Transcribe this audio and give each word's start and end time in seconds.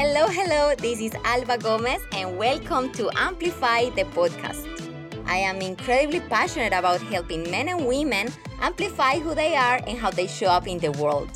Hello, 0.00 0.28
hello, 0.28 0.76
this 0.76 1.00
is 1.00 1.12
Alba 1.24 1.58
Gomez, 1.58 2.00
and 2.12 2.38
welcome 2.38 2.92
to 2.92 3.10
Amplify 3.16 3.90
the 3.96 4.04
podcast. 4.04 4.64
I 5.26 5.38
am 5.38 5.60
incredibly 5.60 6.20
passionate 6.20 6.72
about 6.72 7.02
helping 7.02 7.50
men 7.50 7.68
and 7.68 7.84
women 7.84 8.28
amplify 8.60 9.18
who 9.18 9.34
they 9.34 9.56
are 9.56 9.80
and 9.88 9.98
how 9.98 10.12
they 10.12 10.28
show 10.28 10.46
up 10.46 10.68
in 10.68 10.78
the 10.78 10.92
world. 10.92 11.28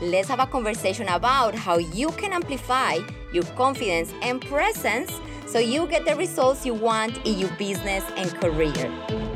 Let's 0.00 0.26
have 0.26 0.40
a 0.40 0.46
conversation 0.46 1.06
about 1.06 1.54
how 1.54 1.78
you 1.78 2.10
can 2.10 2.32
amplify 2.32 2.98
your 3.32 3.44
confidence 3.54 4.12
and 4.22 4.42
presence 4.42 5.12
so 5.46 5.60
you 5.60 5.86
get 5.86 6.04
the 6.04 6.16
results 6.16 6.66
you 6.66 6.74
want 6.74 7.24
in 7.24 7.38
your 7.38 7.50
business 7.50 8.02
and 8.16 8.28
career. 8.40 9.33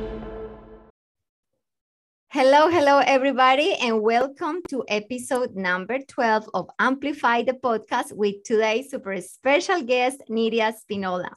Hello, 2.31 2.69
hello, 2.69 2.99
everybody, 2.99 3.73
and 3.81 4.03
welcome 4.03 4.61
to 4.69 4.85
episode 4.87 5.57
number 5.57 5.99
12 5.99 6.51
of 6.53 6.69
Amplify 6.79 7.43
the 7.43 7.55
Podcast 7.55 8.13
with 8.13 8.45
today's 8.45 8.91
super 8.91 9.19
special 9.23 9.81
guest, 9.81 10.23
Nidia 10.29 10.75
Spinola. 10.75 11.35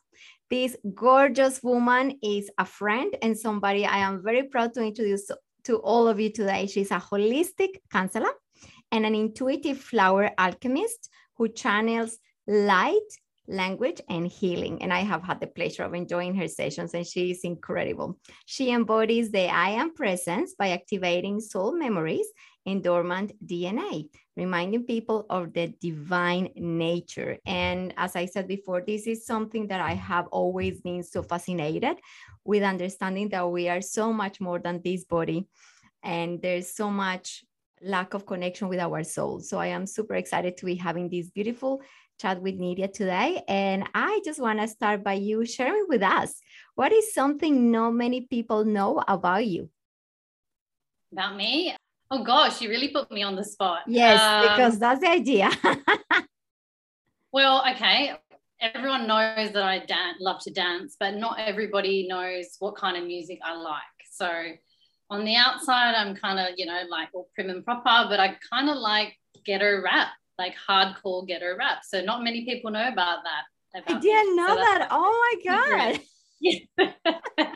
This 0.49 0.75
gorgeous 0.93 1.63
woman 1.63 2.19
is 2.21 2.51
a 2.57 2.65
friend 2.65 3.15
and 3.21 3.39
somebody 3.39 3.85
I 3.85 3.99
am 3.99 4.21
very 4.21 4.43
proud 4.43 4.73
to 4.73 4.83
introduce 4.83 5.31
to 5.63 5.77
all 5.77 6.09
of 6.09 6.19
you 6.19 6.29
today. 6.29 6.67
She's 6.67 6.91
a 6.91 6.99
holistic 6.99 7.79
counselor 7.89 8.33
and 8.91 9.05
an 9.05 9.15
intuitive 9.15 9.79
flower 9.79 10.31
alchemist 10.37 11.09
who 11.37 11.47
channels 11.47 12.17
light, 12.47 12.99
language, 13.51 14.01
and 14.09 14.27
healing. 14.27 14.81
And 14.81 14.91
I 14.93 15.01
have 15.01 15.23
had 15.23 15.39
the 15.39 15.47
pleasure 15.47 15.83
of 15.83 15.93
enjoying 15.93 16.35
her 16.35 16.47
sessions, 16.47 16.93
and 16.93 17.05
she 17.05 17.31
is 17.31 17.41
incredible. 17.43 18.17
She 18.45 18.71
embodies 18.71 19.31
the 19.31 19.47
I 19.49 19.69
am 19.71 19.93
presence 19.93 20.55
by 20.57 20.69
activating 20.69 21.39
soul 21.39 21.73
memories 21.73 22.27
in 22.65 22.81
dormant 22.81 23.33
DNA, 23.45 24.09
reminding 24.37 24.85
people 24.85 25.25
of 25.29 25.53
the 25.53 25.73
divine 25.81 26.49
nature. 26.55 27.37
And 27.45 27.93
as 27.97 28.15
I 28.15 28.25
said 28.25 28.47
before, 28.47 28.81
this 28.85 29.07
is 29.07 29.25
something 29.25 29.67
that 29.67 29.81
I 29.81 29.93
have 29.93 30.27
always 30.27 30.81
been 30.81 31.03
so 31.03 31.23
fascinated 31.23 31.97
with 32.45 32.63
understanding 32.63 33.29
that 33.29 33.49
we 33.49 33.67
are 33.69 33.81
so 33.81 34.13
much 34.13 34.39
more 34.39 34.59
than 34.59 34.81
this 34.83 35.05
body. 35.05 35.47
And 36.03 36.41
there's 36.41 36.73
so 36.73 36.89
much 36.89 37.43
lack 37.83 38.13
of 38.13 38.25
connection 38.25 38.67
with 38.67 38.79
our 38.79 39.03
soul. 39.03 39.39
So 39.39 39.57
I 39.57 39.67
am 39.67 39.85
super 39.85 40.15
excited 40.15 40.57
to 40.57 40.65
be 40.65 40.75
having 40.75 41.09
this 41.09 41.29
beautiful 41.29 41.81
chat 42.19 42.41
with 42.41 42.59
Nidia 42.59 42.91
today. 42.91 43.41
And 43.47 43.89
I 43.93 44.21
just 44.23 44.39
want 44.39 44.59
to 44.59 44.67
start 44.67 45.03
by 45.03 45.13
you 45.13 45.45
sharing 45.45 45.85
with 45.87 46.03
us 46.03 46.35
what 46.75 46.91
is 46.91 47.13
something 47.13 47.71
not 47.71 47.91
many 47.91 48.21
people 48.21 48.65
know 48.65 49.03
about 49.07 49.45
you? 49.45 49.69
About 51.11 51.35
me? 51.35 51.75
Oh 52.09 52.23
gosh, 52.23 52.61
you 52.61 52.69
really 52.69 52.89
put 52.89 53.11
me 53.11 53.23
on 53.23 53.35
the 53.35 53.43
spot. 53.43 53.81
Yes, 53.87 54.19
um, 54.21 54.41
because 54.43 54.79
that's 54.79 54.99
the 54.99 55.09
idea. 55.09 55.49
well, 57.31 57.63
okay. 57.71 58.13
Everyone 58.59 59.07
knows 59.07 59.51
that 59.53 59.63
I 59.63 59.79
dance, 59.79 60.17
love 60.19 60.39
to 60.41 60.51
dance, 60.51 60.95
but 60.99 61.15
not 61.15 61.39
everybody 61.39 62.07
knows 62.07 62.57
what 62.59 62.75
kind 62.75 62.95
of 62.95 63.05
music 63.05 63.39
I 63.43 63.55
like. 63.55 63.81
So 64.11 64.29
on 65.11 65.25
the 65.25 65.35
outside, 65.35 65.93
I'm 65.93 66.15
kind 66.15 66.39
of, 66.39 66.55
you 66.57 66.65
know, 66.65 66.81
like 66.89 67.09
all 67.13 67.27
prim 67.35 67.49
and 67.49 67.63
proper, 67.65 68.07
but 68.09 68.19
I 68.19 68.37
kind 68.51 68.69
of 68.69 68.77
like 68.77 69.13
ghetto 69.45 69.81
rap, 69.83 70.07
like 70.39 70.55
hardcore 70.67 71.27
ghetto 71.27 71.55
rap. 71.57 71.79
So 71.83 72.01
not 72.01 72.23
many 72.23 72.45
people 72.45 72.71
know 72.71 72.87
about 72.87 73.19
that. 73.25 73.81
About 73.83 73.97
I 73.97 73.99
didn't 73.99 74.35
know 74.37 74.47
so 74.47 74.55
that. 74.55 74.87
Oh 74.89 75.35
my 75.45 75.51
God. 75.51 75.99
Yeah. 76.43 77.53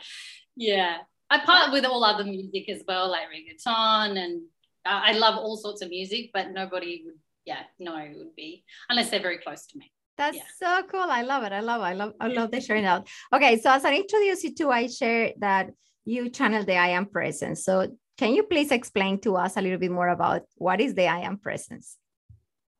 yeah. 0.54 0.96
I 1.28 1.44
part 1.44 1.72
with 1.72 1.84
all 1.84 2.04
other 2.04 2.22
music 2.22 2.68
as 2.68 2.84
well, 2.86 3.10
like 3.10 3.24
reggaeton, 3.34 4.16
and 4.16 4.42
I 4.84 5.10
love 5.10 5.34
all 5.34 5.56
sorts 5.56 5.82
of 5.82 5.90
music, 5.90 6.30
but 6.32 6.52
nobody 6.52 7.02
would, 7.04 7.16
yeah, 7.44 7.62
know 7.80 7.96
it 7.96 8.16
would 8.16 8.36
be 8.36 8.62
unless 8.88 9.10
they're 9.10 9.18
very 9.18 9.38
close 9.38 9.66
to 9.66 9.78
me. 9.78 9.90
That's 10.16 10.36
yeah. 10.36 10.42
so 10.56 10.86
cool. 10.86 11.00
I 11.00 11.22
love 11.22 11.42
it. 11.42 11.50
I 11.50 11.58
love 11.58 11.80
it. 11.80 11.84
I 11.84 11.92
love 11.94 12.12
I 12.20 12.28
love 12.28 12.52
the 12.52 12.60
sharing 12.60 12.84
out. 12.84 13.08
Okay, 13.32 13.58
so 13.58 13.72
as 13.72 13.84
I 13.84 13.96
introduce 13.96 14.44
you 14.44 14.54
to, 14.54 14.70
I 14.70 14.86
share 14.86 15.32
that 15.38 15.70
you 16.06 16.30
channel 16.30 16.64
the 16.64 16.76
I 16.76 16.88
am 16.88 17.06
presence. 17.06 17.64
So 17.64 17.88
can 18.16 18.32
you 18.32 18.44
please 18.44 18.70
explain 18.70 19.20
to 19.20 19.36
us 19.36 19.56
a 19.56 19.60
little 19.60 19.78
bit 19.78 19.90
more 19.90 20.08
about 20.08 20.42
what 20.56 20.80
is 20.80 20.94
the 20.94 21.06
I 21.06 21.20
am 21.20 21.36
presence? 21.36 21.98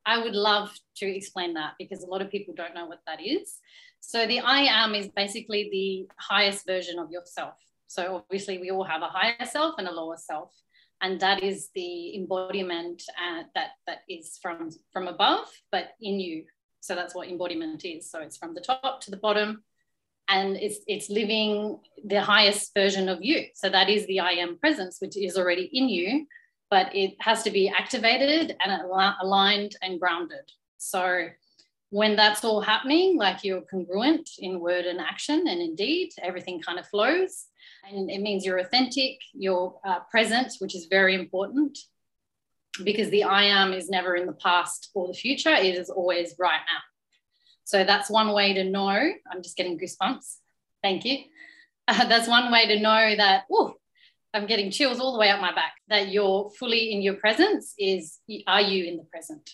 I 0.07 0.23
would 0.23 0.37
love 0.37 0.73
to 0.99 1.07
explain 1.07 1.55
that 1.55 1.75
because 1.79 2.03
a 2.03 2.07
lot 2.07 2.23
of 2.23 2.31
people 2.31 2.55
don't 2.55 2.75
know 2.75 2.87
what 2.87 3.01
that 3.07 3.21
is. 3.21 3.59
So 4.01 4.27
the 4.27 4.39
I 4.41 4.61
am 4.61 4.95
is 4.95 5.09
basically 5.09 5.69
the 5.71 6.09
highest 6.19 6.65
version 6.65 6.99
of 7.01 7.11
yourself. 7.11 7.55
So 7.89 8.17
obviously, 8.17 8.59
we 8.59 8.71
all 8.71 8.85
have 8.85 9.03
a 9.03 9.09
higher 9.09 9.45
self 9.45 9.75
and 9.79 9.89
a 9.89 9.93
lower 9.93 10.17
self, 10.17 10.53
and 11.01 11.21
that 11.21 11.43
is 11.43 11.71
the 11.75 12.17
embodiment 12.17 13.03
uh, 13.11 13.43
that 13.55 13.71
that 13.87 13.99
is 14.09 14.39
from 14.41 14.71
from 14.93 15.09
above, 15.09 15.49
but 15.73 15.91
in 16.01 16.21
you. 16.21 16.45
So 16.81 16.95
that's 16.95 17.15
what 17.15 17.29
embodiment 17.29 17.85
is. 17.85 18.11
So 18.11 18.21
it's 18.21 18.37
from 18.37 18.55
the 18.55 18.61
top 18.61 19.01
to 19.03 19.11
the 19.11 19.17
bottom, 19.17 19.65
and 20.29 20.57
it's 20.57 20.79
it's 20.87 21.09
living 21.09 21.79
the 22.05 22.21
highest 22.21 22.75
version 22.75 23.09
of 23.09 23.23
you. 23.23 23.47
So 23.55 23.69
that 23.69 23.89
is 23.89 24.07
the 24.07 24.21
I 24.21 24.33
am 24.33 24.59
presence, 24.59 24.99
which 25.01 25.17
is 25.17 25.37
already 25.37 25.71
in 25.73 25.89
you, 25.89 26.27
but 26.71 26.95
it 26.95 27.15
has 27.21 27.43
to 27.45 27.51
be 27.51 27.69
activated 27.69 28.57
and 28.61 28.83
aligned 29.23 29.77
and 29.83 30.01
grounded. 30.01 30.51
So 30.79 31.29
when 31.91 32.17
that's 32.17 32.45
all 32.45 32.61
happening, 32.61 33.17
like 33.17 33.45
you're 33.45 33.63
congruent 33.63 34.29
in 34.39 34.61
word 34.61 34.85
and 34.85 35.01
action 35.01 35.47
and 35.49 35.61
indeed, 35.61 36.11
everything 36.21 36.61
kind 36.61 36.79
of 36.79 36.87
flows 36.89 37.47
and 37.89 38.11
it 38.11 38.21
means 38.21 38.45
you're 38.45 38.59
authentic, 38.59 39.21
you're 39.33 39.79
uh, 39.85 40.01
present, 40.11 40.53
which 40.59 40.75
is 40.75 40.87
very 40.87 41.15
important 41.15 41.79
because 42.85 43.09
the 43.11 43.25
I 43.25 43.45
am 43.45 43.73
is 43.73 43.89
never 43.89 44.17
in 44.17 44.27
the 44.27 44.33
past 44.33 44.91
or 44.95 45.07
the 45.07 45.15
future, 45.15 45.55
it 45.55 45.77
is 45.77 45.89
always 45.89 46.35
right 46.39 46.61
now. 46.61 46.96
So 47.67 47.83
that's 47.83 48.09
one 48.09 48.33
way 48.33 48.55
to 48.55 48.65
know. 48.65 48.89
I'm 48.89 49.43
just 49.43 49.57
getting 49.57 49.79
goosebumps. 49.79 50.37
Thank 50.83 51.05
you. 51.05 51.19
Uh, 51.89 52.05
that's 52.09 52.27
one 52.27 52.51
way 52.51 52.67
to 52.67 52.81
know 52.81 53.15
that, 53.17 53.45
oh, 53.49 53.73
I'm 54.35 54.47
getting 54.47 54.73
chills 54.73 54.99
all 54.99 55.13
the 55.13 55.21
way 55.21 55.31
up 55.31 55.41
my 55.41 55.55
back, 55.55 55.75
that 55.87 56.09
you're 56.09 56.51
fully 56.59 56.91
in 56.91 57.01
your 57.01 57.15
presence 57.15 57.75
is, 57.79 58.19
are 58.49 58.61
you 58.61 58.87
in 58.87 58.97
the 58.97 59.05
present? 59.05 59.49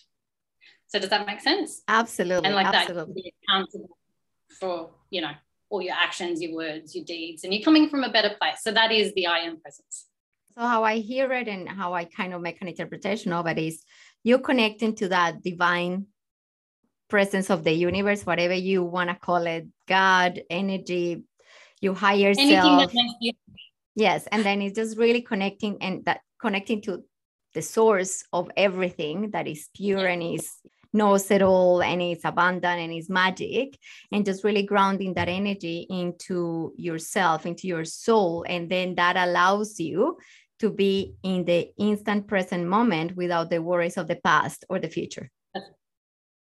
So 0.87 0.97
does 0.97 1.11
that 1.11 1.27
make 1.27 1.41
sense? 1.41 1.83
Absolutely. 1.87 2.47
And 2.47 2.55
like 2.55 2.73
absolutely. 2.73 3.35
that, 3.47 3.53
accountable 3.55 3.97
for, 4.59 4.89
you 5.11 5.21
know, 5.21 5.33
all 5.69 5.83
your 5.83 5.93
actions, 5.93 6.41
your 6.41 6.55
words, 6.55 6.95
your 6.95 7.05
deeds, 7.05 7.43
and 7.43 7.53
you're 7.53 7.61
coming 7.61 7.87
from 7.87 8.03
a 8.03 8.11
better 8.11 8.31
place. 8.41 8.63
So 8.63 8.71
that 8.71 8.91
is 8.91 9.13
the 9.13 9.27
I 9.27 9.41
am 9.41 9.61
presence. 9.61 10.07
So 10.55 10.61
how 10.61 10.83
I 10.83 10.97
hear 10.97 11.31
it 11.33 11.47
and 11.47 11.69
how 11.69 11.93
I 11.93 12.05
kind 12.05 12.33
of 12.33 12.41
make 12.41 12.59
an 12.63 12.67
interpretation 12.67 13.31
of 13.31 13.45
it 13.45 13.59
is 13.59 13.83
you're 14.23 14.39
connecting 14.39 14.95
to 14.95 15.09
that 15.09 15.43
divine 15.43 16.07
presence 17.13 17.51
of 17.51 17.63
the 17.63 17.71
universe, 17.71 18.25
whatever 18.25 18.55
you 18.55 18.81
want 18.81 19.07
to 19.07 19.15
call 19.15 19.45
it, 19.45 19.67
God, 19.87 20.41
energy, 20.49 21.23
your 21.79 21.93
higher 21.93 22.33
Anything 22.35 22.89
self. 22.89 22.91
Yes. 23.93 24.27
And 24.31 24.43
then 24.43 24.63
it's 24.63 24.75
just 24.75 24.97
really 24.97 25.21
connecting 25.21 25.77
and 25.79 26.03
that 26.05 26.21
connecting 26.41 26.81
to 26.81 27.03
the 27.53 27.61
source 27.61 28.23
of 28.33 28.49
everything 28.57 29.29
that 29.29 29.47
is 29.47 29.69
pure 29.75 30.07
and 30.07 30.23
is 30.23 30.49
knows 30.91 31.29
it 31.29 31.43
all 31.43 31.83
and 31.83 32.01
it's 32.01 32.25
abundant 32.25 32.79
and 32.79 32.91
it's 32.91 33.11
magic 33.11 33.77
and 34.11 34.25
just 34.25 34.43
really 34.43 34.63
grounding 34.63 35.13
that 35.13 35.29
energy 35.29 35.85
into 35.89 36.73
yourself 36.77 37.45
into 37.47 37.67
your 37.67 37.83
soul 37.83 38.45
and 38.47 38.69
then 38.69 38.93
that 38.93 39.15
allows 39.17 39.79
you 39.79 40.17
to 40.59 40.69
be 40.69 41.15
in 41.23 41.45
the 41.45 41.71
instant 41.79 42.27
present 42.27 42.67
moment 42.67 43.15
without 43.15 43.49
the 43.49 43.59
worries 43.59 43.97
of 43.97 44.07
the 44.07 44.19
past 44.23 44.65
or 44.69 44.77
the 44.77 44.87
future 44.87 45.31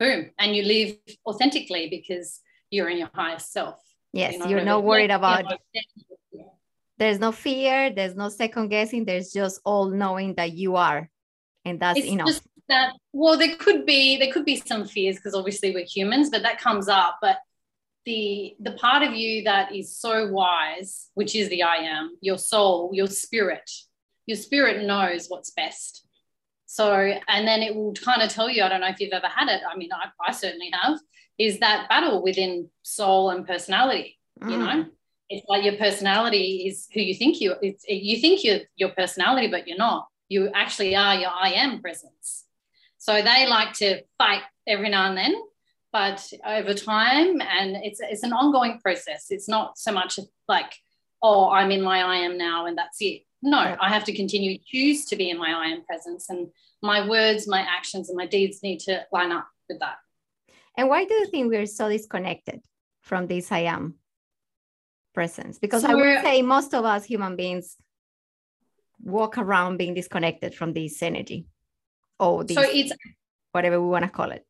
boom 0.03 0.31
and 0.39 0.55
you 0.57 0.63
live 0.65 0.97
authentically 1.27 1.89
because 1.89 2.41
you're 2.71 2.89
in 2.89 2.99
your 2.99 3.11
highest 3.15 3.53
self. 3.53 3.79
Yes 4.13 4.37
you're, 4.39 4.49
you're 4.49 4.65
not 4.65 4.85
worried 4.85 5.11
about 5.11 5.45
there's 6.99 7.19
no 7.19 7.33
fear 7.33 7.91
there's 7.91 8.15
no 8.15 8.29
second 8.29 8.69
guessing 8.69 9.05
there's 9.05 9.33
just 9.33 9.61
all 9.65 9.87
knowing 9.89 10.35
that 10.35 10.53
you 10.53 10.77
are 10.77 11.11
and 11.65 11.81
that's 11.81 11.99
it's 11.99 12.09
enough. 12.09 12.41
that 12.69 12.93
well 13.13 13.39
there 13.39 13.57
could 13.57 13.87
be 13.87 14.19
there 14.19 14.33
could 14.33 14.45
be 14.45 14.57
some 14.57 14.85
fears 14.85 15.17
because 15.17 15.35
obviously 15.35 15.73
we're 15.75 15.85
humans 15.85 16.29
but 16.31 16.43
that 16.43 16.61
comes 16.61 16.89
up. 16.89 17.19
But 17.23 17.39
the 18.05 18.55
the 18.61 18.73
part 18.73 19.03
of 19.03 19.15
you 19.15 19.45
that 19.45 19.75
is 19.75 19.97
so 19.97 20.29
wise 20.29 21.09
which 21.15 21.35
is 21.37 21.49
the 21.51 21.63
i 21.63 21.77
am 21.77 22.17
your 22.21 22.39
soul 22.39 22.91
your 22.93 23.07
spirit 23.07 23.71
your 24.27 24.37
spirit 24.37 24.85
knows 24.85 25.27
what's 25.29 25.51
best 25.51 26.05
so 26.77 26.93
and 27.29 27.47
then 27.47 27.63
it 27.63 27.75
will 27.75 27.93
kind 27.95 28.23
of 28.23 28.31
tell 28.31 28.49
you 28.49 28.63
i 28.63 28.69
don't 28.69 28.81
know 28.81 28.89
if 28.89 29.01
you've 29.01 29.13
ever 29.13 29.29
had 29.29 29.49
it 29.49 29.61
i 29.71 29.77
mean 29.77 29.91
i, 29.93 30.09
I 30.27 30.33
certainly 30.33 30.71
have 30.73 30.99
is 31.39 31.59
that 31.61 31.89
battle 31.89 32.23
within 32.23 32.69
soul 32.83 33.31
and 33.31 33.47
personality 33.47 34.19
mm. 34.43 34.51
you 34.51 34.59
know 34.59 34.87
it's 35.29 35.47
like 35.49 35.65
your 35.65 35.77
personality 35.77 36.65
is 36.69 36.89
who 36.93 37.01
you 37.01 37.15
think 37.15 37.41
you 37.41 37.55
it's 37.63 37.85
you 37.89 38.21
think 38.21 38.45
you're 38.45 38.61
your 38.77 38.91
personality 38.91 39.49
but 39.49 39.67
you're 39.67 39.79
not 39.79 40.09
you 40.29 40.51
actually 40.55 40.95
are 40.97 41.15
your 41.15 41.31
i 41.31 41.51
am 41.53 41.81
presence 41.81 42.45
so 43.03 43.21
they 43.21 43.49
like 43.49 43.73
to 43.79 44.03
fight 44.17 44.43
every 44.65 44.89
now 44.89 45.09
and 45.09 45.19
then, 45.19 45.35
but 45.93 46.33
over 46.47 46.73
time, 46.73 47.41
and 47.41 47.75
it's 47.83 48.01
it's 48.01 48.23
an 48.23 48.33
ongoing 48.33 48.79
process. 48.79 49.27
It's 49.31 49.49
not 49.49 49.77
so 49.77 49.91
much 49.91 50.21
like, 50.47 50.73
oh, 51.21 51.51
I'm 51.51 51.73
in 51.73 51.83
my 51.83 52.01
I 52.01 52.17
am 52.19 52.39
now 52.39 52.67
and 52.67 52.79
that's 52.79 52.99
it. 53.01 53.23
No, 53.43 53.77
I 53.81 53.89
have 53.89 54.05
to 54.05 54.13
continue 54.13 54.59
choose 54.65 55.05
to 55.07 55.17
be 55.17 55.31
in 55.31 55.37
my 55.37 55.53
I 55.53 55.67
am 55.69 55.85
presence, 55.85 56.31
and 56.31 56.49
my 56.81 57.09
words, 57.09 57.49
my 57.49 57.61
actions, 57.61 58.09
and 58.09 58.17
my 58.17 58.27
deeds 58.27 58.63
need 58.63 58.79
to 58.81 59.05
line 59.13 59.33
up 59.33 59.49
with 59.69 59.81
that. 59.81 59.97
And 60.77 60.89
why 60.89 61.05
do 61.05 61.15
you 61.15 61.27
think 61.27 61.51
we're 61.51 61.67
so 61.67 61.89
disconnected 61.89 62.61
from 63.01 63.27
this 63.27 63.51
I 63.51 63.61
am 63.61 63.97
presence? 65.13 65.59
Because 65.59 65.83
so 65.83 65.91
I 65.91 65.95
would 65.95 66.21
say 66.23 66.41
most 66.43 66.73
of 66.73 66.85
us 66.85 67.05
human 67.05 67.35
beings 67.35 67.77
walk 69.03 69.39
around 69.39 69.77
being 69.77 69.95
disconnected 69.95 70.55
from 70.55 70.73
this 70.73 71.03
energy 71.03 71.47
or 72.21 72.45
this, 72.45 72.57
so 72.57 72.63
it's 72.63 72.93
whatever 73.51 73.81
we 73.81 73.89
want 73.89 74.05
to 74.05 74.11
call 74.11 74.31
it. 74.31 74.47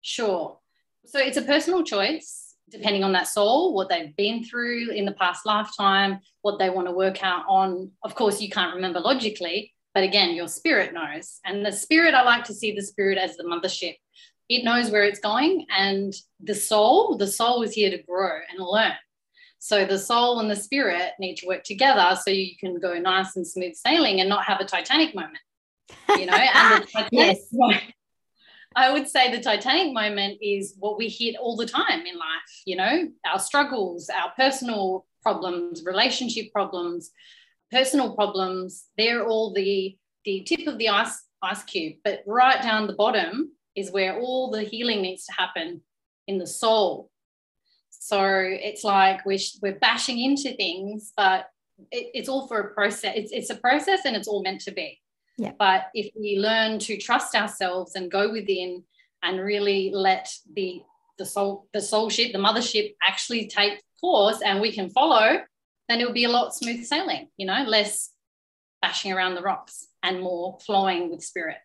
Sure. 0.00 0.58
So 1.06 1.20
it's 1.20 1.36
a 1.36 1.42
personal 1.42 1.84
choice 1.84 2.43
depending 2.70 3.04
on 3.04 3.12
that 3.12 3.28
soul, 3.28 3.74
what 3.74 3.88
they've 3.88 4.14
been 4.16 4.44
through 4.44 4.90
in 4.90 5.04
the 5.04 5.12
past 5.12 5.46
lifetime, 5.46 6.20
what 6.42 6.58
they 6.58 6.70
want 6.70 6.88
to 6.88 6.92
work 6.92 7.22
out 7.22 7.44
on. 7.48 7.90
Of 8.02 8.14
course, 8.14 8.40
you 8.40 8.50
can't 8.50 8.74
remember 8.74 9.00
logically, 9.00 9.72
but 9.94 10.04
again, 10.04 10.34
your 10.34 10.48
spirit 10.48 10.92
knows. 10.92 11.40
And 11.44 11.64
the 11.64 11.72
spirit, 11.72 12.14
I 12.14 12.22
like 12.22 12.44
to 12.44 12.54
see 12.54 12.74
the 12.74 12.82
spirit 12.82 13.18
as 13.18 13.36
the 13.36 13.44
mothership. 13.44 13.96
It 14.48 14.64
knows 14.64 14.90
where 14.90 15.04
it's 15.04 15.20
going, 15.20 15.66
and 15.74 16.12
the 16.40 16.54
soul, 16.54 17.16
the 17.16 17.26
soul 17.26 17.62
is 17.62 17.72
here 17.72 17.90
to 17.90 18.02
grow 18.02 18.38
and 18.50 18.64
learn. 18.64 18.92
So 19.58 19.86
the 19.86 19.98
soul 19.98 20.40
and 20.40 20.50
the 20.50 20.56
spirit 20.56 21.12
need 21.18 21.36
to 21.36 21.46
work 21.46 21.64
together 21.64 22.18
so 22.20 22.30
you 22.30 22.54
can 22.60 22.78
go 22.78 22.98
nice 22.98 23.34
and 23.36 23.46
smooth 23.46 23.74
sailing 23.74 24.20
and 24.20 24.28
not 24.28 24.44
have 24.44 24.60
a 24.60 24.64
Titanic 24.66 25.14
moment. 25.14 25.38
You 26.10 26.26
know, 26.26 26.34
and 26.34 26.86
Titanic 26.92 27.10
yes. 27.12 27.48
I 28.76 28.92
would 28.92 29.08
say 29.08 29.30
the 29.30 29.40
Titanic 29.40 29.92
moment 29.92 30.38
is 30.42 30.74
what 30.78 30.98
we 30.98 31.08
hit 31.08 31.36
all 31.36 31.56
the 31.56 31.66
time 31.66 32.06
in 32.06 32.16
life, 32.16 32.62
you 32.66 32.76
know, 32.76 33.08
our 33.26 33.38
struggles, 33.38 34.08
our 34.08 34.32
personal 34.36 35.06
problems, 35.22 35.82
relationship 35.84 36.52
problems, 36.52 37.10
personal 37.70 38.14
problems, 38.14 38.86
they're 38.98 39.26
all 39.26 39.52
the 39.52 39.96
the 40.24 40.42
tip 40.44 40.66
of 40.66 40.78
the 40.78 40.88
ice 40.88 41.22
ice 41.42 41.62
cube. 41.64 41.96
But 42.04 42.22
right 42.26 42.62
down 42.62 42.86
the 42.86 42.94
bottom 42.94 43.52
is 43.76 43.90
where 43.90 44.18
all 44.20 44.50
the 44.50 44.62
healing 44.62 45.02
needs 45.02 45.26
to 45.26 45.32
happen 45.32 45.82
in 46.26 46.38
the 46.38 46.46
soul. 46.46 47.10
So 47.90 48.22
it's 48.22 48.84
like 48.84 49.24
we're, 49.24 49.38
we're 49.62 49.78
bashing 49.78 50.20
into 50.20 50.54
things, 50.56 51.12
but 51.16 51.46
it, 51.90 52.10
it's 52.14 52.28
all 52.28 52.46
for 52.46 52.60
a 52.60 52.74
process. 52.74 53.14
It's, 53.16 53.32
it's 53.32 53.50
a 53.50 53.56
process 53.56 54.00
and 54.04 54.16
it's 54.16 54.28
all 54.28 54.42
meant 54.42 54.60
to 54.62 54.72
be. 54.72 54.98
Yeah. 55.36 55.52
But 55.58 55.86
if 55.94 56.10
we 56.18 56.38
learn 56.38 56.78
to 56.80 56.96
trust 56.96 57.34
ourselves 57.34 57.96
and 57.96 58.10
go 58.10 58.30
within 58.30 58.84
and 59.22 59.40
really 59.40 59.90
let 59.92 60.32
the 60.52 60.82
the 61.18 61.24
soul 61.26 61.66
the 61.72 61.80
soul 61.80 62.10
ship 62.10 62.32
the 62.32 62.38
mothership 62.38 62.94
actually 63.06 63.46
take 63.46 63.80
course 64.00 64.40
and 64.42 64.60
we 64.60 64.72
can 64.72 64.90
follow 64.90 65.38
then 65.88 66.00
it 66.00 66.06
will 66.06 66.12
be 66.12 66.24
a 66.24 66.28
lot 66.28 66.54
smooth 66.54 66.84
sailing 66.84 67.28
you 67.36 67.46
know 67.46 67.64
less 67.66 68.10
bashing 68.82 69.12
around 69.12 69.34
the 69.34 69.42
rocks 69.42 69.86
and 70.02 70.20
more 70.20 70.58
flowing 70.66 71.10
with 71.10 71.22
spirit. 71.22 71.56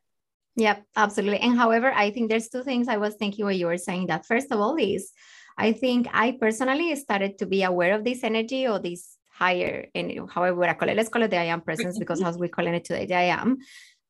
Yep 0.56 0.84
absolutely. 0.96 1.40
And 1.40 1.58
however 1.58 1.92
i 1.92 2.12
think 2.12 2.30
there's 2.30 2.50
two 2.50 2.64
things 2.64 2.88
i 2.88 2.98
was 2.98 3.16
thinking 3.16 3.46
when 3.46 3.58
you 3.58 3.66
were 3.68 3.78
saying 3.78 4.08
that. 4.08 4.26
First 4.26 4.52
of 4.52 4.60
all 4.60 4.78
is 4.78 5.12
i 5.58 5.74
think 5.74 6.08
i 6.14 6.38
personally 6.40 6.96
started 6.96 7.38
to 7.40 7.46
be 7.46 7.64
aware 7.64 7.94
of 7.96 8.04
this 8.04 8.24
energy 8.24 8.68
or 8.68 8.80
this 8.80 9.18
higher 9.40 9.88
and 9.96 10.30
however 10.30 10.66
I 10.66 10.74
call 10.74 10.90
it, 10.90 10.98
let's 10.98 11.10
call 11.10 11.24
it 11.24 11.32
the 11.32 11.38
I 11.38 11.46
am 11.46 11.62
presence 11.62 11.98
because 12.04 12.22
as 12.22 12.38
we're 12.38 12.50
calling 12.50 12.76
it 12.76 12.84
today, 12.84 13.06
the 13.06 13.16
I 13.16 13.24
am. 13.42 13.58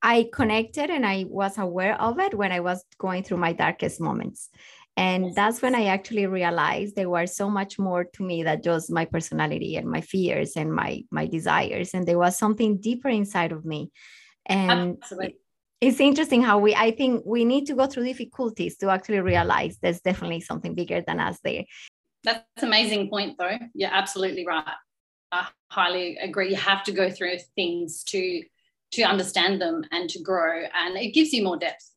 I 0.02 0.30
connected 0.34 0.90
and 0.90 1.06
I 1.06 1.26
was 1.28 1.58
aware 1.58 2.00
of 2.02 2.20
it 2.20 2.34
when 2.34 2.52
I 2.52 2.62
was 2.62 2.84
going 2.98 3.24
through 3.24 3.38
my 3.38 3.54
darkest 3.54 4.00
moments. 4.00 4.50
And 4.96 5.34
that's 5.36 5.62
when 5.62 5.76
I 5.76 5.86
actually 5.86 6.26
realized 6.26 6.96
there 6.96 7.10
was 7.10 7.36
so 7.36 7.50
much 7.50 7.80
more 7.80 8.04
to 8.16 8.24
me 8.24 8.44
than 8.44 8.62
just 8.62 8.92
my 8.92 9.06
personality 9.06 9.78
and 9.78 9.90
my 9.90 10.02
fears 10.02 10.54
and 10.58 10.74
my 10.74 11.04
my 11.12 11.26
desires. 11.26 11.94
And 11.94 12.06
there 12.06 12.20
was 12.20 12.38
something 12.38 12.82
deeper 12.82 13.08
inside 13.08 13.52
of 13.52 13.64
me. 13.64 13.92
And 14.46 14.98
Absolutely. 15.02 15.38
it's 15.80 16.02
interesting 16.02 16.42
how 16.42 16.58
we 16.60 16.76
I 16.76 16.92
think 16.92 17.24
we 17.26 17.46
need 17.46 17.66
to 17.68 17.76
go 17.76 17.88
through 17.88 18.06
difficulties 18.06 18.78
to 18.78 18.90
actually 18.90 19.22
realize 19.22 19.78
there's 19.78 20.02
definitely 20.02 20.42
something 20.42 20.76
bigger 20.76 21.02
than 21.06 21.20
us 21.20 21.40
there. 21.44 21.64
That's 22.24 22.64
amazing 22.64 23.10
point 23.10 23.38
though. 23.38 23.58
You're 23.74 23.94
absolutely 23.94 24.46
right. 24.46 24.80
I 25.32 25.48
highly 25.70 26.18
agree. 26.18 26.50
You 26.50 26.56
have 26.56 26.84
to 26.86 26.92
go 26.92 27.10
through 27.10 27.38
things 27.56 28.04
to 28.06 28.44
to 28.92 29.04
understand 29.04 29.62
them 29.62 29.86
and 29.92 30.10
to 30.10 30.22
grow, 30.22 30.64
and 30.74 30.98
it 30.98 31.14
gives 31.14 31.32
you 31.32 31.44
more 31.44 31.58
depth. 31.58 31.92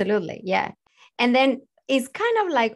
Absolutely, 0.00 0.40
yeah. 0.44 0.72
And 1.18 1.34
then 1.34 1.60
it's 1.88 2.08
kind 2.08 2.38
of 2.46 2.52
like 2.52 2.74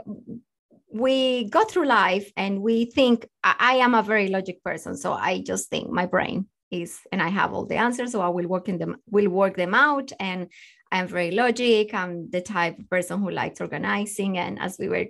we 0.93 1.44
go 1.44 1.64
through 1.64 1.87
life 1.87 2.31
and 2.37 2.61
we 2.61 2.84
think 2.84 3.26
I 3.43 3.76
am 3.76 3.94
a 3.94 4.02
very 4.02 4.29
logic 4.29 4.62
person, 4.62 4.96
so 4.96 5.12
I 5.12 5.40
just 5.40 5.70
think 5.70 5.88
my 5.88 6.06
brain 6.06 6.46
is, 6.72 7.00
and 7.12 7.22
I 7.22 7.28
have 7.28 7.52
all 7.52 7.66
the 7.66 7.76
answers, 7.76 8.12
so 8.12 8.20
I 8.20 8.28
will 8.28 8.48
work 8.48 8.69
in 8.69 8.78
them, 8.78 8.96
will 9.10 9.28
work 9.28 9.56
them 9.56 9.74
out, 9.74 10.10
and 10.19 10.48
I'm 10.90 11.08
very 11.08 11.30
logic. 11.30 11.94
I'm 11.94 12.30
the 12.30 12.42
type 12.42 12.78
of 12.78 12.90
person 12.90 13.19
who 13.20 13.30
likes 13.30 13.62
organizing. 13.62 14.36
And 14.36 14.58
as 14.58 14.76
we 14.78 14.88
were 14.88 15.06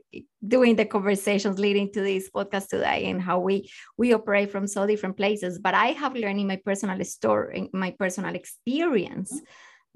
doing 0.46 0.76
the 0.76 0.84
conversations 0.84 1.58
leading 1.58 1.92
to 1.92 2.00
this 2.00 2.30
podcast 2.30 2.68
today 2.68 3.10
and 3.10 3.20
how 3.20 3.40
we 3.40 3.68
we 3.96 4.12
operate 4.12 4.52
from 4.52 4.68
so 4.68 4.86
different 4.86 5.16
places, 5.16 5.58
but 5.58 5.74
I 5.74 5.86
have 5.86 6.14
learned 6.14 6.38
in 6.38 6.46
my 6.46 6.60
personal 6.64 7.04
story, 7.04 7.68
my 7.72 7.96
personal 7.98 8.34
experience, 8.36 9.32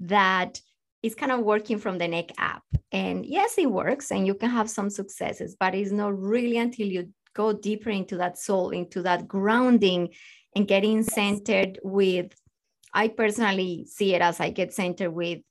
that 0.01 0.59
it's 1.01 1.15
kind 1.15 1.31
of 1.31 1.39
working 1.39 1.77
from 1.77 1.97
the 1.97 2.07
neck 2.07 2.31
up. 2.37 2.63
And 2.91 3.25
yes, 3.25 3.57
it 3.57 3.71
works, 3.71 4.11
and 4.11 4.27
you 4.27 4.35
can 4.35 4.49
have 4.49 4.69
some 4.69 4.89
successes, 4.89 5.55
but 5.57 5.73
it's 5.73 5.91
not 5.91 6.19
really 6.19 6.57
until 6.57 6.87
you 6.87 7.13
go 7.33 7.53
deeper 7.53 7.91
into 7.91 8.17
that 8.17 8.37
soul, 8.37 8.71
into 8.71 9.03
that 9.03 9.25
grounding, 9.25 10.09
and 10.57 10.67
getting 10.67 11.03
centered 11.03 11.79
with 11.83 12.33
I 12.93 13.09
personally 13.09 13.85
see 13.85 14.15
it 14.15 14.21
as 14.21 14.39
I 14.39 14.49
get 14.49 14.73
centered 14.73 15.11
with 15.11 15.41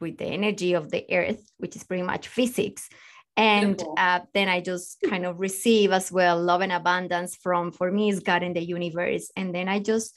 with 0.00 0.18
the 0.18 0.26
energy 0.26 0.74
of 0.74 0.90
the 0.90 1.06
earth, 1.10 1.42
which 1.58 1.76
is 1.76 1.84
pretty 1.84 2.02
much 2.02 2.28
physics. 2.28 2.88
And 3.36 3.82
uh, 3.96 4.20
then 4.34 4.48
I 4.48 4.60
just 4.60 4.98
kind 5.08 5.24
of 5.24 5.38
receive 5.38 5.92
as 5.92 6.10
well 6.10 6.42
love 6.42 6.62
and 6.62 6.72
abundance 6.72 7.36
from, 7.36 7.70
for 7.70 7.92
me, 7.92 8.08
is 8.08 8.20
God 8.20 8.42
in 8.42 8.54
the 8.54 8.64
universe. 8.64 9.30
And 9.36 9.54
then 9.54 9.68
I 9.68 9.78
just, 9.78 10.16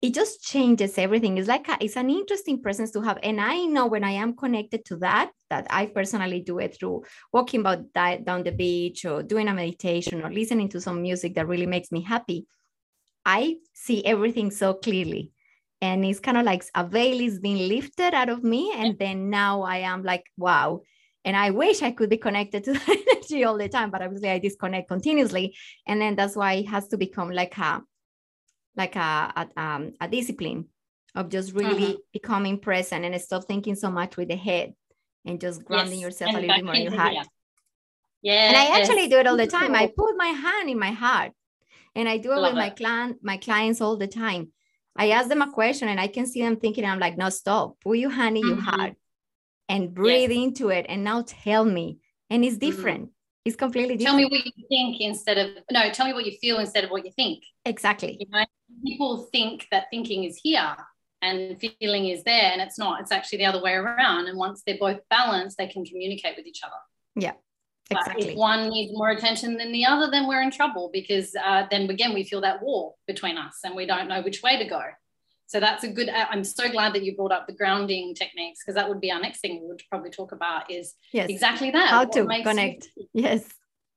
it 0.00 0.14
just 0.14 0.42
changes 0.42 0.96
everything. 0.96 1.38
It's 1.38 1.48
like, 1.48 1.68
a, 1.68 1.76
it's 1.80 1.96
an 1.96 2.10
interesting 2.10 2.62
presence 2.62 2.92
to 2.92 3.02
have. 3.02 3.18
And 3.22 3.40
I 3.40 3.64
know 3.64 3.86
when 3.86 4.04
I 4.04 4.12
am 4.12 4.34
connected 4.34 4.84
to 4.86 4.96
that, 4.98 5.30
that 5.50 5.66
I 5.70 5.86
personally 5.86 6.40
do 6.40 6.58
it 6.60 6.76
through 6.78 7.02
walking 7.32 7.60
about 7.60 7.92
that, 7.94 8.24
down 8.24 8.42
the 8.42 8.52
beach 8.52 9.04
or 9.04 9.22
doing 9.22 9.48
a 9.48 9.54
meditation 9.54 10.22
or 10.22 10.32
listening 10.32 10.68
to 10.70 10.80
some 10.80 11.02
music 11.02 11.34
that 11.34 11.48
really 11.48 11.66
makes 11.66 11.92
me 11.92 12.02
happy. 12.02 12.46
I 13.24 13.56
see 13.72 14.04
everything 14.04 14.50
so 14.50 14.74
clearly. 14.74 15.32
And 15.80 16.04
it's 16.04 16.20
kind 16.20 16.36
of 16.36 16.44
like 16.44 16.64
a 16.74 16.86
veil 16.86 17.20
is 17.20 17.40
being 17.40 17.68
lifted 17.68 18.14
out 18.14 18.28
of 18.28 18.44
me 18.44 18.72
and 18.72 18.96
then 18.98 19.30
now 19.30 19.62
i 19.62 19.78
am 19.78 20.02
like 20.02 20.24
wow. 20.36 20.82
And 21.24 21.36
i 21.36 21.50
wish 21.50 21.82
i 21.82 21.90
could 21.90 22.10
be 22.10 22.16
connected 22.16 22.64
to 22.64 22.72
the 22.72 23.04
energy 23.10 23.44
all 23.44 23.58
the 23.58 23.68
time 23.68 23.90
but 23.90 24.02
obviously 24.02 24.30
i 24.30 24.38
disconnect 24.38 24.88
continuously. 24.88 25.56
And 25.86 26.00
then 26.00 26.16
that's 26.16 26.36
why 26.36 26.54
it 26.54 26.68
has 26.68 26.88
to 26.88 26.96
become 26.96 27.30
like 27.30 27.56
a 27.58 27.82
like 28.76 28.96
a 28.96 29.32
a, 29.36 29.60
um, 29.60 29.92
a 30.00 30.08
discipline 30.08 30.66
of 31.14 31.28
just 31.28 31.52
really 31.52 31.94
uh-huh. 31.94 32.02
becoming 32.12 32.58
present 32.58 33.04
and 33.04 33.20
stop 33.20 33.44
thinking 33.44 33.74
so 33.74 33.90
much 33.90 34.16
with 34.16 34.28
the 34.28 34.36
head 34.36 34.72
and 35.24 35.40
just 35.40 35.64
grounding 35.64 36.00
yes. 36.00 36.02
yourself 36.02 36.28
and 36.34 36.38
a 36.38 36.40
little 36.40 36.56
bit 36.56 36.64
more 36.64 36.74
in 36.74 36.82
your 36.82 36.96
heart. 36.96 37.14
yeah 38.22 38.48
and 38.48 38.56
i 38.56 38.80
actually 38.80 39.08
do 39.08 39.18
it 39.18 39.26
all 39.26 39.36
the 39.36 39.46
time. 39.46 39.74
I 39.74 39.86
put 39.86 40.16
my 40.16 40.28
hand 40.28 40.70
in 40.70 40.78
my 40.78 40.92
heart 40.92 41.32
and 41.94 42.08
i 42.08 42.16
do 42.18 42.32
it 42.32 42.36
Love 42.36 42.54
with 42.54 42.62
it. 42.62 42.66
my 42.66 42.70
client 42.70 43.18
my 43.22 43.36
clients 43.36 43.80
all 43.80 43.96
the 43.96 44.06
time 44.06 44.52
I 44.96 45.10
ask 45.10 45.28
them 45.28 45.42
a 45.42 45.50
question 45.50 45.88
and 45.88 45.98
I 45.98 46.06
can 46.06 46.26
see 46.26 46.42
them 46.42 46.56
thinking, 46.56 46.84
I'm 46.84 46.98
like, 46.98 47.16
no, 47.16 47.30
stop, 47.30 47.80
put 47.80 47.98
your 47.98 48.10
hand 48.10 48.36
in 48.36 48.42
mm-hmm. 48.42 48.54
your 48.54 48.60
heart 48.60 48.94
and 49.68 49.94
breathe 49.94 50.30
yes. 50.30 50.44
into 50.44 50.68
it. 50.68 50.86
And 50.88 51.04
now 51.04 51.24
tell 51.26 51.64
me. 51.64 51.98
And 52.30 52.44
it's 52.44 52.56
mm-hmm. 52.56 52.66
different. 52.66 53.00
Mm-hmm. 53.02 53.44
It's 53.44 53.56
completely 53.56 53.96
different. 53.96 54.20
Tell 54.20 54.30
me 54.30 54.36
what 54.36 54.44
you 54.44 54.66
think 54.68 55.00
instead 55.00 55.38
of, 55.38 55.64
no, 55.70 55.90
tell 55.90 56.06
me 56.06 56.12
what 56.12 56.26
you 56.26 56.32
feel 56.40 56.58
instead 56.58 56.84
of 56.84 56.90
what 56.90 57.04
you 57.04 57.10
think. 57.12 57.42
Exactly. 57.64 58.16
You 58.20 58.26
know, 58.30 58.44
people 58.84 59.28
think 59.32 59.66
that 59.70 59.86
thinking 59.90 60.24
is 60.24 60.36
here 60.36 60.76
and 61.22 61.58
feeling 61.60 62.08
is 62.08 62.24
there, 62.24 62.50
and 62.52 62.60
it's 62.60 62.78
not. 62.78 63.00
It's 63.00 63.12
actually 63.12 63.38
the 63.38 63.46
other 63.46 63.62
way 63.62 63.74
around. 63.74 64.26
And 64.26 64.36
once 64.36 64.62
they're 64.66 64.78
both 64.78 65.00
balanced, 65.08 65.56
they 65.56 65.68
can 65.68 65.84
communicate 65.84 66.36
with 66.36 66.46
each 66.46 66.62
other. 66.64 66.74
Yeah. 67.14 67.32
Exactly. 67.92 68.24
But 68.24 68.32
if 68.32 68.36
one 68.36 68.68
needs 68.68 68.92
more 68.92 69.10
attention 69.10 69.56
than 69.56 69.72
the 69.72 69.86
other, 69.86 70.10
then 70.10 70.26
we're 70.26 70.42
in 70.42 70.50
trouble 70.50 70.90
because 70.92 71.34
uh, 71.34 71.66
then 71.70 71.88
again 71.88 72.14
we 72.14 72.24
feel 72.24 72.40
that 72.42 72.62
wall 72.62 72.98
between 73.06 73.38
us 73.38 73.58
and 73.64 73.74
we 73.74 73.86
don't 73.86 74.08
know 74.08 74.22
which 74.22 74.42
way 74.42 74.58
to 74.58 74.68
go. 74.68 74.82
So 75.46 75.60
that's 75.60 75.84
a 75.84 75.88
good. 75.88 76.08
Uh, 76.08 76.26
I'm 76.30 76.44
so 76.44 76.70
glad 76.70 76.94
that 76.94 77.04
you 77.04 77.14
brought 77.14 77.30
up 77.30 77.46
the 77.46 77.52
grounding 77.52 78.14
techniques 78.14 78.60
because 78.62 78.74
that 78.74 78.88
would 78.88 79.00
be 79.00 79.12
our 79.12 79.20
next 79.20 79.40
thing 79.40 79.60
we 79.60 79.68
would 79.68 79.82
probably 79.90 80.10
talk 80.10 80.32
about 80.32 80.70
is 80.70 80.94
yes. 81.12 81.28
exactly 81.28 81.70
that. 81.70 81.90
How 81.90 82.04
to 82.06 82.24
connect? 82.42 82.88
You, 82.96 83.06
yes. 83.12 83.48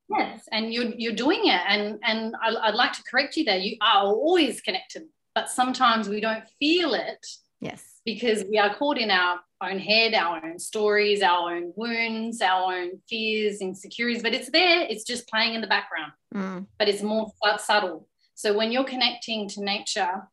Yes, 0.08 0.48
and 0.52 0.72
you're 0.72 0.92
you're 0.96 1.14
doing 1.14 1.46
it, 1.46 1.60
and 1.66 1.98
and 2.04 2.36
I, 2.40 2.54
I'd 2.68 2.74
like 2.74 2.92
to 2.92 3.02
correct 3.10 3.36
you 3.36 3.44
there. 3.44 3.58
You 3.58 3.76
are 3.80 4.04
always 4.04 4.60
connected, 4.60 5.04
but 5.34 5.50
sometimes 5.50 6.08
we 6.08 6.20
don't 6.20 6.44
feel 6.60 6.94
it. 6.94 7.26
Yes. 7.60 7.95
Because 8.06 8.44
we 8.48 8.56
are 8.56 8.74
caught 8.74 8.96
in 8.96 9.10
our 9.10 9.40
own 9.60 9.78
head, 9.78 10.14
our 10.14 10.42
own 10.42 10.58
stories, 10.58 11.22
our 11.22 11.54
own 11.54 11.72
wounds, 11.76 12.40
our 12.40 12.72
own 12.72 13.00
fears, 13.08 13.60
insecurities, 13.60 14.22
but 14.22 14.32
it's 14.32 14.50
there. 14.50 14.86
It's 14.88 15.04
just 15.04 15.28
playing 15.28 15.54
in 15.54 15.60
the 15.60 15.66
background, 15.66 16.12
mm. 16.34 16.66
but 16.78 16.88
it's 16.88 17.02
more 17.02 17.30
subtle. 17.58 18.08
So 18.34 18.56
when 18.56 18.72
you're 18.72 18.84
connecting 18.84 19.48
to 19.50 19.64
nature 19.64 20.28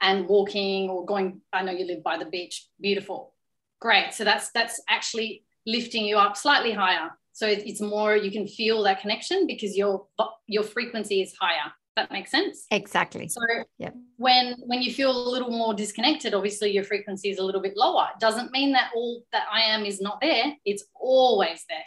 and 0.00 0.26
walking 0.26 0.88
or 0.88 1.04
going, 1.04 1.42
I 1.52 1.62
know 1.62 1.72
you 1.72 1.84
live 1.84 2.02
by 2.02 2.16
the 2.16 2.26
beach, 2.26 2.66
beautiful, 2.80 3.34
great. 3.80 4.14
So 4.14 4.24
that's 4.24 4.50
that's 4.50 4.80
actually 4.88 5.44
lifting 5.66 6.04
you 6.04 6.16
up 6.16 6.36
slightly 6.36 6.72
higher. 6.72 7.10
So 7.32 7.46
it's 7.46 7.80
more 7.80 8.16
you 8.16 8.30
can 8.30 8.46
feel 8.46 8.82
that 8.84 9.00
connection 9.00 9.46
because 9.46 9.76
your 9.76 10.06
your 10.46 10.62
frequency 10.62 11.22
is 11.22 11.34
higher. 11.40 11.72
That 11.96 12.10
makes 12.10 12.30
sense. 12.30 12.66
Exactly. 12.70 13.28
So 13.28 13.40
yeah. 13.76 13.90
when 14.16 14.56
when 14.66 14.80
you 14.80 14.92
feel 14.92 15.10
a 15.10 15.30
little 15.30 15.50
more 15.50 15.74
disconnected, 15.74 16.32
obviously 16.32 16.70
your 16.70 16.84
frequency 16.84 17.28
is 17.28 17.38
a 17.38 17.44
little 17.44 17.60
bit 17.60 17.76
lower. 17.76 18.06
It 18.14 18.20
doesn't 18.20 18.50
mean 18.50 18.72
that 18.72 18.92
all 18.94 19.24
that 19.32 19.44
I 19.52 19.60
am 19.62 19.84
is 19.84 20.00
not 20.00 20.20
there. 20.22 20.56
It's 20.64 20.84
always 20.94 21.64
there. 21.68 21.84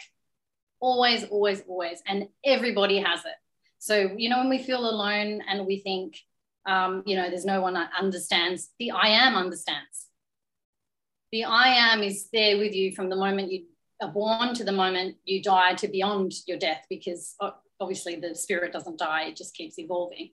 Always, 0.78 1.24
always, 1.24 1.62
always. 1.66 2.02
And 2.06 2.28
everybody 2.44 2.98
has 3.00 3.24
it. 3.24 3.34
So, 3.78 4.10
you 4.16 4.28
know, 4.28 4.38
when 4.38 4.48
we 4.48 4.62
feel 4.62 4.88
alone 4.88 5.42
and 5.48 5.66
we 5.66 5.78
think, 5.80 6.16
um, 6.66 7.02
you 7.04 7.16
know, 7.16 7.28
there's 7.28 7.44
no 7.44 7.60
one 7.60 7.74
that 7.74 7.90
understands, 7.98 8.70
the 8.78 8.92
I 8.92 9.08
am 9.08 9.34
understands. 9.34 10.06
The 11.32 11.44
I 11.44 11.68
am 11.68 12.02
is 12.02 12.28
there 12.32 12.58
with 12.58 12.74
you 12.74 12.92
from 12.92 13.08
the 13.08 13.16
moment 13.16 13.50
you 13.50 13.64
are 14.00 14.12
born 14.12 14.54
to 14.54 14.64
the 14.64 14.72
moment 14.72 15.16
you 15.24 15.42
die 15.42 15.74
to 15.74 15.88
beyond 15.88 16.32
your 16.46 16.58
death, 16.58 16.84
because 16.88 17.34
obviously 17.80 18.16
the 18.16 18.34
spirit 18.34 18.72
doesn't 18.72 18.98
die, 18.98 19.24
it 19.24 19.36
just 19.36 19.54
keeps 19.54 19.78
evolving. 19.78 20.30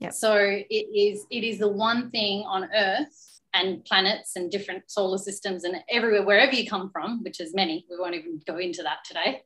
Yep. 0.00 0.12
So 0.12 0.36
it 0.36 0.66
is, 0.70 1.26
it 1.30 1.44
is 1.44 1.58
the 1.58 1.68
one 1.68 2.10
thing 2.10 2.44
on 2.46 2.68
earth 2.74 3.40
and 3.54 3.84
planets 3.84 4.32
and 4.36 4.50
different 4.50 4.90
solar 4.90 5.18
systems 5.18 5.64
and 5.64 5.76
everywhere, 5.88 6.24
wherever 6.24 6.54
you 6.54 6.68
come 6.68 6.90
from, 6.90 7.22
which 7.22 7.40
is 7.40 7.54
many, 7.54 7.86
we 7.88 7.98
won't 7.98 8.14
even 8.14 8.40
go 8.46 8.58
into 8.58 8.82
that 8.82 8.98
today. 9.04 9.42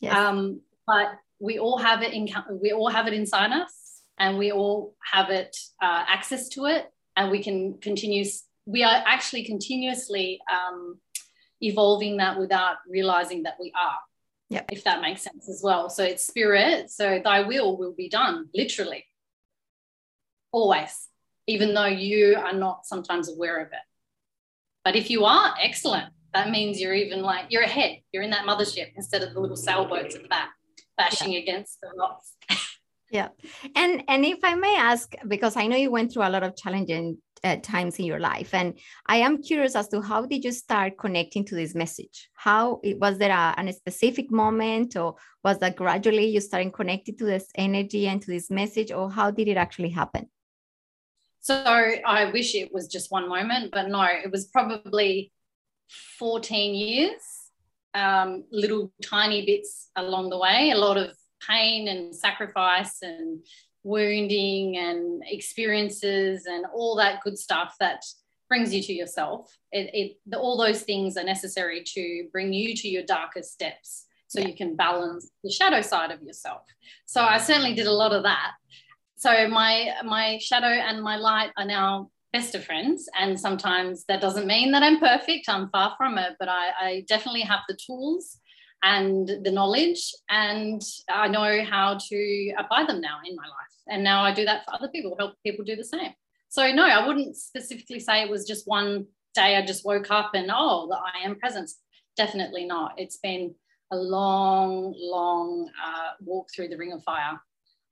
Yes. 0.00 0.16
Um, 0.16 0.60
but 0.86 1.08
we 1.38 1.58
all 1.58 1.78
have 1.78 2.02
it 2.02 2.12
in 2.12 2.28
we 2.60 2.72
all 2.72 2.88
have 2.88 3.06
it 3.06 3.14
inside 3.14 3.52
us 3.52 4.02
and 4.18 4.36
we 4.38 4.52
all 4.52 4.94
have 5.02 5.30
it 5.30 5.56
uh, 5.82 6.04
access 6.06 6.48
to 6.50 6.66
it 6.66 6.92
and 7.16 7.30
we 7.30 7.42
can 7.42 7.78
continue 7.80 8.24
we 8.66 8.84
are 8.84 9.02
actually 9.06 9.44
continuously 9.44 10.38
um, 10.52 10.98
evolving 11.60 12.18
that 12.18 12.38
without 12.38 12.76
realizing 12.88 13.42
that 13.42 13.56
we 13.58 13.72
are 13.80 13.98
yeah 14.50 14.62
if 14.70 14.84
that 14.84 15.00
makes 15.00 15.22
sense 15.22 15.48
as 15.48 15.62
well. 15.62 15.88
So 15.88 16.04
it's 16.04 16.26
spirit 16.26 16.90
so 16.90 17.20
thy 17.22 17.42
will 17.42 17.76
will 17.78 17.94
be 17.94 18.08
done 18.08 18.48
literally. 18.54 19.04
Always 20.52 21.08
even 21.46 21.74
though 21.74 21.86
you 21.86 22.36
are 22.36 22.52
not 22.52 22.86
sometimes 22.86 23.28
aware 23.28 23.58
of 23.60 23.68
it. 23.68 23.86
But 24.84 24.96
if 24.96 25.10
you 25.10 25.24
are 25.24 25.54
excellent. 25.60 26.12
That 26.32 26.50
means 26.50 26.80
you're 26.80 26.94
even 26.94 27.22
like 27.22 27.46
you're 27.48 27.64
ahead. 27.64 27.98
You're 28.12 28.22
in 28.22 28.30
that 28.30 28.46
mothership 28.46 28.92
instead 28.94 29.22
of 29.24 29.34
the 29.34 29.40
little 29.40 29.56
sailboats 29.56 30.14
at 30.14 30.22
the 30.22 30.28
back 30.28 30.50
bashing 30.96 31.32
yeah. 31.32 31.40
against 31.40 31.80
the 31.80 31.88
rocks. 31.98 32.34
yeah. 33.10 33.28
And 33.74 34.04
and 34.06 34.24
if 34.24 34.38
i 34.44 34.54
may 34.54 34.76
ask 34.76 35.12
because 35.26 35.56
i 35.56 35.66
know 35.66 35.76
you 35.76 35.90
went 35.90 36.12
through 36.12 36.26
a 36.28 36.34
lot 36.34 36.44
of 36.44 36.56
challenging 36.56 37.18
uh, 37.44 37.56
times 37.62 37.98
in 37.98 38.04
your 38.04 38.20
life. 38.20 38.54
And 38.54 38.78
i 39.06 39.16
am 39.16 39.42
curious 39.42 39.74
as 39.74 39.88
to 39.88 40.00
how 40.00 40.26
did 40.26 40.44
you 40.44 40.52
start 40.52 40.98
connecting 40.98 41.44
to 41.46 41.54
this 41.54 41.74
message? 41.74 42.28
How 42.34 42.80
was 42.98 43.18
there 43.18 43.30
a, 43.30 43.54
a 43.56 43.72
specific 43.72 44.30
moment 44.30 44.96
or 44.96 45.16
was 45.44 45.58
that 45.58 45.76
gradually 45.76 46.26
you 46.26 46.40
starting 46.40 46.72
connecting 46.72 47.16
to 47.18 47.24
this 47.24 47.46
energy 47.54 48.06
and 48.06 48.20
to 48.22 48.30
this 48.30 48.50
message 48.50 48.92
or 48.92 49.10
how 49.10 49.30
did 49.30 49.48
it 49.48 49.56
actually 49.56 49.90
happen? 49.90 50.28
So 51.42 51.54
i 51.64 52.30
wish 52.30 52.54
it 52.54 52.70
was 52.72 52.86
just 52.86 53.10
one 53.10 53.26
moment 53.26 53.70
but 53.72 53.88
no 53.88 54.02
it 54.02 54.30
was 54.30 54.44
probably 54.48 55.32
14 56.18 56.74
years 56.74 57.40
um, 57.94 58.44
little 58.50 58.92
tiny 59.02 59.44
bits 59.44 59.90
along 59.96 60.30
the 60.30 60.38
way, 60.38 60.70
a 60.70 60.78
lot 60.78 60.96
of 60.96 61.16
pain 61.46 61.88
and 61.88 62.14
sacrifice 62.14 62.98
and 63.02 63.44
wounding 63.82 64.76
and 64.76 65.22
experiences 65.26 66.46
and 66.46 66.66
all 66.74 66.96
that 66.96 67.22
good 67.22 67.38
stuff 67.38 67.74
that 67.80 68.04
brings 68.48 68.74
you 68.74 68.82
to 68.82 68.92
yourself. 68.92 69.56
It, 69.72 69.90
it 69.94 70.16
the, 70.26 70.38
all 70.38 70.58
those 70.58 70.82
things 70.82 71.16
are 71.16 71.24
necessary 71.24 71.82
to 71.94 72.28
bring 72.32 72.52
you 72.52 72.74
to 72.76 72.88
your 72.88 73.04
darkest 73.04 73.58
depths 73.58 74.06
so 74.26 74.40
you 74.40 74.54
can 74.54 74.76
balance 74.76 75.30
the 75.42 75.50
shadow 75.50 75.80
side 75.80 76.10
of 76.10 76.22
yourself. 76.22 76.62
So 77.06 77.22
I 77.22 77.38
certainly 77.38 77.74
did 77.74 77.86
a 77.86 77.92
lot 77.92 78.12
of 78.12 78.24
that. 78.24 78.52
So 79.16 79.48
my 79.48 79.92
my 80.04 80.38
shadow 80.38 80.66
and 80.66 81.02
my 81.02 81.16
light 81.16 81.50
are 81.56 81.64
now 81.64 82.10
best 82.32 82.54
of 82.54 82.64
friends. 82.64 83.08
And 83.18 83.38
sometimes 83.38 84.04
that 84.06 84.20
doesn't 84.20 84.46
mean 84.46 84.72
that 84.72 84.82
I'm 84.82 84.98
perfect. 84.98 85.48
I'm 85.48 85.68
far 85.70 85.94
from 85.96 86.18
it, 86.18 86.36
but 86.38 86.48
I, 86.48 86.68
I 86.80 87.04
definitely 87.08 87.42
have 87.42 87.60
the 87.68 87.76
tools 87.86 88.38
and 88.82 89.28
the 89.28 89.50
knowledge, 89.50 90.12
and 90.28 90.82
I 91.08 91.28
know 91.28 91.64
how 91.64 91.98
to 92.08 92.52
apply 92.58 92.86
them 92.86 93.00
now 93.00 93.18
in 93.24 93.36
my 93.36 93.42
life. 93.42 93.74
And 93.88 94.02
now 94.02 94.22
I 94.22 94.32
do 94.32 94.44
that 94.44 94.64
for 94.64 94.74
other 94.74 94.88
people, 94.88 95.16
help 95.18 95.34
people 95.44 95.64
do 95.64 95.76
the 95.76 95.84
same. 95.84 96.12
So, 96.48 96.70
no, 96.72 96.84
I 96.84 97.06
wouldn't 97.06 97.36
specifically 97.36 98.00
say 98.00 98.22
it 98.22 98.30
was 98.30 98.46
just 98.46 98.66
one 98.66 99.06
day 99.34 99.56
I 99.56 99.64
just 99.64 99.84
woke 99.84 100.10
up 100.10 100.32
and, 100.34 100.50
oh, 100.52 100.88
the 100.88 100.96
I 100.96 101.26
am 101.26 101.36
presence. 101.36 101.78
Definitely 102.16 102.64
not. 102.64 102.94
It's 102.96 103.18
been 103.18 103.54
a 103.92 103.96
long, 103.96 104.94
long 104.96 105.70
uh, 105.84 106.10
walk 106.20 106.48
through 106.54 106.68
the 106.68 106.76
ring 106.76 106.92
of 106.92 107.02
fire. 107.04 107.40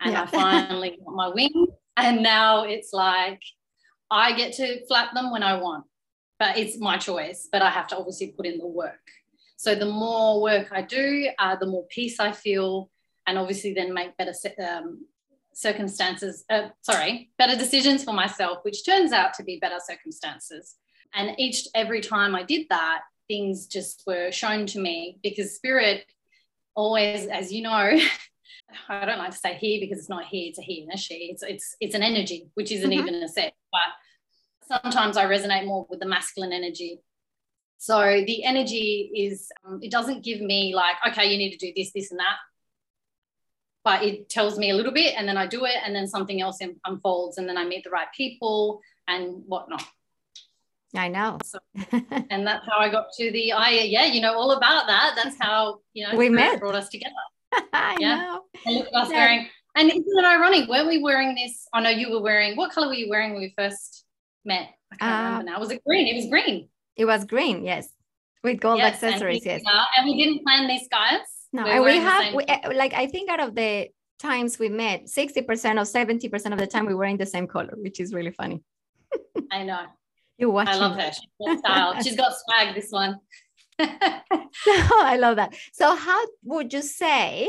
And 0.01 0.13
yeah. 0.13 0.23
I 0.23 0.27
finally 0.67 0.99
got 1.05 1.15
my 1.15 1.29
wing. 1.29 1.67
And 1.97 2.23
now 2.23 2.65
it's 2.65 2.93
like, 2.93 3.43
I 4.11 4.33
get 4.33 4.55
to 4.55 4.87
flap 4.87 5.13
them 5.15 5.31
when 5.31 5.43
I 5.43 5.61
want, 5.61 5.85
but 6.39 6.57
it's 6.57 6.79
my 6.79 6.97
choice. 6.97 7.49
But 7.51 7.63
I 7.63 7.71
have 7.71 7.89
to 7.89 7.97
obviously 7.97 8.29
put 8.37 8.47
in 8.47 8.59
the 8.59 8.67
work. 8.67 9.01
So 9.59 9.75
the 9.75 9.87
more 9.87 10.41
work 10.41 10.69
I 10.71 10.83
do, 10.83 11.29
uh, 11.37 11.57
the 11.57 11.67
more 11.67 11.85
peace 11.89 12.21
I 12.21 12.31
feel, 12.31 12.91
and 13.27 13.37
obviously 13.37 13.75
then 13.75 13.93
make 13.93 14.17
better 14.17 14.33
um, 14.65 15.05
circumstances. 15.53 16.45
Uh, 16.49 16.69
sorry, 16.83 17.31
better 17.39 17.57
decisions 17.57 18.05
for 18.05 18.13
myself, 18.13 18.59
which 18.63 18.87
turns 18.87 19.13
out 19.13 19.35
to 19.35 19.43
be 19.43 19.59
better 19.59 19.81
circumstances. 19.85 20.77
And 21.13 21.35
each 21.41 21.67
every 21.75 22.01
time 22.01 22.37
I 22.37 22.45
did 22.45 22.69
that, 22.71 23.01
things 23.27 23.67
just 23.67 24.05
were 24.07 24.31
shown 24.31 24.65
to 24.67 24.79
me 24.79 25.19
because 25.25 25.57
spirit 25.57 26.05
always, 26.77 27.27
as 27.27 27.53
you 27.53 27.63
know. 27.63 27.99
I 28.89 29.05
don't 29.07 29.19
like 29.19 29.33
to 29.33 29.37
say 29.37 29.55
he 29.55 29.81
because 29.81 29.99
it's 29.99 30.09
not 30.09 30.27
he, 30.27 30.47
it's 30.49 30.59
a 30.61 30.63
he 30.63 30.83
and 30.83 30.93
a 30.93 30.97
she. 30.97 31.31
It's 31.33 31.43
it's 31.43 31.75
it's 31.81 31.97
an 31.97 32.05
energy, 32.05 32.49
which 32.55 32.71
isn't 32.71 32.89
mm-hmm. 32.89 33.09
even 33.09 33.23
a 33.25 33.29
set. 33.29 33.55
But 33.73 34.79
sometimes 34.83 35.17
I 35.17 35.25
resonate 35.25 35.67
more 35.67 35.85
with 35.91 35.99
the 35.99 36.07
masculine 36.07 36.53
energy. 36.53 37.01
So 37.79 38.01
the 38.27 38.45
energy 38.45 39.11
is 39.15 39.51
um, 39.65 39.79
it 39.83 39.91
doesn't 39.91 40.25
give 40.25 40.41
me 40.41 40.75
like, 40.75 40.97
okay, 41.09 41.31
you 41.31 41.39
need 41.39 41.57
to 41.57 41.67
do 41.67 41.73
this, 41.75 41.93
this, 41.93 42.11
and 42.11 42.19
that. 42.19 42.37
But 43.85 44.03
it 44.03 44.29
tells 44.29 44.59
me 44.59 44.71
a 44.71 44.75
little 44.75 44.93
bit, 44.93 45.15
and 45.17 45.27
then 45.29 45.37
I 45.37 45.47
do 45.47 45.65
it, 45.65 45.77
and 45.85 45.95
then 45.95 46.09
something 46.09 46.41
else 46.41 46.59
unfolds, 46.85 47.39
and 47.39 47.49
then 47.49 47.57
I 47.57 47.65
meet 47.65 47.85
the 47.85 47.91
right 47.91 48.09
people 48.15 48.81
and 49.07 49.45
whatnot. 49.47 49.85
I 50.97 51.09
know. 51.09 51.39
So, 51.45 51.59
and 52.31 52.47
that's 52.47 52.67
how 52.67 52.79
I 52.79 52.91
got 52.91 53.13
to 53.17 53.31
the 53.31 53.53
I 53.53 53.71
yeah, 53.71 54.07
you 54.07 54.21
know 54.21 54.35
all 54.35 54.53
about 54.53 54.87
that. 54.89 55.13
That's 55.15 55.37
how 55.39 55.79
you 55.93 56.07
know 56.07 56.17
we 56.17 56.29
met 56.29 56.59
brought 56.59 56.75
us 56.75 56.89
together. 56.89 57.15
I 57.73 57.97
yeah. 58.01 58.17
know. 58.17 58.41
And 58.67 58.77
look 58.77 58.89
at 58.89 58.95
us 58.95 59.11
yeah. 59.11 59.17
wearing. 59.17 59.49
And 59.77 59.91
isn't 59.91 60.05
it 60.05 60.25
ironic? 60.25 60.69
Weren't 60.69 60.89
we 60.89 61.01
wearing 61.01 61.37
this? 61.37 61.69
I 61.73 61.79
oh, 61.79 61.83
know 61.83 61.91
you 61.91 62.11
were 62.11 62.21
wearing. 62.21 62.57
What 62.57 62.73
color 62.73 62.89
were 62.89 62.95
you 62.95 63.09
wearing 63.09 63.33
when 63.33 63.43
we 63.43 63.55
first 63.57 64.05
met? 64.45 64.71
I 64.93 64.97
can't 64.97 65.13
uh, 65.13 65.29
remember 65.29 65.51
now. 65.53 65.61
Was 65.61 65.71
it 65.71 65.85
green? 65.85 66.09
It 66.09 66.17
was 66.17 66.27
green. 66.29 66.69
It 66.99 67.07
was 67.07 67.25
green. 67.25 67.65
Yes, 67.65 67.89
with 68.45 68.61
gold 68.61 68.79
yes, 68.79 68.95
accessories. 68.95 69.47
And 69.47 69.63
yes. 69.63 69.73
Uh, 69.73 69.85
and 69.97 70.07
we 70.07 70.23
didn't 70.23 70.45
plan 70.45 70.67
this, 70.67 70.87
guys. 70.91 71.21
No, 71.53 71.65
we 71.65 71.71
and 71.71 71.85
we 71.85 71.97
have 71.97 72.35
we, 72.35 72.45
eh, 72.47 72.73
like 72.75 72.93
I 72.93 73.07
think 73.07 73.31
out 73.31 73.41
of 73.41 73.55
the 73.55 73.89
times 74.19 74.59
we 74.59 74.69
met, 74.69 75.07
60% 75.07 75.39
or 75.47 75.49
70% 75.49 76.53
of 76.53 76.59
the 76.59 76.67
time 76.67 76.87
we 76.87 76.95
were 76.95 77.05
in 77.05 77.17
the 77.17 77.25
same 77.25 77.47
color, 77.47 77.75
which 77.77 78.01
is 78.01 78.13
really 78.13 78.33
funny. 78.33 78.63
I 79.53 79.63
know. 79.63 79.87
You're 80.37 80.51
watching. 80.51 80.75
I 80.75 80.77
love 80.77 80.97
her. 80.97 81.11
She's 81.13 81.47
got 81.47 81.59
style. 81.59 82.03
She's 82.03 82.17
got 82.17 82.33
swag, 82.37 82.75
this 82.75 82.91
one. 82.91 83.19
so 83.81 83.87
I 83.87 85.17
love 85.19 85.37
that. 85.37 85.55
So, 85.73 85.95
how 85.95 86.21
would 86.45 86.73
you 86.73 86.83
say 86.83 87.49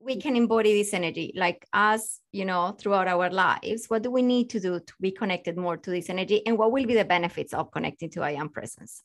we 0.00 0.16
can 0.20 0.36
embody 0.36 0.72
this 0.78 0.94
energy. 0.94 1.32
Like 1.34 1.66
us 1.72 2.20
you 2.32 2.44
know 2.44 2.76
throughout 2.78 3.08
our 3.08 3.30
lives 3.30 3.86
what 3.88 4.02
do 4.02 4.10
we 4.10 4.22
need 4.22 4.50
to 4.50 4.60
do 4.60 4.80
to 4.80 4.94
be 5.00 5.10
connected 5.10 5.56
more 5.56 5.76
to 5.76 5.90
this 5.90 6.10
energy? 6.10 6.46
And 6.46 6.58
what 6.58 6.72
will 6.72 6.86
be 6.86 6.94
the 6.94 7.04
benefits 7.04 7.54
of 7.54 7.70
connecting 7.70 8.10
to 8.10 8.22
i 8.22 8.32
am 8.32 8.48
presence? 8.48 9.02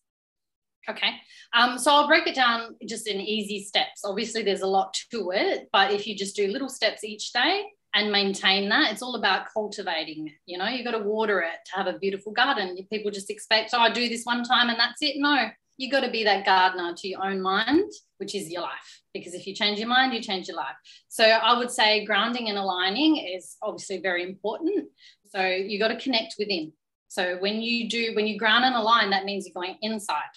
Okay. 0.90 1.12
Um, 1.54 1.78
so 1.78 1.92
i'll 1.92 2.08
break 2.08 2.28
it 2.28 2.36
down 2.36 2.76
just 2.88 3.08
in 3.08 3.20
easy 3.22 3.64
steps. 3.64 4.02
Obviously 4.04 4.44
there's 4.44 4.62
a 4.62 4.68
lot 4.68 4.98
to 5.12 5.32
it 5.32 5.70
but 5.72 5.92
if 5.92 6.08
you 6.08 6.16
just 6.16 6.36
do 6.36 6.48
little 6.48 6.70
steps 6.70 7.04
each 7.04 7.32
day 7.32 7.66
and 7.94 8.12
maintain 8.12 8.70
that 8.70 8.92
it's 8.92 9.02
all 9.02 9.16
about 9.16 9.48
cultivating 9.54 10.32
you 10.46 10.58
know? 10.58 10.68
You 10.68 10.84
got 10.84 10.92
to 10.92 11.04
water 11.04 11.42
it 11.42 11.60
to 11.68 11.78
have 11.78 11.88
a 11.88 12.00
beautiful 12.00 12.32
garden. 12.32 12.76
If 12.78 12.90
people 12.90 13.12
just 13.12 13.30
expect 13.30 13.72
oh 13.74 13.80
i 13.80 13.92
do 13.92 14.10
this 14.10 14.24
one 14.24 14.44
time 14.44 14.70
and 14.70 14.80
that's 14.80 15.02
it 15.02 15.16
no. 15.18 15.50
You 15.78 15.90
got 15.90 16.02
to 16.02 16.12
be 16.12 16.24
that 16.26 16.46
gardener 16.46 16.94
to 16.96 17.08
your 17.08 17.26
own 17.26 17.42
mind, 17.42 17.92
which 18.20 18.36
is 18.36 18.52
your 18.52 18.62
life. 18.62 19.01
Because 19.14 19.34
if 19.34 19.46
you 19.46 19.54
change 19.54 19.80
your 19.80 19.90
mind, 19.90 20.14
you 20.14 20.22
change 20.22 20.48
your 20.48 20.58
life. 20.58 20.76
So 21.10 21.24
I 21.24 21.58
would 21.58 21.72
say 21.72 22.06
grounding 22.06 22.48
and 22.50 22.58
aligning 22.58 23.18
is 23.18 23.58
obviously 23.62 24.00
very 24.00 24.24
important. 24.24 24.88
So 25.34 25.46
you 25.46 25.80
got 25.80 25.90
to 25.90 26.00
connect 26.00 26.36
within. 26.40 26.74
So 27.08 27.38
when 27.40 27.62
you 27.62 27.90
do, 27.90 28.12
when 28.16 28.26
you 28.28 28.40
ground 28.40 28.64
and 28.64 28.76
align, 28.76 29.10
that 29.10 29.26
means 29.26 29.46
you're 29.46 29.62
going 29.62 29.78
inside 29.82 30.32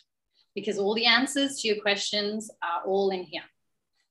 because 0.55 0.79
all 0.79 0.95
the 0.95 1.07
answers 1.07 1.61
to 1.61 1.69
your 1.69 1.81
questions 1.81 2.51
are 2.63 2.83
all 2.87 3.11
in 3.11 3.23
here, 3.25 3.43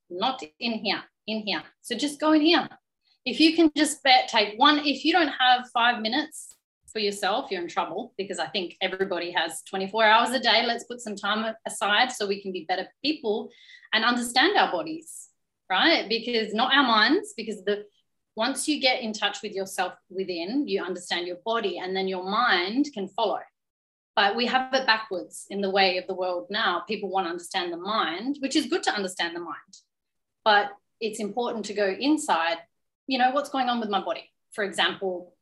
not 0.10 0.41
in 0.60 0.74
here, 0.74 1.01
in 1.27 1.39
here. 1.39 1.63
So 1.82 1.96
just 1.96 2.20
go 2.20 2.34
in 2.34 2.41
here. 2.41 2.67
If 3.25 3.39
you 3.39 3.55
can 3.55 3.72
just 3.75 4.03
bet, 4.03 4.27
take 4.27 4.60
one, 4.60 4.79
if 4.79 5.05
you 5.05 5.13
don't 5.13 5.29
have 5.29 5.70
five 5.74 6.01
minutes 6.01 6.55
for 6.91 7.00
yourself, 7.00 7.50
you're 7.50 7.62
in 7.62 7.67
trouble 7.67 8.13
because 8.17 8.39
I 8.39 8.48
think 8.48 8.75
everybody 8.82 9.32
has 9.32 9.62
24 9.70 10.03
hours 10.05 10.29
a 10.32 10.39
day. 10.39 10.63
Let's 10.65 10.84
put 10.84 11.01
some 11.01 11.15
time 11.15 11.53
aside 11.65 12.12
so 12.12 12.27
we 12.27 12.41
can 12.41 12.51
be 12.51 12.65
better 12.67 12.88
people 13.03 13.50
and 13.93 14.03
understand 14.03 14.57
our 14.57 14.71
bodies, 14.71 15.29
right? 15.69 16.07
Because 16.09 16.53
not 16.53 16.73
our 16.73 16.83
minds, 16.83 17.33
because 17.38 17.63
the 17.63 17.85
once 18.35 18.67
you 18.67 18.81
get 18.81 19.01
in 19.01 19.13
touch 19.13 19.43
with 19.43 19.53
yourself 19.53 19.93
within, 20.09 20.67
you 20.67 20.83
understand 20.83 21.27
your 21.27 21.38
body, 21.45 21.77
and 21.77 21.95
then 21.95 22.07
your 22.07 22.23
mind 22.23 22.88
can 22.93 23.07
follow. 23.07 23.39
But 24.15 24.35
we 24.35 24.45
have 24.47 24.73
it 24.73 24.85
backwards 24.85 25.45
in 25.50 25.62
the 25.62 25.69
way 25.69 25.97
of 25.97 26.07
the 26.07 26.13
world 26.13 26.47
now. 26.50 26.83
People 26.88 27.09
want 27.09 27.25
to 27.25 27.31
understand 27.31 27.71
the 27.71 27.77
mind, 27.77 28.38
which 28.39 28.55
is 28.55 28.65
good 28.67 28.83
to 28.83 28.93
understand 28.93 29.35
the 29.35 29.39
mind. 29.39 29.77
But 30.43 30.71
it's 31.00 31.19
important 31.19 31.65
to 31.65 31.73
go 31.73 31.88
inside, 32.00 32.57
you 33.07 33.17
know, 33.17 33.31
what's 33.31 33.50
going 33.50 33.69
on 33.69 33.79
with 33.79 33.89
my 33.89 34.03
body. 34.03 34.31
For 34.51 34.63
example, 34.63 35.33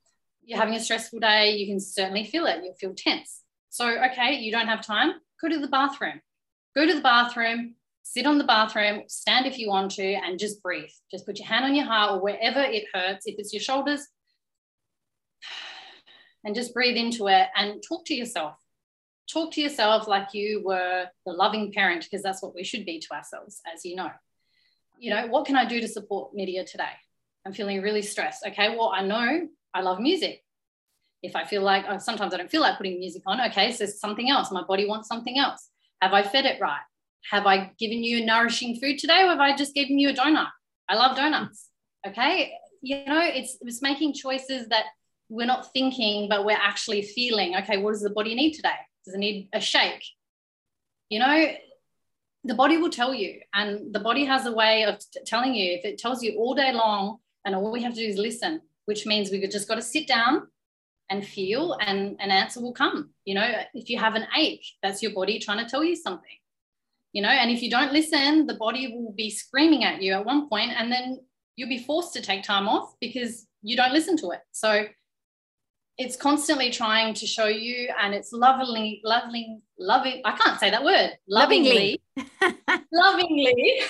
you're 0.43 0.59
having 0.59 0.75
a 0.75 0.79
stressful 0.79 1.19
day, 1.19 1.51
you 1.51 1.67
can 1.67 1.79
certainly 1.79 2.25
feel 2.25 2.45
it. 2.45 2.61
You'll 2.63 2.75
feel 2.75 2.93
tense. 2.95 3.43
So, 3.69 3.87
okay, 3.87 4.35
you 4.35 4.51
don't 4.51 4.67
have 4.67 4.85
time, 4.85 5.13
go 5.41 5.47
to 5.47 5.59
the 5.59 5.67
bathroom. 5.67 6.21
Go 6.75 6.85
to 6.85 6.93
the 6.93 7.01
bathroom, 7.01 7.75
sit 8.03 8.25
on 8.25 8.37
the 8.37 8.43
bathroom, 8.43 9.03
stand 9.07 9.45
if 9.45 9.57
you 9.57 9.69
want 9.69 9.91
to, 9.91 10.13
and 10.13 10.39
just 10.39 10.61
breathe. 10.61 10.89
Just 11.09 11.25
put 11.25 11.39
your 11.39 11.47
hand 11.47 11.65
on 11.65 11.75
your 11.75 11.85
heart 11.85 12.11
or 12.11 12.21
wherever 12.21 12.61
it 12.61 12.85
hurts. 12.93 13.25
If 13.25 13.35
it's 13.37 13.53
your 13.53 13.61
shoulders, 13.61 14.07
and 16.43 16.55
just 16.55 16.73
breathe 16.73 16.97
into 16.97 17.27
it 17.27 17.47
and 17.55 17.81
talk 17.87 18.05
to 18.05 18.15
yourself. 18.15 18.55
Talk 19.31 19.53
to 19.53 19.61
yourself 19.61 20.07
like 20.07 20.33
you 20.33 20.61
were 20.65 21.05
the 21.25 21.31
loving 21.31 21.71
parent, 21.71 22.03
because 22.03 22.23
that's 22.23 22.41
what 22.41 22.55
we 22.55 22.63
should 22.63 22.85
be 22.85 22.99
to 22.99 23.13
ourselves, 23.13 23.61
as 23.73 23.85
you 23.85 23.95
know. 23.95 24.09
You 24.99 25.11
know, 25.11 25.27
what 25.27 25.45
can 25.45 25.55
I 25.55 25.65
do 25.65 25.79
to 25.79 25.87
support 25.87 26.35
Nidia 26.35 26.69
today? 26.69 26.91
I'm 27.45 27.53
feeling 27.53 27.81
really 27.81 28.01
stressed. 28.01 28.45
Okay, 28.45 28.75
well, 28.75 28.91
I 28.93 29.03
know 29.03 29.47
I 29.73 29.81
love 29.81 29.99
music. 29.99 30.43
If 31.23 31.35
I 31.35 31.45
feel 31.45 31.61
like 31.61 31.85
oh, 31.87 31.97
sometimes 31.97 32.33
I 32.33 32.37
don't 32.37 32.51
feel 32.51 32.61
like 32.61 32.77
putting 32.77 32.99
music 32.99 33.23
on, 33.25 33.39
okay, 33.49 33.71
so 33.71 33.85
something 33.85 34.29
else. 34.29 34.51
My 34.51 34.63
body 34.63 34.85
wants 34.85 35.07
something 35.07 35.37
else. 35.37 35.69
Have 36.01 36.13
I 36.13 36.23
fed 36.23 36.45
it 36.45 36.59
right? 36.59 36.81
Have 37.29 37.45
I 37.45 37.71
given 37.77 38.03
you 38.03 38.25
nourishing 38.25 38.79
food 38.79 38.97
today 38.97 39.23
or 39.23 39.27
have 39.27 39.39
I 39.39 39.55
just 39.55 39.73
given 39.73 39.99
you 39.99 40.09
a 40.09 40.13
donut? 40.13 40.49
I 40.89 40.95
love 40.95 41.15
donuts. 41.15 41.69
Okay. 42.05 42.53
You 42.81 43.05
know, 43.05 43.21
it's, 43.21 43.57
it's 43.61 43.81
making 43.81 44.13
choices 44.13 44.67
that 44.69 44.85
we're 45.29 45.47
not 45.47 45.71
thinking, 45.71 46.27
but 46.27 46.45
we're 46.45 46.57
actually 46.57 47.03
feeling. 47.03 47.55
Okay, 47.55 47.77
what 47.77 47.91
does 47.91 48.01
the 48.01 48.09
body 48.09 48.35
need 48.35 48.53
today? 48.53 48.69
Does 49.05 49.13
it 49.13 49.19
need 49.19 49.47
a 49.53 49.61
shake? 49.61 50.03
You 51.09 51.19
know, 51.19 51.53
the 52.43 52.55
body 52.55 52.77
will 52.77 52.89
tell 52.89 53.13
you, 53.13 53.39
and 53.53 53.93
the 53.93 53.99
body 53.99 54.25
has 54.25 54.45
a 54.45 54.51
way 54.51 54.83
of 54.83 54.99
t- 54.99 55.19
telling 55.25 55.53
you. 55.53 55.73
If 55.73 55.85
it 55.85 55.99
tells 55.99 56.21
you 56.21 56.37
all 56.37 56.53
day 56.53 56.73
long, 56.73 57.19
and 57.45 57.55
all 57.55 57.71
we 57.71 57.81
have 57.83 57.93
to 57.93 57.99
do 57.99 58.05
is 58.05 58.17
listen, 58.17 58.61
which 58.85 59.05
means 59.05 59.31
we've 59.31 59.49
just 59.49 59.67
got 59.67 59.75
to 59.75 59.81
sit 59.81 60.07
down 60.07 60.47
and 61.09 61.25
feel, 61.25 61.77
and 61.79 62.17
an 62.19 62.31
answer 62.31 62.59
will 62.59 62.73
come. 62.73 63.11
You 63.23 63.35
know, 63.35 63.51
if 63.73 63.89
you 63.89 63.99
have 63.99 64.15
an 64.15 64.27
ache, 64.35 64.65
that's 64.83 65.01
your 65.01 65.13
body 65.13 65.39
trying 65.39 65.63
to 65.63 65.69
tell 65.69 65.83
you 65.83 65.95
something 65.95 66.40
you 67.13 67.21
know 67.21 67.29
and 67.29 67.51
if 67.51 67.61
you 67.61 67.69
don't 67.69 67.93
listen 67.93 68.47
the 68.47 68.53
body 68.55 68.93
will 68.93 69.13
be 69.13 69.29
screaming 69.29 69.83
at 69.83 70.01
you 70.01 70.13
at 70.13 70.25
one 70.25 70.47
point 70.49 70.71
and 70.77 70.91
then 70.91 71.19
you'll 71.55 71.69
be 71.69 71.83
forced 71.83 72.13
to 72.13 72.21
take 72.21 72.43
time 72.43 72.67
off 72.67 72.95
because 72.99 73.45
you 73.61 73.75
don't 73.75 73.93
listen 73.93 74.17
to 74.17 74.31
it. 74.31 74.39
So 74.51 74.85
it's 75.97 76.15
constantly 76.15 76.71
trying 76.71 77.13
to 77.13 77.27
show 77.27 77.45
you 77.45 77.89
and 78.01 78.13
it's 78.13 78.31
lovingly 78.31 79.01
loving 79.03 79.61
loving 79.77 80.21
i 80.25 80.31
can't 80.31 80.59
say 80.59 80.71
that 80.71 80.83
word 80.83 81.11
lovingly. 81.27 82.01
Lovingly, 82.15 82.87
lovingly. 82.93 83.81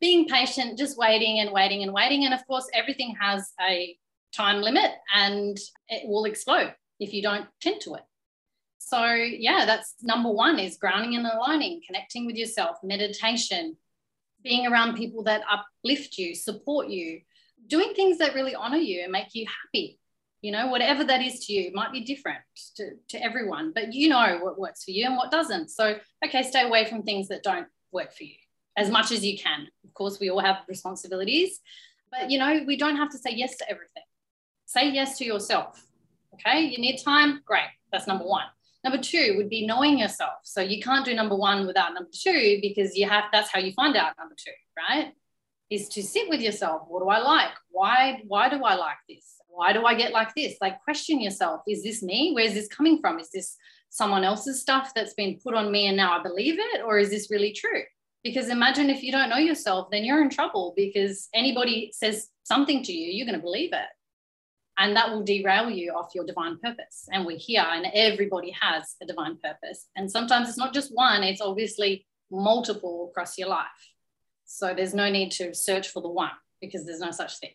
Being 0.00 0.28
patient 0.28 0.78
just 0.78 0.98
waiting 0.98 1.40
and 1.40 1.50
waiting 1.50 1.82
and 1.82 1.92
waiting 1.92 2.24
and 2.24 2.34
of 2.34 2.46
course 2.46 2.68
everything 2.74 3.16
has 3.18 3.52
a 3.66 3.96
time 4.36 4.60
limit 4.60 4.90
and 5.14 5.58
it 5.88 6.06
will 6.06 6.26
explode 6.26 6.72
if 7.00 7.12
you 7.12 7.22
don't 7.22 7.46
tend 7.60 7.80
to 7.80 7.94
it 7.94 8.02
so 8.88 9.04
yeah 9.14 9.64
that's 9.66 9.94
number 10.02 10.30
one 10.30 10.58
is 10.58 10.76
grounding 10.76 11.16
and 11.16 11.26
aligning 11.26 11.80
connecting 11.86 12.26
with 12.26 12.36
yourself 12.36 12.76
meditation 12.82 13.76
being 14.42 14.66
around 14.66 14.96
people 14.96 15.22
that 15.24 15.42
uplift 15.50 16.18
you 16.18 16.34
support 16.34 16.88
you 16.88 17.20
doing 17.66 17.94
things 17.94 18.18
that 18.18 18.34
really 18.34 18.54
honor 18.54 18.76
you 18.76 19.02
and 19.02 19.12
make 19.12 19.34
you 19.34 19.46
happy. 19.46 19.98
You 20.42 20.52
know 20.52 20.66
whatever 20.66 21.04
that 21.04 21.22
is 21.22 21.46
to 21.46 21.54
you 21.54 21.72
might 21.72 21.90
be 21.90 22.02
different 22.02 22.40
to, 22.76 22.90
to 23.08 23.22
everyone 23.22 23.72
but 23.74 23.94
you 23.94 24.10
know 24.10 24.40
what 24.42 24.58
works 24.58 24.84
for 24.84 24.90
you 24.90 25.06
and 25.06 25.16
what 25.16 25.30
doesn't. 25.30 25.70
So 25.70 25.96
okay 26.22 26.42
stay 26.42 26.62
away 26.62 26.84
from 26.84 27.02
things 27.02 27.28
that 27.28 27.42
don't 27.42 27.66
work 27.92 28.12
for 28.12 28.24
you 28.24 28.34
as 28.76 28.90
much 28.90 29.10
as 29.10 29.24
you 29.24 29.38
can. 29.38 29.68
Of 29.84 29.94
course 29.94 30.20
we 30.20 30.28
all 30.28 30.40
have 30.40 30.58
responsibilities 30.68 31.60
but 32.10 32.30
you 32.30 32.38
know 32.38 32.62
we 32.66 32.76
don't 32.76 32.96
have 32.96 33.08
to 33.12 33.18
say 33.18 33.30
yes 33.30 33.56
to 33.56 33.70
everything. 33.70 34.02
Say 34.66 34.90
yes 34.90 35.16
to 35.18 35.24
yourself 35.24 35.82
okay? 36.34 36.60
You 36.60 36.76
need 36.76 36.98
time? 36.98 37.40
Great. 37.46 37.70
That's 37.90 38.06
number 38.06 38.26
one 38.26 38.44
Number 38.84 38.98
two 38.98 39.34
would 39.38 39.48
be 39.48 39.66
knowing 39.66 39.98
yourself. 39.98 40.34
So 40.42 40.60
you 40.60 40.82
can't 40.82 41.06
do 41.06 41.14
number 41.14 41.34
one 41.34 41.66
without 41.66 41.94
number 41.94 42.10
two 42.12 42.58
because 42.60 42.94
you 42.94 43.08
have 43.08 43.24
that's 43.32 43.50
how 43.50 43.58
you 43.58 43.72
find 43.72 43.96
out 43.96 44.12
number 44.18 44.34
two, 44.36 44.52
right? 44.76 45.12
Is 45.70 45.88
to 45.88 46.02
sit 46.02 46.28
with 46.28 46.42
yourself. 46.42 46.82
What 46.86 47.02
do 47.02 47.08
I 47.08 47.18
like? 47.18 47.52
Why, 47.70 48.22
why 48.28 48.50
do 48.50 48.62
I 48.62 48.74
like 48.74 48.98
this? 49.08 49.40
Why 49.48 49.72
do 49.72 49.86
I 49.86 49.94
get 49.94 50.12
like 50.12 50.34
this? 50.34 50.56
Like 50.60 50.82
question 50.84 51.18
yourself. 51.18 51.62
Is 51.66 51.82
this 51.82 52.02
me? 52.02 52.32
Where's 52.34 52.52
this 52.52 52.68
coming 52.68 53.00
from? 53.00 53.18
Is 53.18 53.30
this 53.30 53.56
someone 53.88 54.22
else's 54.22 54.60
stuff 54.60 54.92
that's 54.94 55.14
been 55.14 55.38
put 55.42 55.54
on 55.54 55.72
me 55.72 55.86
and 55.86 55.96
now 55.96 56.18
I 56.18 56.22
believe 56.22 56.58
it? 56.58 56.82
Or 56.84 56.98
is 56.98 57.08
this 57.08 57.30
really 57.30 57.52
true? 57.52 57.82
Because 58.22 58.50
imagine 58.50 58.90
if 58.90 59.02
you 59.02 59.12
don't 59.12 59.30
know 59.30 59.38
yourself, 59.38 59.88
then 59.90 60.04
you're 60.04 60.22
in 60.22 60.30
trouble 60.30 60.74
because 60.76 61.28
anybody 61.32 61.90
says 61.94 62.28
something 62.42 62.82
to 62.82 62.92
you, 62.92 63.10
you're 63.12 63.26
going 63.26 63.38
to 63.38 63.42
believe 63.42 63.72
it 63.72 63.88
and 64.78 64.96
that 64.96 65.10
will 65.10 65.22
derail 65.22 65.70
you 65.70 65.92
off 65.92 66.14
your 66.14 66.24
divine 66.24 66.58
purpose. 66.58 67.08
And 67.12 67.24
we're 67.24 67.38
here, 67.38 67.64
and 67.66 67.86
everybody 67.94 68.54
has 68.60 68.96
a 69.02 69.06
divine 69.06 69.36
purpose. 69.36 69.88
And 69.96 70.10
sometimes 70.10 70.48
it's 70.48 70.58
not 70.58 70.74
just 70.74 70.94
one, 70.94 71.22
it's 71.22 71.40
obviously 71.40 72.06
multiple 72.30 73.08
across 73.10 73.38
your 73.38 73.48
life. 73.48 73.66
So 74.44 74.74
there's 74.74 74.94
no 74.94 75.10
need 75.10 75.30
to 75.32 75.54
search 75.54 75.88
for 75.88 76.02
the 76.02 76.08
one 76.08 76.30
because 76.60 76.84
there's 76.84 77.00
no 77.00 77.10
such 77.10 77.38
thing. 77.38 77.52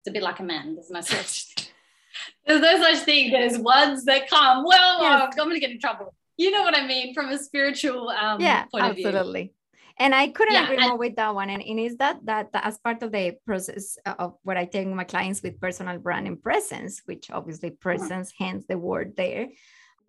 It's 0.00 0.08
a 0.08 0.12
bit 0.12 0.22
like 0.22 0.40
a 0.40 0.44
man, 0.44 0.74
there's 0.74 0.90
no 0.90 1.00
such 1.00 1.54
thing. 1.54 1.66
There's 2.46 2.60
no 2.60 2.82
such 2.82 3.04
thing. 3.04 3.30
There's 3.30 3.56
ones 3.56 4.04
that 4.06 4.28
come, 4.28 4.64
well, 4.64 5.00
yes. 5.00 5.22
I'm 5.22 5.36
going 5.36 5.54
to 5.54 5.60
get 5.60 5.70
in 5.70 5.78
trouble. 5.78 6.12
You 6.36 6.50
know 6.50 6.62
what 6.62 6.76
I 6.76 6.84
mean? 6.84 7.14
From 7.14 7.28
a 7.28 7.38
spiritual 7.38 8.08
um, 8.08 8.40
yeah, 8.40 8.64
point 8.64 8.86
of 8.86 8.96
view. 8.96 9.06
absolutely. 9.06 9.52
And 10.00 10.14
i 10.14 10.26
couldn't 10.26 10.54
yeah, 10.54 10.64
agree 10.64 10.88
more 10.88 10.96
with 10.96 11.14
that 11.14 11.34
one 11.34 11.50
and, 11.50 11.62
and 11.62 11.78
is 11.78 11.96
that, 11.98 12.18
that 12.24 12.50
that 12.52 12.66
as 12.66 12.78
part 12.78 13.02
of 13.02 13.12
the 13.12 13.36
process 13.46 13.96
of 14.18 14.34
what 14.42 14.56
i 14.56 14.64
take 14.64 14.88
my 14.88 15.04
clients 15.04 15.42
with 15.42 15.60
personal 15.60 15.98
brand 15.98 16.26
and 16.26 16.42
presence 16.42 17.02
which 17.04 17.30
obviously 17.30 17.68
uh-huh. 17.68 17.76
presence 17.80 18.32
mm-hmm. 18.32 18.44
hence 18.44 18.64
the 18.68 18.76
word 18.76 19.14
there 19.16 19.48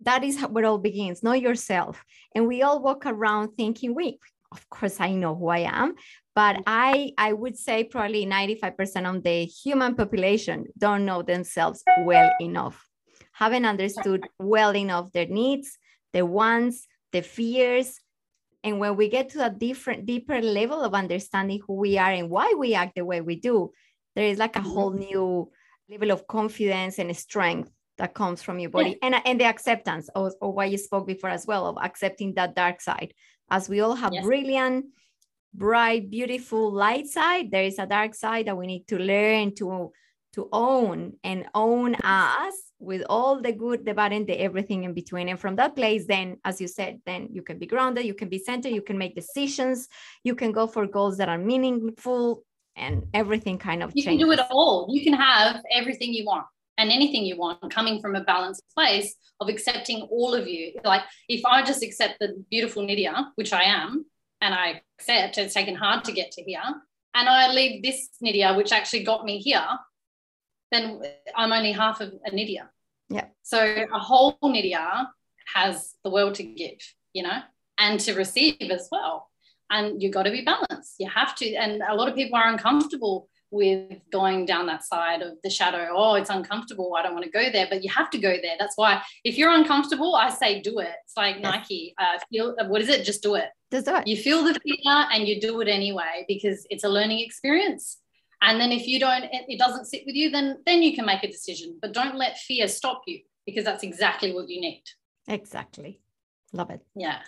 that 0.00 0.24
is 0.24 0.40
where 0.40 0.64
it 0.64 0.66
all 0.66 0.78
begins 0.78 1.22
know 1.22 1.34
yourself 1.34 2.02
and 2.34 2.48
we 2.48 2.62
all 2.62 2.82
walk 2.82 3.06
around 3.06 3.50
thinking 3.56 3.94
we 3.94 4.18
of 4.50 4.68
course 4.68 4.98
i 4.98 5.12
know 5.12 5.34
who 5.34 5.48
i 5.48 5.58
am 5.58 5.94
but 6.34 6.56
i 6.66 7.12
i 7.18 7.32
would 7.32 7.56
say 7.56 7.84
probably 7.84 8.26
95% 8.26 9.16
of 9.16 9.22
the 9.22 9.44
human 9.44 9.94
population 9.94 10.66
don't 10.76 11.04
know 11.04 11.22
themselves 11.22 11.84
well 12.04 12.32
enough 12.40 12.88
haven't 13.32 13.64
understood 13.64 14.26
well 14.38 14.74
enough 14.74 15.12
their 15.12 15.26
needs 15.26 15.78
the 16.12 16.24
wants 16.24 16.86
the 17.12 17.22
fears 17.22 18.00
and 18.64 18.78
when 18.78 18.96
we 18.96 19.08
get 19.08 19.30
to 19.30 19.44
a 19.44 19.50
different, 19.50 20.06
deeper 20.06 20.40
level 20.40 20.82
of 20.82 20.94
understanding 20.94 21.60
who 21.66 21.74
we 21.74 21.98
are 21.98 22.10
and 22.10 22.30
why 22.30 22.54
we 22.56 22.74
act 22.74 22.94
the 22.94 23.04
way 23.04 23.20
we 23.20 23.36
do, 23.36 23.72
there 24.14 24.26
is 24.26 24.38
like 24.38 24.56
a 24.56 24.60
mm-hmm. 24.60 24.70
whole 24.70 24.92
new 24.92 25.50
level 25.88 26.10
of 26.10 26.26
confidence 26.26 26.98
and 26.98 27.14
strength 27.16 27.70
that 27.98 28.14
comes 28.14 28.42
from 28.42 28.58
your 28.58 28.70
body 28.70 28.90
yeah. 28.90 28.96
and, 29.02 29.14
and 29.26 29.40
the 29.40 29.44
acceptance 29.44 30.08
of, 30.14 30.32
of 30.40 30.54
what 30.54 30.70
you 30.70 30.78
spoke 30.78 31.06
before 31.06 31.30
as 31.30 31.46
well 31.46 31.66
of 31.66 31.76
accepting 31.82 32.34
that 32.34 32.54
dark 32.54 32.80
side 32.80 33.12
as 33.50 33.68
we 33.68 33.80
all 33.80 33.94
have 33.94 34.12
yes. 34.12 34.24
brilliant 34.24 34.86
bright 35.54 36.10
beautiful 36.10 36.72
light 36.72 37.06
side 37.06 37.50
there 37.50 37.64
is 37.64 37.78
a 37.78 37.86
dark 37.86 38.14
side 38.14 38.46
that 38.46 38.56
we 38.56 38.66
need 38.66 38.86
to 38.88 38.98
learn 38.98 39.54
to 39.54 39.92
to 40.32 40.48
own 40.52 41.12
and 41.22 41.44
own 41.54 41.94
us 41.96 42.54
with 42.82 43.02
all 43.08 43.40
the 43.40 43.52
good, 43.52 43.84
the 43.84 43.94
bad, 43.94 44.12
and 44.12 44.26
the 44.26 44.38
everything 44.40 44.84
in 44.84 44.92
between. 44.92 45.28
And 45.28 45.38
from 45.38 45.56
that 45.56 45.76
place, 45.76 46.06
then, 46.06 46.38
as 46.44 46.60
you 46.60 46.68
said, 46.68 47.00
then 47.06 47.28
you 47.32 47.42
can 47.42 47.58
be 47.58 47.66
grounded, 47.66 48.04
you 48.04 48.14
can 48.14 48.28
be 48.28 48.38
centered, 48.38 48.70
you 48.70 48.82
can 48.82 48.98
make 48.98 49.14
decisions, 49.14 49.88
you 50.24 50.34
can 50.34 50.52
go 50.52 50.66
for 50.66 50.86
goals 50.86 51.16
that 51.18 51.28
are 51.28 51.38
meaningful, 51.38 52.42
and 52.76 53.06
everything 53.14 53.58
kind 53.58 53.82
of 53.82 53.92
you 53.94 54.02
changes. 54.02 54.26
can 54.26 54.26
do 54.26 54.32
it 54.32 54.46
all. 54.50 54.88
You 54.90 55.04
can 55.04 55.12
have 55.12 55.62
everything 55.70 56.12
you 56.12 56.24
want 56.24 56.46
and 56.78 56.90
anything 56.90 57.24
you 57.24 57.36
want 57.36 57.70
coming 57.70 58.00
from 58.00 58.16
a 58.16 58.24
balanced 58.24 58.64
place 58.74 59.14
of 59.40 59.48
accepting 59.48 60.02
all 60.10 60.34
of 60.34 60.48
you. 60.48 60.72
Like 60.84 61.02
if 61.28 61.44
I 61.44 61.62
just 61.62 61.82
accept 61.82 62.18
the 62.18 62.42
beautiful 62.50 62.82
Nidia, 62.82 63.26
which 63.36 63.52
I 63.52 63.64
am, 63.64 64.06
and 64.40 64.54
I 64.54 64.80
accept 64.98 65.38
it's 65.38 65.54
taken 65.54 65.74
hard 65.74 66.04
to 66.04 66.12
get 66.12 66.32
to 66.32 66.42
here, 66.42 66.62
and 67.14 67.28
I 67.28 67.52
leave 67.52 67.82
this 67.82 68.08
Nidia, 68.24 68.56
which 68.56 68.72
actually 68.72 69.04
got 69.04 69.24
me 69.24 69.38
here, 69.38 69.66
then 70.72 71.02
I'm 71.36 71.52
only 71.52 71.72
half 71.72 72.00
of 72.00 72.14
a 72.26 72.30
Nidia. 72.30 72.68
Yeah. 73.12 73.26
So 73.42 73.58
a 73.60 73.98
whole 73.98 74.38
Nidia 74.42 75.06
has 75.54 75.94
the 76.04 76.10
world 76.10 76.34
to 76.36 76.42
give, 76.42 76.78
you 77.12 77.22
know, 77.22 77.40
and 77.78 78.00
to 78.00 78.14
receive 78.14 78.70
as 78.70 78.88
well. 78.90 79.28
And 79.70 80.02
you've 80.02 80.12
got 80.12 80.24
to 80.24 80.30
be 80.30 80.42
balanced. 80.42 80.96
You 80.98 81.08
have 81.08 81.34
to. 81.36 81.54
And 81.54 81.82
a 81.88 81.94
lot 81.94 82.08
of 82.08 82.14
people 82.14 82.38
are 82.38 82.48
uncomfortable 82.48 83.28
with 83.50 83.98
going 84.10 84.46
down 84.46 84.66
that 84.66 84.82
side 84.82 85.20
of 85.20 85.34
the 85.44 85.50
shadow. 85.50 85.88
Oh, 85.94 86.14
it's 86.14 86.30
uncomfortable. 86.30 86.94
I 86.96 87.02
don't 87.02 87.12
want 87.12 87.26
to 87.26 87.30
go 87.30 87.50
there, 87.52 87.66
but 87.68 87.84
you 87.84 87.90
have 87.90 88.10
to 88.10 88.18
go 88.18 88.30
there. 88.42 88.56
That's 88.58 88.76
why 88.76 89.02
if 89.24 89.36
you're 89.36 89.52
uncomfortable, 89.52 90.14
I 90.14 90.30
say 90.30 90.60
do 90.60 90.78
it. 90.78 90.94
It's 91.04 91.16
like 91.16 91.36
yes. 91.36 91.42
Nike. 91.42 91.94
Uh, 91.98 92.18
feel 92.30 92.56
what 92.66 92.80
is 92.80 92.88
it? 92.88 93.04
Just 93.04 93.22
do 93.22 93.34
it. 93.34 93.50
Just 93.70 93.86
do 93.86 93.96
it. 93.96 94.06
You 94.06 94.16
feel 94.16 94.42
the 94.42 94.54
fear 94.54 95.06
and 95.12 95.28
you 95.28 95.40
do 95.40 95.60
it 95.60 95.68
anyway 95.68 96.24
because 96.26 96.66
it's 96.70 96.84
a 96.84 96.88
learning 96.88 97.20
experience. 97.20 97.98
And 98.42 98.60
then 98.60 98.72
if 98.72 98.86
you 98.88 98.98
don't, 98.98 99.24
it, 99.24 99.44
it 99.48 99.58
doesn't 99.58 99.86
sit 99.86 100.02
with 100.04 100.16
you, 100.16 100.28
then 100.28 100.58
then 100.66 100.82
you 100.82 100.94
can 100.94 101.06
make 101.06 101.22
a 101.22 101.28
decision. 101.28 101.78
But 101.80 101.92
don't 101.92 102.16
let 102.16 102.38
fear 102.38 102.66
stop 102.68 103.02
you 103.06 103.20
because 103.46 103.64
that's 103.64 103.84
exactly 103.84 104.34
what 104.34 104.48
you 104.48 104.60
need. 104.60 104.82
Exactly. 105.28 106.00
Love 106.52 106.70
it. 106.70 106.80
Yeah. 106.96 107.20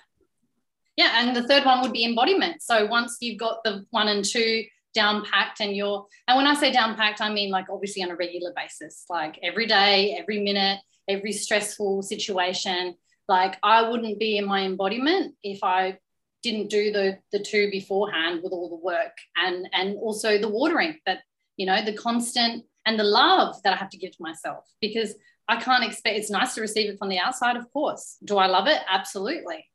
Yeah. 0.96 1.12
And 1.14 1.34
the 1.34 1.46
third 1.46 1.64
one 1.64 1.80
would 1.82 1.92
be 1.92 2.04
embodiment. 2.04 2.62
So 2.62 2.86
once 2.86 3.16
you've 3.20 3.38
got 3.38 3.62
the 3.64 3.86
one 3.90 4.08
and 4.08 4.24
two 4.24 4.64
down 4.92 5.24
packed 5.24 5.60
and 5.60 5.74
you're, 5.74 6.06
and 6.28 6.36
when 6.36 6.46
I 6.46 6.54
say 6.54 6.72
down 6.72 6.96
packed, 6.96 7.20
I 7.20 7.32
mean 7.32 7.50
like 7.50 7.66
obviously 7.70 8.02
on 8.02 8.10
a 8.10 8.16
regular 8.16 8.52
basis, 8.54 9.04
like 9.08 9.38
every 9.42 9.66
day, 9.66 10.16
every 10.18 10.40
minute, 10.40 10.80
every 11.08 11.32
stressful 11.32 12.02
situation. 12.02 12.96
Like 13.28 13.56
I 13.62 13.88
wouldn't 13.88 14.18
be 14.18 14.36
in 14.36 14.46
my 14.46 14.62
embodiment 14.64 15.34
if 15.42 15.62
I 15.62 15.98
didn't 16.44 16.68
do 16.68 16.92
the 16.92 17.18
the 17.32 17.40
two 17.40 17.70
beforehand 17.70 18.40
with 18.42 18.52
all 18.52 18.68
the 18.68 18.84
work 18.84 19.16
and 19.36 19.66
and 19.72 19.96
also 19.96 20.38
the 20.38 20.48
watering 20.48 20.96
that 21.06 21.20
you 21.56 21.66
know 21.66 21.82
the 21.84 21.96
constant 21.96 22.64
and 22.86 22.98
the 22.98 23.04
love 23.04 23.56
that 23.64 23.72
I 23.72 23.76
have 23.76 23.88
to 23.90 23.96
give 23.96 24.12
to 24.12 24.22
myself 24.22 24.64
because 24.80 25.14
I 25.48 25.56
can't 25.56 25.84
expect 25.84 26.18
it's 26.18 26.30
nice 26.30 26.54
to 26.54 26.60
receive 26.60 26.90
it 26.90 26.98
from 26.98 27.08
the 27.08 27.18
outside, 27.18 27.56
of 27.56 27.70
course. 27.72 28.16
Do 28.24 28.38
I 28.38 28.46
love 28.46 28.66
it? 28.66 28.78
Absolutely. 28.88 29.66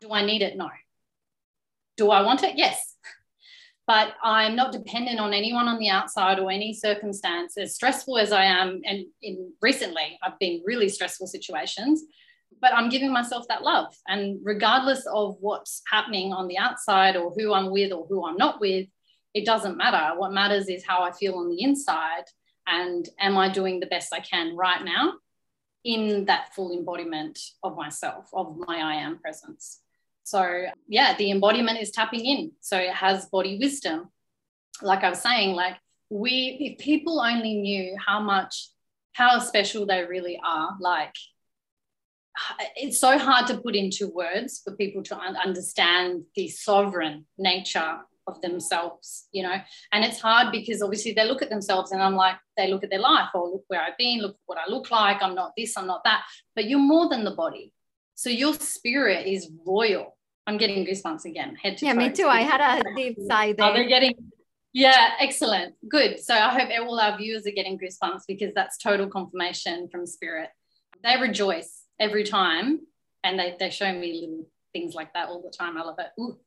Do 0.00 0.12
I 0.12 0.24
need 0.24 0.42
it? 0.42 0.56
No. 0.56 0.70
Do 1.96 2.10
I 2.10 2.22
want 2.22 2.42
it? 2.42 2.56
Yes. 2.56 2.94
But 3.86 4.12
I'm 4.22 4.54
not 4.54 4.70
dependent 4.70 5.18
on 5.18 5.32
anyone 5.32 5.66
on 5.66 5.78
the 5.78 5.88
outside 5.88 6.38
or 6.38 6.50
any 6.50 6.74
circumstance. 6.74 7.56
As 7.56 7.74
stressful 7.74 8.18
as 8.18 8.32
I 8.32 8.44
am, 8.44 8.82
and 8.84 9.06
in 9.22 9.50
recently 9.62 10.18
I've 10.22 10.38
been 10.38 10.60
really 10.62 10.90
stressful 10.90 11.26
situations, 11.26 12.04
but 12.60 12.74
I'm 12.74 12.88
giving 12.88 13.12
myself 13.12 13.46
that 13.48 13.62
love. 13.62 13.94
And 14.06 14.40
regardless 14.42 15.06
of 15.06 15.36
what's 15.40 15.82
happening 15.90 16.32
on 16.32 16.48
the 16.48 16.58
outside 16.58 17.16
or 17.16 17.30
who 17.30 17.54
I'm 17.54 17.70
with 17.70 17.92
or 17.92 18.06
who 18.08 18.26
I'm 18.26 18.36
not 18.36 18.60
with, 18.60 18.86
it 19.34 19.44
doesn't 19.44 19.76
matter. 19.76 20.18
What 20.18 20.32
matters 20.32 20.68
is 20.68 20.84
how 20.86 21.02
I 21.02 21.12
feel 21.12 21.34
on 21.34 21.48
the 21.48 21.62
inside 21.62 22.24
and 22.66 23.08
am 23.20 23.36
I 23.36 23.48
doing 23.48 23.80
the 23.80 23.86
best 23.86 24.12
I 24.12 24.20
can 24.20 24.56
right 24.56 24.84
now 24.84 25.14
in 25.84 26.26
that 26.26 26.54
full 26.54 26.76
embodiment 26.76 27.38
of 27.62 27.76
myself, 27.76 28.28
of 28.32 28.56
my 28.56 28.78
I 28.78 28.94
am 28.96 29.18
presence. 29.18 29.80
So, 30.24 30.66
yeah, 30.88 31.16
the 31.16 31.30
embodiment 31.30 31.80
is 31.80 31.90
tapping 31.90 32.26
in. 32.26 32.52
So 32.60 32.76
it 32.76 32.92
has 32.92 33.26
body 33.26 33.58
wisdom. 33.58 34.10
Like 34.82 35.02
I 35.02 35.10
was 35.10 35.20
saying, 35.20 35.54
like 35.54 35.76
we, 36.10 36.58
if 36.60 36.78
people 36.78 37.20
only 37.20 37.54
knew 37.54 37.96
how 38.04 38.20
much, 38.20 38.68
how 39.14 39.38
special 39.38 39.86
they 39.86 40.04
really 40.04 40.38
are, 40.44 40.76
like 40.80 41.14
it's 42.76 42.98
so 42.98 43.18
hard 43.18 43.46
to 43.48 43.58
put 43.58 43.74
into 43.74 44.08
words 44.08 44.60
for 44.64 44.74
people 44.76 45.02
to 45.04 45.16
understand 45.16 46.24
the 46.34 46.48
sovereign 46.48 47.26
nature 47.36 47.98
of 48.26 48.40
themselves, 48.42 49.26
you 49.32 49.42
know. 49.42 49.56
And 49.92 50.04
it's 50.04 50.20
hard 50.20 50.52
because 50.52 50.82
obviously 50.82 51.12
they 51.12 51.26
look 51.26 51.42
at 51.42 51.50
themselves 51.50 51.92
and 51.92 52.02
I'm 52.02 52.14
like, 52.14 52.36
they 52.56 52.68
look 52.68 52.84
at 52.84 52.90
their 52.90 53.00
life 53.00 53.28
or 53.34 53.48
look 53.48 53.64
where 53.68 53.80
I've 53.80 53.96
been, 53.96 54.20
look 54.20 54.36
what 54.46 54.58
I 54.58 54.70
look 54.70 54.90
like. 54.90 55.22
I'm 55.22 55.34
not 55.34 55.52
this, 55.56 55.76
I'm 55.76 55.86
not 55.86 56.04
that. 56.04 56.24
But 56.54 56.66
you're 56.66 56.78
more 56.78 57.08
than 57.08 57.24
the 57.24 57.32
body. 57.32 57.72
So 58.14 58.30
your 58.30 58.54
spirit 58.54 59.26
is 59.26 59.50
royal. 59.66 60.16
I'm 60.46 60.56
getting 60.56 60.84
goosebumps 60.86 61.24
again. 61.24 61.56
Head 61.56 61.78
to 61.78 61.86
yeah, 61.86 61.92
me 61.92 62.10
too. 62.10 62.26
I 62.26 62.40
had 62.40 62.60
a 62.60 62.82
deep 62.94 63.18
sigh 63.28 63.52
there. 63.52 63.66
Oh, 63.66 63.74
they're 63.74 63.88
getting 63.88 64.14
yeah, 64.72 65.12
excellent. 65.20 65.74
Good. 65.88 66.20
So 66.20 66.34
I 66.34 66.50
hope 66.50 66.68
all 66.80 67.00
our 67.00 67.16
viewers 67.16 67.46
are 67.46 67.52
getting 67.52 67.78
goosebumps 67.78 68.22
because 68.28 68.52
that's 68.54 68.78
total 68.78 69.08
confirmation 69.08 69.88
from 69.90 70.06
spirit. 70.06 70.50
They 71.02 71.20
rejoice 71.20 71.77
every 72.00 72.24
time 72.24 72.80
and 73.24 73.38
they, 73.38 73.56
they 73.58 73.70
show 73.70 73.92
me 73.92 74.20
little 74.20 74.46
things 74.72 74.94
like 74.94 75.12
that 75.14 75.28
all 75.28 75.42
the 75.42 75.50
time. 75.50 75.76
I 75.76 75.82
love 75.82 75.98
it. 75.98 76.08
Ooh. 76.20 76.38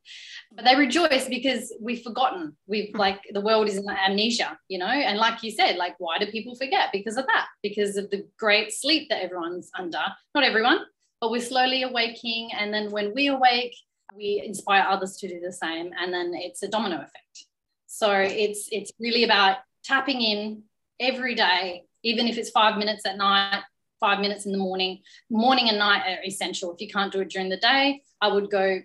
But 0.51 0.65
they 0.65 0.75
rejoice 0.75 1.27
because 1.27 1.73
we've 1.81 2.01
forgotten. 2.01 2.55
We've 2.67 2.91
hmm. 2.91 2.97
like 2.97 3.21
the 3.31 3.41
world 3.41 3.67
is 3.67 3.77
in 3.77 3.89
amnesia, 3.89 4.57
you 4.67 4.77
know. 4.77 4.85
And 4.85 5.17
like 5.17 5.43
you 5.43 5.51
said, 5.51 5.77
like 5.77 5.95
why 5.99 6.17
do 6.17 6.27
people 6.27 6.55
forget? 6.55 6.89
Because 6.91 7.17
of 7.17 7.25
that, 7.27 7.47
because 7.63 7.97
of 7.97 8.09
the 8.09 8.25
great 8.37 8.71
sleep 8.71 9.09
that 9.09 9.23
everyone's 9.23 9.69
under. 9.77 10.03
Not 10.35 10.43
everyone, 10.43 10.79
but 11.19 11.31
we're 11.31 11.41
slowly 11.41 11.83
awaking. 11.83 12.51
And 12.57 12.73
then 12.73 12.91
when 12.91 13.13
we 13.13 13.27
awake, 13.27 13.75
we 14.15 14.43
inspire 14.45 14.85
others 14.87 15.17
to 15.17 15.27
do 15.27 15.39
the 15.39 15.53
same. 15.53 15.91
And 15.99 16.13
then 16.13 16.33
it's 16.33 16.63
a 16.63 16.67
domino 16.67 16.97
effect. 16.97 17.45
So 17.87 18.11
it's 18.11 18.69
it's 18.71 18.91
really 18.99 19.23
about 19.23 19.57
tapping 19.83 20.21
in 20.21 20.63
every 20.99 21.35
day, 21.35 21.83
even 22.03 22.27
if 22.27 22.37
it's 22.37 22.51
five 22.51 22.77
minutes 22.77 23.05
at 23.05 23.17
night, 23.17 23.63
five 24.01 24.19
minutes 24.19 24.45
in 24.45 24.51
the 24.51 24.57
morning. 24.57 24.99
Morning 25.29 25.69
and 25.69 25.79
night 25.79 26.03
are 26.05 26.25
essential. 26.25 26.73
If 26.73 26.81
you 26.81 26.89
can't 26.89 27.13
do 27.13 27.21
it 27.21 27.29
during 27.29 27.47
the 27.47 27.57
day, 27.57 28.01
I 28.19 28.27
would 28.27 28.51
go 28.51 28.81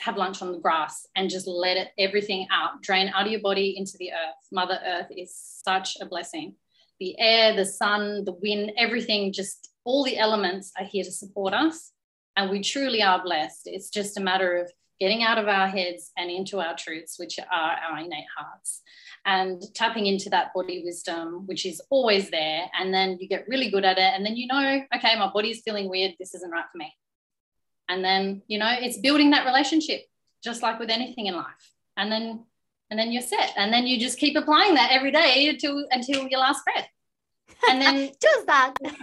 have 0.00 0.16
lunch 0.16 0.40
on 0.40 0.52
the 0.52 0.58
grass 0.58 1.06
and 1.16 1.28
just 1.28 1.46
let 1.46 1.76
it 1.76 1.88
everything 1.98 2.46
out, 2.50 2.80
drain 2.80 3.12
out 3.14 3.26
of 3.26 3.32
your 3.32 3.40
body 3.40 3.76
into 3.76 3.98
the 3.98 4.12
earth. 4.12 4.46
Mother 4.52 4.78
Earth 4.86 5.08
is 5.10 5.34
such 5.34 5.98
a 6.00 6.06
blessing. 6.06 6.54
The 7.00 7.18
air, 7.18 7.54
the 7.54 7.66
sun, 7.66 8.24
the 8.24 8.32
wind, 8.32 8.72
everything, 8.78 9.32
just 9.32 9.70
all 9.84 10.04
the 10.04 10.16
elements 10.16 10.72
are 10.78 10.86
here 10.86 11.02
to 11.04 11.10
support 11.10 11.52
us. 11.52 11.90
And 12.36 12.48
we 12.48 12.62
truly 12.62 13.02
are 13.02 13.22
blessed. 13.22 13.62
It's 13.64 13.90
just 13.90 14.16
a 14.16 14.22
matter 14.22 14.56
of 14.56 14.70
getting 15.00 15.24
out 15.24 15.36
of 15.36 15.48
our 15.48 15.66
heads 15.66 16.12
and 16.16 16.30
into 16.30 16.60
our 16.60 16.76
truths, 16.76 17.18
which 17.18 17.40
are 17.40 17.76
our 17.90 17.98
innate 17.98 18.24
hearts 18.38 18.82
and 19.24 19.62
tapping 19.74 20.06
into 20.06 20.28
that 20.30 20.52
body 20.52 20.82
wisdom, 20.84 21.46
which 21.46 21.64
is 21.64 21.80
always 21.90 22.30
there. 22.30 22.64
And 22.78 22.92
then 22.92 23.18
you 23.20 23.28
get 23.28 23.46
really 23.48 23.70
good 23.70 23.84
at 23.84 23.98
it. 23.98 24.12
And 24.14 24.26
then 24.26 24.36
you 24.36 24.46
know, 24.48 24.80
okay, 24.96 25.16
my 25.18 25.30
body's 25.32 25.62
feeling 25.62 25.88
weird. 25.88 26.14
This 26.18 26.34
isn't 26.34 26.50
right 26.50 26.64
for 26.70 26.78
me. 26.78 26.92
And 27.88 28.04
then, 28.04 28.42
you 28.48 28.58
know, 28.58 28.70
it's 28.70 28.98
building 28.98 29.30
that 29.30 29.46
relationship, 29.46 30.02
just 30.42 30.62
like 30.62 30.78
with 30.78 30.90
anything 30.90 31.26
in 31.26 31.36
life. 31.36 31.72
And 31.96 32.10
then, 32.10 32.44
and 32.90 32.98
then 32.98 33.12
you're 33.12 33.22
set. 33.22 33.52
And 33.56 33.72
then 33.72 33.86
you 33.86 33.98
just 34.00 34.18
keep 34.18 34.36
applying 34.36 34.74
that 34.74 34.90
every 34.92 35.12
day 35.12 35.48
until 35.48 35.86
until 35.90 36.26
your 36.26 36.40
last 36.40 36.64
breath. 36.64 36.88
And 37.68 37.80
then 37.80 38.10
just 38.22 38.46
that. 38.46 38.74
just 38.84 38.98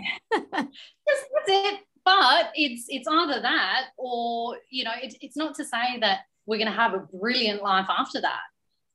that's 0.52 1.48
it. 1.48 1.80
But 2.04 2.52
it's 2.56 2.86
it's 2.90 3.08
either 3.08 3.42
that 3.42 3.88
or 3.98 4.58
you 4.70 4.84
know, 4.84 4.94
it, 5.02 5.16
it's 5.22 5.38
not 5.38 5.56
to 5.56 5.66
say 5.66 6.00
that 6.02 6.22
we're 6.46 6.58
going 6.58 6.72
to 6.72 6.74
have 6.74 6.94
a 6.94 7.00
brilliant 7.00 7.62
life 7.62 7.86
after 7.90 8.20
that 8.22 8.40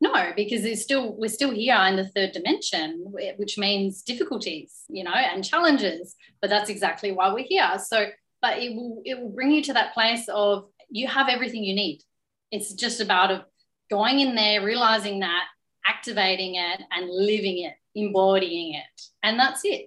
no 0.00 0.32
because 0.36 0.64
it's 0.64 0.82
still 0.82 1.16
we're 1.16 1.28
still 1.28 1.52
here 1.52 1.78
in 1.88 1.96
the 1.96 2.08
third 2.08 2.32
dimension 2.32 3.04
which 3.36 3.56
means 3.56 4.02
difficulties 4.02 4.82
you 4.88 5.04
know 5.04 5.12
and 5.12 5.44
challenges 5.44 6.16
but 6.44 6.50
that's 6.50 6.68
exactly 6.68 7.10
why 7.10 7.32
we're 7.32 7.46
here. 7.48 7.78
So 7.82 8.04
but 8.42 8.58
it 8.58 8.76
will 8.76 9.00
it 9.06 9.18
will 9.18 9.30
bring 9.30 9.50
you 9.50 9.62
to 9.62 9.72
that 9.72 9.94
place 9.94 10.28
of 10.28 10.66
you 10.90 11.08
have 11.08 11.30
everything 11.30 11.64
you 11.64 11.74
need. 11.74 12.02
It's 12.50 12.74
just 12.74 13.00
about 13.00 13.30
of 13.30 13.44
going 13.88 14.20
in 14.20 14.34
there 14.34 14.62
realizing 14.62 15.20
that 15.20 15.44
activating 15.86 16.56
it 16.56 16.82
and 16.90 17.08
living 17.08 17.64
it 17.64 17.72
embodying 17.94 18.74
it. 18.74 19.02
And 19.22 19.40
that's 19.40 19.62
it. 19.64 19.86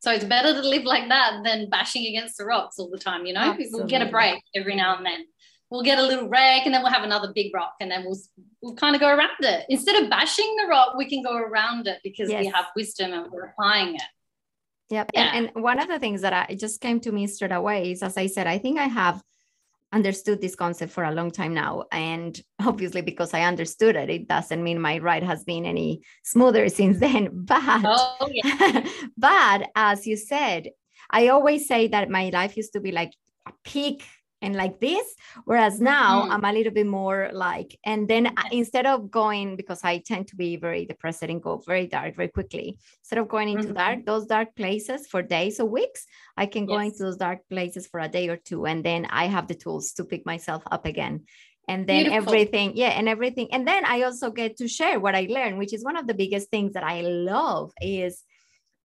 So 0.00 0.12
it's 0.12 0.26
better 0.26 0.52
to 0.52 0.60
live 0.60 0.84
like 0.84 1.08
that 1.08 1.40
than 1.42 1.70
bashing 1.70 2.04
against 2.04 2.36
the 2.36 2.44
rocks 2.44 2.78
all 2.78 2.90
the 2.90 2.98
time 2.98 3.24
you 3.24 3.32
know? 3.32 3.40
Absolutely. 3.40 3.78
we'll 3.78 3.88
get 3.88 4.06
a 4.06 4.10
break 4.10 4.42
every 4.54 4.76
now 4.76 4.98
and 4.98 5.06
then 5.06 5.24
we'll 5.70 5.82
get 5.82 5.98
a 5.98 6.02
little 6.02 6.28
rake 6.28 6.64
and 6.64 6.74
then 6.74 6.82
we'll 6.82 6.92
have 6.92 7.04
another 7.04 7.32
big 7.34 7.54
rock 7.54 7.74
and 7.80 7.90
then 7.90 8.04
we'll 8.04 8.18
we'll 8.62 8.74
kind 8.74 8.94
of 8.94 9.00
go 9.00 9.08
around 9.08 9.30
it 9.40 9.66
instead 9.68 10.02
of 10.02 10.10
bashing 10.10 10.56
the 10.56 10.66
rock 10.68 10.94
we 10.96 11.08
can 11.08 11.22
go 11.22 11.36
around 11.36 11.86
it 11.86 11.98
because 12.02 12.30
yes. 12.30 12.40
we 12.40 12.46
have 12.48 12.66
wisdom 12.74 13.12
and 13.12 13.30
we're 13.30 13.46
applying 13.46 13.94
it 13.94 14.02
yep 14.90 15.10
yeah. 15.14 15.30
and, 15.34 15.50
and 15.54 15.62
one 15.62 15.78
of 15.78 15.88
the 15.88 15.98
things 15.98 16.22
that 16.22 16.32
I, 16.32 16.54
just 16.54 16.80
came 16.80 17.00
to 17.00 17.12
me 17.12 17.26
straight 17.26 17.52
away 17.52 17.92
is 17.92 18.02
as 18.02 18.16
i 18.16 18.26
said 18.26 18.46
i 18.46 18.58
think 18.58 18.78
i 18.78 18.86
have 18.86 19.22
understood 19.90 20.38
this 20.42 20.54
concept 20.54 20.92
for 20.92 21.04
a 21.04 21.12
long 21.12 21.30
time 21.30 21.54
now 21.54 21.84
and 21.92 22.40
obviously 22.60 23.00
because 23.00 23.32
i 23.34 23.42
understood 23.42 23.96
it 23.96 24.10
it 24.10 24.28
doesn't 24.28 24.62
mean 24.62 24.80
my 24.80 24.98
ride 24.98 25.22
has 25.22 25.44
been 25.44 25.64
any 25.64 26.00
smoother 26.24 26.68
since 26.80 26.98
then 26.98 27.28
but 27.32 27.62
oh, 27.64 28.28
yeah. 28.30 28.86
but 29.16 29.70
as 29.74 30.06
you 30.06 30.16
said 30.16 30.68
i 31.10 31.28
always 31.28 31.66
say 31.66 31.88
that 31.88 32.10
my 32.10 32.30
life 32.30 32.56
used 32.56 32.72
to 32.72 32.80
be 32.80 32.92
like 32.92 33.12
a 33.46 33.52
peak 33.64 34.04
and 34.42 34.54
like 34.54 34.80
this 34.80 35.14
whereas 35.44 35.80
now 35.80 36.22
mm-hmm. 36.22 36.32
i'm 36.32 36.44
a 36.44 36.52
little 36.52 36.72
bit 36.72 36.86
more 36.86 37.30
like 37.32 37.76
and 37.84 38.08
then 38.08 38.32
instead 38.52 38.86
of 38.86 39.10
going 39.10 39.56
because 39.56 39.80
i 39.84 39.98
tend 39.98 40.26
to 40.28 40.36
be 40.36 40.56
very 40.56 40.84
depressed 40.84 41.22
and 41.22 41.42
go 41.42 41.56
very 41.66 41.86
dark 41.86 42.14
very 42.14 42.28
quickly 42.28 42.78
instead 43.00 43.18
of 43.18 43.28
going 43.28 43.48
into 43.48 43.64
mm-hmm. 43.64 43.74
dark 43.74 44.06
those 44.06 44.26
dark 44.26 44.54
places 44.54 45.06
for 45.06 45.22
days 45.22 45.58
or 45.60 45.66
weeks 45.66 46.06
i 46.36 46.46
can 46.46 46.66
go 46.66 46.78
into 46.78 46.98
those 46.98 47.16
dark 47.16 47.40
places 47.50 47.86
for 47.86 48.00
a 48.00 48.08
day 48.08 48.28
or 48.28 48.36
two 48.36 48.66
and 48.66 48.84
then 48.84 49.06
i 49.10 49.26
have 49.26 49.48
the 49.48 49.54
tools 49.54 49.92
to 49.92 50.04
pick 50.04 50.24
myself 50.24 50.62
up 50.70 50.86
again 50.86 51.24
and 51.68 51.86
then 51.86 52.04
Beautiful. 52.04 52.32
everything 52.32 52.72
yeah 52.76 52.90
and 52.90 53.08
everything 53.08 53.48
and 53.52 53.66
then 53.66 53.84
i 53.84 54.02
also 54.02 54.30
get 54.30 54.56
to 54.56 54.68
share 54.68 55.00
what 55.00 55.14
i 55.14 55.26
learned 55.28 55.58
which 55.58 55.74
is 55.74 55.84
one 55.84 55.96
of 55.96 56.06
the 56.06 56.14
biggest 56.14 56.50
things 56.50 56.72
that 56.72 56.84
i 56.84 57.02
love 57.02 57.72
is 57.80 58.24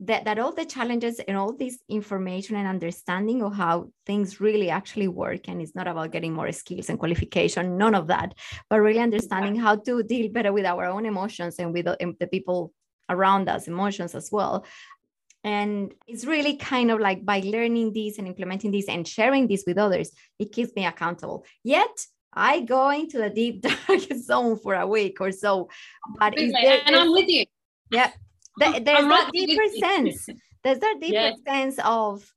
that, 0.06 0.26
that 0.26 0.40
all 0.40 0.52
the 0.54 0.66
challenges 0.66 1.20
and 1.20 1.38
all 1.38 1.54
this 1.54 1.80
information 1.88 2.56
and 2.56 2.68
understanding 2.68 3.42
of 3.42 3.54
how 3.54 3.90
things 4.06 4.42
really 4.42 4.70
actually 4.70 5.08
work 5.08 5.48
and 5.48 5.62
it's 5.62 5.76
not 5.76 5.88
about 5.88 6.12
getting 6.12 6.34
more 6.34 6.52
skills 6.52 6.90
and 6.90 7.00
qualification 7.00 7.78
none 7.78 7.96
of 7.96 8.08
that 8.08 8.34
but 8.70 8.82
really 8.82 9.00
understanding 9.00 9.56
how 9.56 9.76
to 9.76 10.04
deal 10.04 10.30
better 10.32 10.52
with 10.52 10.66
our 10.66 10.86
own 10.86 11.06
emotions 11.06 11.58
and 11.60 11.74
with 11.74 11.86
the, 11.86 12.16
the 12.20 12.28
people 12.28 12.74
around 13.10 13.48
us 13.48 13.68
emotions 13.68 14.14
as 14.16 14.30
well 14.32 14.66
and 15.46 15.94
it's 16.08 16.26
really 16.26 16.56
kind 16.56 16.90
of 16.90 17.00
like 17.00 17.26
by 17.26 17.42
learning 17.46 17.94
this 17.94 18.18
and 18.18 18.28
implementing 18.28 18.72
this 18.72 18.88
and 18.88 19.08
sharing 19.08 19.48
this 19.48 19.64
with 19.66 19.78
others 19.78 20.12
it 20.40 20.52
keeps 20.52 20.76
me 20.76 20.86
accountable 20.86 21.46
yet 21.64 22.06
I 22.36 22.62
go 22.62 22.90
into 22.90 23.20
the 23.20 23.30
deep 23.30 23.62
dark 23.88 24.02
zone 24.16 24.58
for 24.58 24.74
a 24.74 24.88
week 24.88 25.22
or 25.22 25.32
so. 25.32 25.70
But 26.18 26.34
there, 26.36 26.82
and 26.84 26.96
I'm 26.96 27.12
with 27.12 27.30
you. 27.30 27.46
Yeah. 27.92 28.12
There's 28.58 28.84
that 28.84 29.30
deeper 29.34 29.68
sense. 29.80 30.28
There's 30.64 30.80
that 30.80 30.98
deeper 31.02 31.14
yes. 31.14 31.38
sense 31.46 31.80
of 31.84 32.32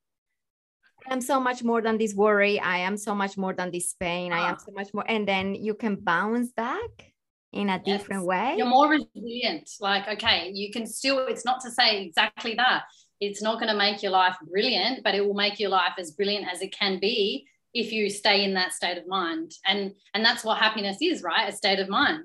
I 1.09 1.12
am 1.12 1.20
so 1.20 1.40
much 1.40 1.62
more 1.62 1.81
than 1.81 1.98
this 1.98 2.14
worry. 2.14 2.59
I 2.59 2.79
am 2.79 2.96
so 2.96 3.14
much 3.14 3.37
more 3.37 3.55
than 3.55 3.70
this 3.70 3.94
pain. 3.94 4.33
I 4.33 4.48
am 4.48 4.57
ah. 4.59 4.64
so 4.64 4.72
much 4.72 4.92
more. 4.92 5.05
And 5.09 5.26
then 5.26 5.55
you 5.55 5.74
can 5.74 5.96
bounce 5.96 6.52
back 6.52 7.12
in 7.52 7.70
a 7.70 7.81
yes. 7.85 8.00
different 8.00 8.24
way. 8.24 8.55
You're 8.57 8.66
more 8.66 8.90
resilient. 8.90 9.70
Like, 9.81 10.09
okay, 10.09 10.50
you 10.52 10.72
can 10.72 10.87
still, 10.87 11.26
it's 11.26 11.44
not 11.44 11.61
to 11.62 11.70
say 11.70 12.02
exactly 12.02 12.55
that. 12.55 12.85
It's 13.20 13.40
not 13.40 13.61
going 13.61 13.68
to 13.68 13.79
make 13.79 14.02
your 14.02 14.12
life 14.12 14.37
brilliant, 14.50 15.02
but 15.05 15.14
it 15.14 15.24
will 15.24 15.35
make 15.35 15.59
your 15.59 15.70
life 15.70 15.94
as 15.98 16.11
brilliant 16.11 16.46
as 16.52 16.61
it 16.61 16.76
can 16.76 16.98
be 16.98 17.46
if 17.72 17.92
you 17.92 18.11
stay 18.11 18.44
in 18.44 18.55
that 18.55 18.72
state 18.72 18.98
of 18.98 19.07
mind. 19.07 19.52
And 19.66 19.92
and 20.12 20.24
that's 20.24 20.44
what 20.44 20.59
happiness 20.59 20.98
is, 21.00 21.22
right? 21.22 21.48
A 21.48 21.57
state 21.57 21.79
of 21.79 21.88
mind. 21.88 22.24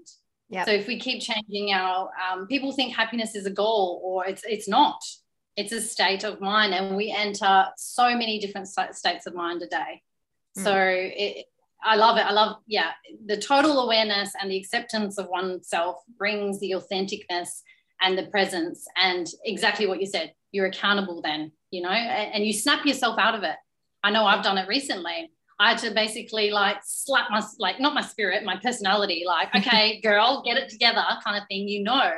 Yeah. 0.52 0.66
So 0.66 0.72
if 0.72 0.86
we 0.86 1.00
keep 1.00 1.22
changing 1.22 1.72
our, 1.74 2.10
um, 2.22 2.46
people 2.46 2.74
think 2.74 2.94
happiness 2.94 3.36
is 3.36 3.46
a 3.46 3.50
goal, 3.50 4.02
or 4.04 4.28
it's 4.28 4.44
it's 4.46 4.68
not. 4.68 5.02
It's 5.56 5.72
a 5.72 5.82
state 5.82 6.24
of 6.24 6.42
mind, 6.42 6.74
and 6.74 6.96
we 6.96 7.12
enter 7.12 7.66
so 7.78 8.16
many 8.16 8.40
different 8.40 8.68
states 8.68 9.26
of 9.26 9.34
mind 9.34 9.62
a 9.62 9.68
day. 9.68 10.04
Mm. 10.58 10.64
So 10.64 10.76
it, 10.76 11.46
I 11.84 11.96
love 11.96 12.18
it. 12.18 12.26
I 12.26 12.32
love, 12.32 12.58
yeah, 12.68 12.92
the 13.26 13.38
total 13.38 13.80
awareness 13.80 14.34
and 14.40 14.52
the 14.52 14.58
acceptance 14.58 15.18
of 15.18 15.28
oneself 15.30 15.98
brings 16.18 16.60
the 16.60 16.72
authenticness 16.72 17.50
and 18.02 18.18
the 18.18 18.28
presence, 18.28 18.86
and 19.02 19.28
exactly 19.46 19.88
what 19.88 20.00
you 20.02 20.06
said. 20.06 20.34
You're 20.52 20.68
accountable 20.68 21.22
then, 21.22 21.54
you 21.72 21.82
know, 21.82 21.90
and, 21.90 22.36
and 22.36 22.46
you 22.46 22.52
snap 22.52 22.86
yourself 22.86 23.18
out 23.18 23.36
of 23.36 23.44
it. 23.44 23.56
I 24.04 24.12
know 24.12 24.26
I've 24.26 24.44
done 24.44 24.58
it 24.58 24.68
recently. 24.68 25.32
I 25.62 25.69
had 25.69 25.78
to 25.80 25.91
basically 25.91 26.50
like 26.50 26.78
slap 26.84 27.30
my 27.30 27.43
like 27.60 27.80
not 27.80 27.93
my 27.93 28.02
spirit, 28.02 28.43
my 28.43 28.58
personality, 28.58 29.24
like, 29.28 29.50
okay, 29.56 30.02
girl, 30.02 30.41
get 30.43 30.58
it 30.58 30.69
together, 30.69 31.04
kind 31.24 31.38
of 31.38 31.47
thing. 31.47 31.67
You 31.67 31.84
know, 31.84 32.12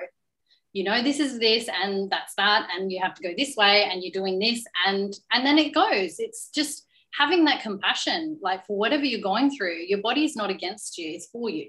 you 0.72 0.86
know, 0.86 1.04
this 1.04 1.20
is 1.20 1.40
this 1.40 1.68
and 1.68 2.10
that's 2.10 2.36
that, 2.36 2.70
and 2.74 2.90
you 2.90 3.02
have 3.02 3.14
to 3.16 3.22
go 3.22 3.34
this 3.38 3.58
way, 3.58 3.84
and 3.84 4.02
you're 4.02 4.14
doing 4.14 4.40
this, 4.40 4.64
and 4.88 5.14
and 5.34 5.46
then 5.46 5.58
it 5.58 5.74
goes. 5.74 6.20
It's 6.20 6.50
just 6.56 6.88
having 7.20 7.44
that 7.46 7.62
compassion, 7.62 8.40
like 8.42 8.66
for 8.66 8.78
whatever 8.78 9.04
you're 9.04 9.22
going 9.22 9.52
through, 9.52 9.76
your 9.88 10.02
body's 10.02 10.38
not 10.38 10.50
against 10.50 10.98
you, 10.98 11.12
it's 11.12 11.28
for 11.28 11.50
you. 11.50 11.68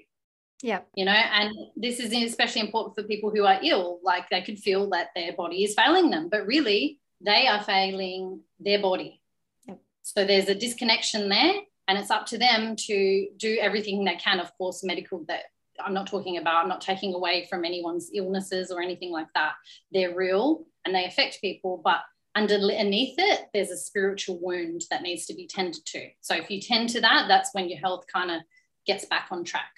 Yeah. 0.62 0.82
You 0.94 1.04
know, 1.06 1.12
and 1.12 1.52
this 1.74 1.98
is 1.98 2.12
especially 2.12 2.62
important 2.62 2.94
for 2.94 3.02
people 3.02 3.30
who 3.30 3.44
are 3.44 3.58
ill. 3.62 3.98
Like 4.02 4.30
they 4.30 4.42
could 4.42 4.60
feel 4.60 4.88
that 4.90 5.08
their 5.14 5.32
body 5.32 5.64
is 5.64 5.74
failing 5.74 6.08
them, 6.08 6.28
but 6.30 6.46
really 6.46 7.00
they 7.20 7.48
are 7.48 7.62
failing 7.62 8.40
their 8.60 8.80
body 8.80 9.20
so 10.04 10.24
there's 10.24 10.48
a 10.48 10.54
disconnection 10.54 11.30
there, 11.30 11.54
and 11.88 11.98
it's 11.98 12.10
up 12.10 12.26
to 12.26 12.38
them 12.38 12.76
to 12.76 13.26
do 13.38 13.56
everything 13.58 14.04
they 14.04 14.16
can. 14.16 14.38
Of 14.38 14.56
course, 14.58 14.84
medical 14.84 15.24
that 15.28 15.44
I'm 15.82 15.94
not 15.94 16.06
talking 16.06 16.36
about, 16.36 16.62
I'm 16.62 16.68
not 16.68 16.82
taking 16.82 17.14
away 17.14 17.46
from 17.48 17.64
anyone's 17.64 18.10
illnesses 18.14 18.70
or 18.70 18.82
anything 18.82 19.10
like 19.10 19.28
that. 19.34 19.54
They're 19.92 20.14
real 20.14 20.66
and 20.84 20.94
they 20.94 21.06
affect 21.06 21.40
people, 21.40 21.80
but 21.82 22.00
underneath 22.36 23.14
it, 23.16 23.46
there's 23.54 23.70
a 23.70 23.76
spiritual 23.76 24.38
wound 24.40 24.82
that 24.90 25.02
needs 25.02 25.24
to 25.26 25.34
be 25.34 25.46
tended 25.46 25.84
to. 25.86 26.08
So 26.20 26.34
if 26.34 26.50
you 26.50 26.60
tend 26.60 26.90
to 26.90 27.00
that, 27.00 27.26
that's 27.26 27.50
when 27.54 27.68
your 27.68 27.78
health 27.78 28.04
kind 28.12 28.30
of 28.30 28.42
gets 28.86 29.06
back 29.06 29.28
on 29.30 29.42
track. 29.42 29.72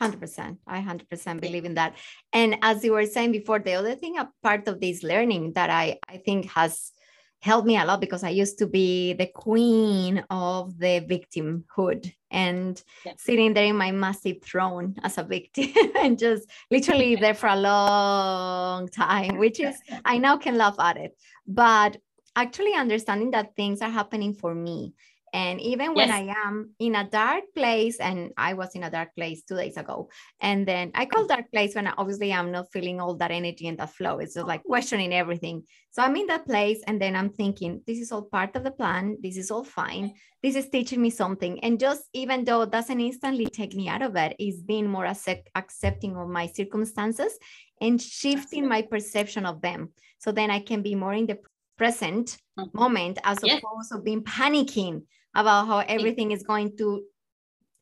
100% 0.00 0.58
i 0.68 0.80
100% 0.80 1.40
believe 1.40 1.64
in 1.64 1.74
that 1.74 1.96
and 2.32 2.56
as 2.62 2.84
you 2.84 2.92
were 2.92 3.04
saying 3.04 3.32
before 3.32 3.58
the 3.58 3.72
other 3.72 3.96
thing 3.96 4.16
a 4.16 4.30
part 4.44 4.68
of 4.68 4.80
this 4.80 5.02
learning 5.02 5.52
that 5.54 5.70
i 5.70 5.98
i 6.08 6.18
think 6.18 6.48
has 6.52 6.92
helped 7.40 7.66
me 7.66 7.76
a 7.76 7.84
lot 7.84 8.00
because 8.00 8.24
I 8.24 8.30
used 8.30 8.58
to 8.58 8.66
be 8.66 9.12
the 9.12 9.26
queen 9.26 10.24
of 10.30 10.78
the 10.78 11.00
victimhood 11.00 12.12
and 12.30 12.82
yeah. 13.04 13.12
sitting 13.16 13.54
there 13.54 13.66
in 13.66 13.76
my 13.76 13.92
massive 13.92 14.42
throne 14.42 14.96
as 15.02 15.18
a 15.18 15.22
victim 15.22 15.70
and 15.96 16.18
just 16.18 16.48
literally 16.70 17.16
there 17.16 17.34
for 17.34 17.48
a 17.48 17.56
long 17.56 18.88
time, 18.88 19.38
which 19.38 19.60
is, 19.60 19.76
I 20.04 20.18
now 20.18 20.36
can 20.36 20.56
laugh 20.56 20.76
at 20.78 20.96
it. 20.96 21.16
But 21.46 21.96
actually 22.34 22.74
understanding 22.74 23.30
that 23.32 23.56
things 23.56 23.82
are 23.82 23.90
happening 23.90 24.32
for 24.32 24.54
me 24.54 24.94
and 25.32 25.60
even 25.60 25.94
when 25.94 26.08
yes. 26.08 26.20
I 26.20 26.34
am 26.46 26.74
in 26.78 26.94
a 26.94 27.08
dark 27.08 27.44
place, 27.54 27.98
and 27.98 28.32
I 28.36 28.54
was 28.54 28.74
in 28.74 28.84
a 28.84 28.90
dark 28.90 29.14
place 29.14 29.42
two 29.42 29.56
days 29.56 29.76
ago, 29.76 30.08
and 30.40 30.66
then 30.66 30.90
I 30.94 31.06
call 31.06 31.26
dark 31.26 31.50
place 31.52 31.74
when 31.74 31.86
I, 31.86 31.94
obviously 31.98 32.32
I'm 32.32 32.52
not 32.52 32.72
feeling 32.72 33.00
all 33.00 33.14
that 33.16 33.30
energy 33.30 33.68
and 33.68 33.78
that 33.78 33.94
flow. 33.94 34.18
It's 34.18 34.34
just 34.34 34.46
like 34.46 34.64
questioning 34.64 35.12
everything. 35.12 35.64
So 35.90 36.02
I'm 36.02 36.16
in 36.16 36.26
that 36.28 36.46
place, 36.46 36.82
and 36.86 37.00
then 37.00 37.16
I'm 37.16 37.30
thinking, 37.30 37.82
this 37.86 37.98
is 37.98 38.12
all 38.12 38.22
part 38.22 38.56
of 38.56 38.64
the 38.64 38.70
plan. 38.70 39.16
This 39.22 39.36
is 39.36 39.50
all 39.50 39.64
fine. 39.64 40.14
This 40.42 40.54
is 40.54 40.68
teaching 40.68 41.02
me 41.02 41.10
something. 41.10 41.58
And 41.64 41.80
just 41.80 42.02
even 42.12 42.44
though 42.44 42.62
it 42.62 42.70
doesn't 42.70 43.00
instantly 43.00 43.46
take 43.46 43.74
me 43.74 43.88
out 43.88 44.02
of 44.02 44.14
it, 44.16 44.36
is 44.38 44.62
being 44.62 44.86
more 44.86 45.06
accept- 45.06 45.50
accepting 45.54 46.16
of 46.16 46.28
my 46.28 46.46
circumstances 46.46 47.36
and 47.80 48.00
shifting 48.00 48.68
my 48.68 48.82
perception 48.82 49.46
of 49.46 49.60
them. 49.60 49.92
So 50.18 50.32
then 50.32 50.50
I 50.50 50.60
can 50.60 50.82
be 50.82 50.94
more 50.94 51.14
in 51.14 51.26
the 51.26 51.38
present 51.76 52.36
mm-hmm. 52.58 52.76
moment 52.76 53.18
as 53.22 53.38
yes. 53.42 53.62
opposed 53.62 53.92
to 53.92 53.98
being 53.98 54.22
panicking 54.22 55.02
about 55.38 55.66
how 55.66 55.78
everything 55.78 56.32
is 56.32 56.42
going 56.42 56.76
to 56.78 57.02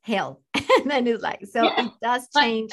hell. 0.03 0.43
and 0.55 0.91
then 0.91 1.07
it's 1.07 1.23
like, 1.23 1.45
so 1.47 1.65
yeah. 1.65 1.87
it 1.87 1.93
does 2.03 2.29
change. 2.37 2.71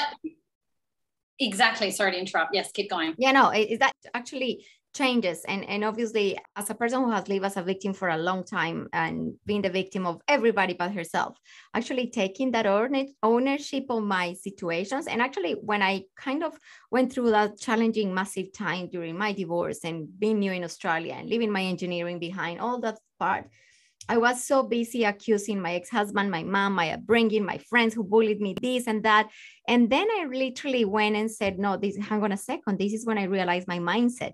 exactly. 1.39 1.91
Sorry 1.91 2.11
to 2.11 2.19
interrupt. 2.19 2.53
Yes, 2.53 2.71
keep 2.71 2.89
going. 2.89 3.15
Yeah, 3.17 3.31
no, 3.31 3.51
is 3.51 3.79
that 3.79 3.93
actually 4.13 4.65
changes 4.93 5.43
and 5.47 5.65
and 5.67 5.83
obviously 5.83 6.37
as 6.55 6.69
a 6.69 6.75
person 6.75 7.03
who 7.03 7.09
has 7.09 7.27
lived 7.27 7.45
as 7.45 7.57
a 7.57 7.63
victim 7.63 7.93
for 7.93 8.09
a 8.09 8.17
long 8.17 8.43
time 8.43 8.87
and 8.93 9.33
being 9.45 9.61
the 9.61 9.69
victim 9.69 10.05
of 10.05 10.21
everybody 10.27 10.73
but 10.73 10.91
herself 10.91 11.35
actually 11.73 12.11
taking 12.11 12.51
that 12.51 12.67
ownership 13.23 13.85
of 13.89 14.03
my 14.03 14.33
situations 14.33 15.07
and 15.07 15.19
actually 15.19 15.53
when 15.53 15.81
i 15.81 16.03
kind 16.15 16.43
of 16.43 16.53
went 16.91 17.11
through 17.11 17.31
that 17.31 17.59
challenging 17.59 18.13
massive 18.13 18.53
time 18.53 18.87
during 18.87 19.17
my 19.17 19.31
divorce 19.33 19.79
and 19.83 20.07
being 20.19 20.37
new 20.37 20.51
in 20.51 20.63
australia 20.63 21.13
and 21.13 21.27
leaving 21.27 21.51
my 21.51 21.63
engineering 21.63 22.19
behind 22.19 22.59
all 22.59 22.79
that 22.79 22.99
part 23.19 23.49
I 24.09 24.17
was 24.17 24.43
so 24.43 24.63
busy 24.63 25.05
accusing 25.05 25.61
my 25.61 25.75
ex-husband, 25.75 26.29
my 26.29 26.43
mom, 26.43 26.73
my 26.73 26.91
upbringing, 26.91 27.45
my 27.45 27.57
friends 27.57 27.93
who 27.93 28.03
bullied 28.03 28.41
me, 28.41 28.55
this 28.61 28.87
and 28.87 29.03
that. 29.03 29.29
And 29.67 29.89
then 29.89 30.07
I 30.19 30.27
literally 30.31 30.85
went 30.85 31.15
and 31.15 31.31
said, 31.31 31.57
no, 31.57 31.77
this 31.77 31.97
hang 31.97 32.23
on 32.23 32.31
a 32.31 32.37
second. 32.37 32.79
This 32.79 32.93
is 32.93 33.05
when 33.05 33.17
I 33.17 33.23
realized 33.23 33.67
my 33.67 33.79
mindset 33.79 34.33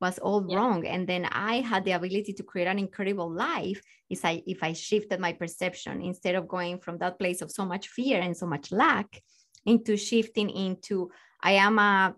was 0.00 0.18
all 0.18 0.46
yeah. 0.48 0.56
wrong. 0.56 0.86
And 0.86 1.06
then 1.06 1.24
I 1.24 1.60
had 1.60 1.84
the 1.84 1.92
ability 1.92 2.32
to 2.34 2.42
create 2.42 2.68
an 2.68 2.78
incredible 2.78 3.30
life 3.30 3.80
if 4.08 4.24
I 4.24 4.42
if 4.46 4.62
I 4.62 4.72
shifted 4.72 5.20
my 5.20 5.32
perception 5.32 6.00
instead 6.00 6.34
of 6.34 6.48
going 6.48 6.78
from 6.78 6.98
that 6.98 7.18
place 7.18 7.42
of 7.42 7.50
so 7.50 7.64
much 7.64 7.88
fear 7.88 8.20
and 8.20 8.36
so 8.36 8.46
much 8.46 8.72
lack 8.72 9.20
into 9.66 9.96
shifting 9.96 10.48
into 10.50 11.10
I 11.42 11.52
am 11.52 11.78
a 11.78 12.14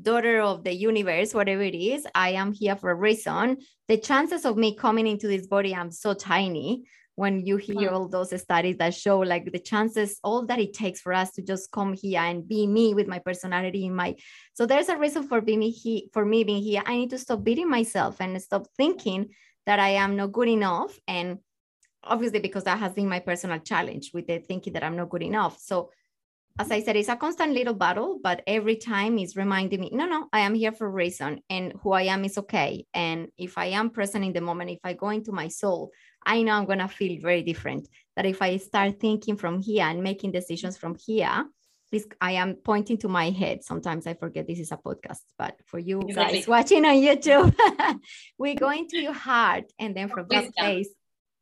daughter 0.00 0.40
of 0.40 0.64
the 0.64 0.72
universe, 0.72 1.34
whatever 1.34 1.62
it 1.62 1.74
is, 1.74 2.06
I 2.14 2.30
am 2.30 2.52
here 2.52 2.76
for 2.76 2.90
a 2.90 2.94
reason. 2.94 3.58
The 3.88 3.98
chances 3.98 4.44
of 4.44 4.56
me 4.56 4.74
coming 4.74 5.06
into 5.06 5.28
this 5.28 5.46
body, 5.46 5.74
I'm 5.74 5.90
so 5.90 6.14
tiny. 6.14 6.84
When 7.16 7.46
you 7.46 7.58
hear 7.58 7.90
all 7.90 8.08
those 8.08 8.38
studies 8.40 8.76
that 8.78 8.92
show 8.92 9.20
like 9.20 9.52
the 9.52 9.60
chances, 9.60 10.18
all 10.24 10.46
that 10.46 10.58
it 10.58 10.74
takes 10.74 11.00
for 11.00 11.12
us 11.12 11.30
to 11.34 11.42
just 11.42 11.70
come 11.70 11.92
here 11.92 12.20
and 12.20 12.46
be 12.46 12.66
me 12.66 12.92
with 12.92 13.06
my 13.06 13.20
personality 13.20 13.84
in 13.84 13.94
my 13.94 14.16
so 14.54 14.66
there's 14.66 14.88
a 14.88 14.98
reason 14.98 15.28
for 15.28 15.40
being 15.40 15.62
here 15.62 16.02
for 16.12 16.24
me 16.24 16.42
being 16.42 16.60
here. 16.60 16.82
I 16.84 16.96
need 16.96 17.10
to 17.10 17.18
stop 17.18 17.44
beating 17.44 17.70
myself 17.70 18.20
and 18.20 18.42
stop 18.42 18.66
thinking 18.76 19.28
that 19.66 19.78
I 19.78 19.90
am 19.90 20.16
not 20.16 20.32
good 20.32 20.48
enough. 20.48 20.98
And 21.06 21.38
obviously, 22.02 22.40
because 22.40 22.64
that 22.64 22.78
has 22.78 22.92
been 22.92 23.08
my 23.08 23.20
personal 23.20 23.58
challenge 23.60 24.10
with 24.12 24.26
the 24.26 24.38
thinking 24.38 24.72
that 24.72 24.84
I'm 24.84 24.96
not 24.96 25.10
good 25.10 25.22
enough. 25.22 25.58
So 25.60 25.90
as 26.58 26.70
I 26.70 26.82
said, 26.82 26.94
it's 26.96 27.08
a 27.08 27.16
constant 27.16 27.52
little 27.52 27.74
battle, 27.74 28.20
but 28.22 28.42
every 28.46 28.76
time 28.76 29.18
it's 29.18 29.36
reminding 29.36 29.80
me, 29.80 29.90
no, 29.92 30.06
no, 30.06 30.28
I 30.32 30.40
am 30.40 30.54
here 30.54 30.70
for 30.70 30.86
a 30.86 30.90
reason 30.90 31.40
and 31.50 31.72
who 31.82 31.92
I 31.92 32.02
am 32.02 32.24
is 32.24 32.38
okay. 32.38 32.86
And 32.94 33.28
if 33.36 33.58
I 33.58 33.66
am 33.66 33.90
present 33.90 34.24
in 34.24 34.32
the 34.32 34.40
moment, 34.40 34.70
if 34.70 34.78
I 34.84 34.92
go 34.92 35.08
into 35.08 35.32
my 35.32 35.48
soul, 35.48 35.90
I 36.24 36.42
know 36.42 36.52
I'm 36.52 36.66
going 36.66 36.78
to 36.78 36.86
feel 36.86 37.20
very 37.20 37.42
different. 37.42 37.88
That 38.14 38.26
if 38.26 38.40
I 38.40 38.58
start 38.58 39.00
thinking 39.00 39.36
from 39.36 39.60
here 39.60 39.84
and 39.84 40.00
making 40.00 40.30
decisions 40.30 40.76
from 40.76 40.94
here, 40.94 41.44
this, 41.90 42.06
I 42.20 42.32
am 42.32 42.54
pointing 42.54 42.98
to 42.98 43.08
my 43.08 43.30
head. 43.30 43.64
Sometimes 43.64 44.06
I 44.06 44.14
forget 44.14 44.46
this 44.46 44.60
is 44.60 44.70
a 44.70 44.76
podcast, 44.76 45.22
but 45.36 45.58
for 45.66 45.80
you 45.80 46.02
exactly. 46.02 46.38
guys 46.38 46.48
watching 46.56 46.84
on 46.84 46.94
YouTube, 46.94 47.52
we 48.38 48.54
go 48.54 48.70
into 48.70 49.00
your 49.00 49.12
heart. 49.12 49.64
And 49.80 49.96
then 49.96 50.08
from 50.08 50.26
that 50.30 50.54
place 50.54 50.88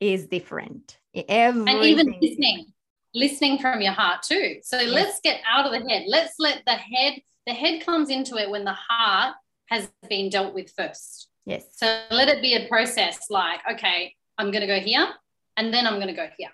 is 0.01 0.27
different. 0.27 0.97
Everything. 1.15 1.69
And 1.69 1.85
even 1.85 2.17
listening 2.19 2.73
listening 3.15 3.59
from 3.59 3.81
your 3.81 3.93
heart 3.93 4.23
too. 4.23 4.57
So 4.63 4.81
yes. 4.81 4.91
let's 4.91 5.21
get 5.21 5.41
out 5.49 5.67
of 5.67 5.73
the 5.73 5.89
head. 5.89 6.05
Let's 6.07 6.35
let 6.39 6.63
the 6.67 6.73
head, 6.73 7.21
the 7.47 7.53
head 7.53 7.85
comes 7.85 8.11
into 8.11 8.37
it 8.37 8.51
when 8.51 8.65
the 8.65 8.77
heart 8.89 9.35
has 9.67 9.91
been 10.09 10.31
dealt 10.31 10.55
with 10.55 10.73
first. 10.77 11.29
Yes. 11.45 11.65
So 11.75 12.03
let 12.11 12.29
it 12.29 12.41
be 12.43 12.55
a 12.55 12.69
process 12.69 13.27
like, 13.31 13.61
okay, 13.73 14.15
I'm 14.39 14.51
going 14.51 14.61
to 14.61 14.67
go 14.67 14.81
here 14.81 15.09
and 15.57 15.73
then 15.73 15.87
I'm 15.87 15.95
going 15.95 16.09
to 16.09 16.15
go 16.15 16.29
here. 16.37 16.51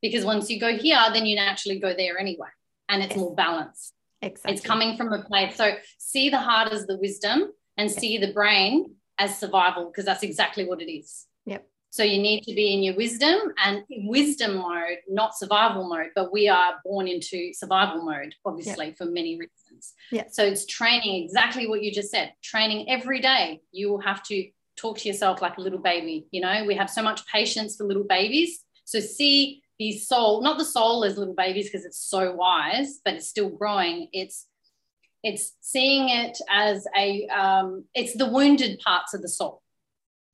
Because 0.00 0.24
once 0.24 0.50
you 0.50 0.58
go 0.58 0.76
here, 0.76 0.98
then 1.12 1.26
you 1.26 1.36
naturally 1.36 1.78
go 1.78 1.94
there 1.94 2.18
anyway. 2.18 2.48
And 2.88 3.02
it's 3.02 3.12
yes. 3.12 3.20
more 3.20 3.34
balanced. 3.34 3.94
Exactly. 4.20 4.52
It's 4.52 4.62
coming 4.62 4.96
from 4.96 5.12
a 5.12 5.22
place. 5.22 5.56
So 5.56 5.76
see 5.98 6.28
the 6.28 6.38
heart 6.38 6.72
as 6.72 6.86
the 6.86 6.96
wisdom 6.98 7.52
and 7.76 7.88
yes. 7.88 7.96
see 7.96 8.18
the 8.18 8.32
brain 8.32 8.96
as 9.18 9.38
survival, 9.38 9.86
because 9.86 10.04
that's 10.04 10.22
exactly 10.22 10.64
what 10.64 10.82
it 10.82 10.92
is. 10.92 11.26
Yep. 11.46 11.66
So 11.92 12.02
you 12.02 12.22
need 12.22 12.42
to 12.44 12.54
be 12.54 12.72
in 12.72 12.82
your 12.82 12.96
wisdom 12.96 13.38
and 13.62 13.84
wisdom 13.90 14.56
mode, 14.56 15.00
not 15.10 15.36
survival 15.36 15.86
mode, 15.86 16.08
but 16.14 16.32
we 16.32 16.48
are 16.48 16.76
born 16.86 17.06
into 17.06 17.52
survival 17.52 18.02
mode, 18.02 18.34
obviously, 18.46 18.86
yep. 18.86 18.96
for 18.96 19.04
many 19.04 19.38
reasons. 19.38 19.92
Yeah. 20.10 20.24
So 20.30 20.42
it's 20.42 20.64
training 20.64 21.22
exactly 21.22 21.68
what 21.68 21.82
you 21.82 21.92
just 21.92 22.10
said. 22.10 22.32
Training 22.42 22.88
every 22.88 23.20
day. 23.20 23.60
You 23.72 23.90
will 23.90 24.00
have 24.00 24.22
to 24.28 24.48
talk 24.74 24.96
to 25.00 25.08
yourself 25.08 25.42
like 25.42 25.58
a 25.58 25.60
little 25.60 25.80
baby. 25.80 26.26
You 26.30 26.40
know, 26.40 26.64
we 26.66 26.74
have 26.76 26.88
so 26.88 27.02
much 27.02 27.26
patience 27.26 27.76
for 27.76 27.84
little 27.84 28.04
babies. 28.04 28.64
So 28.86 28.98
see 28.98 29.62
the 29.78 29.92
soul, 29.92 30.40
not 30.40 30.56
the 30.56 30.64
soul 30.64 31.04
as 31.04 31.18
little 31.18 31.34
babies 31.34 31.66
because 31.70 31.84
it's 31.84 31.98
so 31.98 32.32
wise, 32.34 33.00
but 33.04 33.12
it's 33.12 33.28
still 33.28 33.50
growing. 33.50 34.08
It's 34.14 34.46
it's 35.22 35.52
seeing 35.60 36.08
it 36.08 36.38
as 36.48 36.86
a 36.96 37.26
um, 37.26 37.84
it's 37.94 38.16
the 38.16 38.30
wounded 38.30 38.80
parts 38.80 39.12
of 39.12 39.20
the 39.20 39.28
soul. 39.28 39.60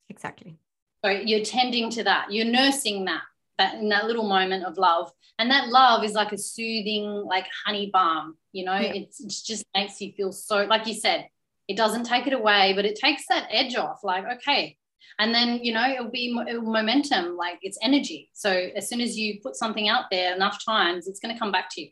Exactly. 0.08 0.56
So 1.04 1.10
you're 1.10 1.44
tending 1.44 1.90
to 1.90 2.04
that. 2.04 2.32
You're 2.32 2.46
nursing 2.46 3.04
that 3.06 3.22
that 3.58 3.74
in 3.74 3.88
that 3.90 4.06
little 4.06 4.26
moment 4.26 4.64
of 4.64 4.78
love. 4.78 5.12
And 5.38 5.50
that 5.50 5.68
love 5.68 6.02
is 6.02 6.12
like 6.12 6.32
a 6.32 6.38
soothing, 6.38 7.04
like 7.04 7.46
honey 7.66 7.90
balm. 7.92 8.36
You 8.52 8.64
know, 8.64 8.76
yeah. 8.76 8.94
it 8.94 9.14
just 9.18 9.64
makes 9.76 10.00
you 10.00 10.12
feel 10.12 10.32
so. 10.32 10.64
Like 10.64 10.86
you 10.86 10.94
said, 10.94 11.28
it 11.68 11.76
doesn't 11.76 12.04
take 12.04 12.26
it 12.26 12.32
away, 12.32 12.72
but 12.74 12.84
it 12.84 12.96
takes 12.96 13.24
that 13.28 13.48
edge 13.50 13.76
off. 13.76 14.00
Like 14.02 14.24
okay, 14.38 14.76
and 15.18 15.34
then 15.34 15.60
you 15.62 15.72
know 15.72 15.86
it'll 15.88 16.10
be 16.10 16.36
it'll 16.48 16.62
momentum. 16.62 17.36
Like 17.36 17.58
it's 17.62 17.78
energy. 17.82 18.30
So 18.32 18.50
as 18.50 18.88
soon 18.88 19.00
as 19.00 19.18
you 19.18 19.40
put 19.42 19.54
something 19.54 19.88
out 19.88 20.04
there 20.10 20.34
enough 20.34 20.64
times, 20.64 21.06
it's 21.06 21.20
going 21.20 21.34
to 21.34 21.38
come 21.38 21.52
back 21.52 21.68
to 21.72 21.82
you. 21.82 21.88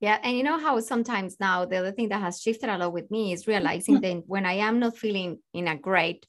Yeah. 0.00 0.18
And 0.22 0.34
you 0.34 0.42
know 0.42 0.58
how 0.58 0.80
sometimes 0.80 1.38
now 1.40 1.66
the 1.66 1.76
other 1.76 1.92
thing 1.92 2.08
that 2.08 2.22
has 2.22 2.40
shifted 2.40 2.70
a 2.70 2.78
lot 2.78 2.94
with 2.94 3.10
me 3.10 3.34
is 3.34 3.46
realizing 3.46 3.96
mm-hmm. 3.96 4.18
that 4.18 4.26
when 4.26 4.46
I 4.46 4.54
am 4.54 4.78
not 4.78 4.96
feeling 4.96 5.40
in 5.52 5.68
a 5.68 5.76
great 5.76 6.24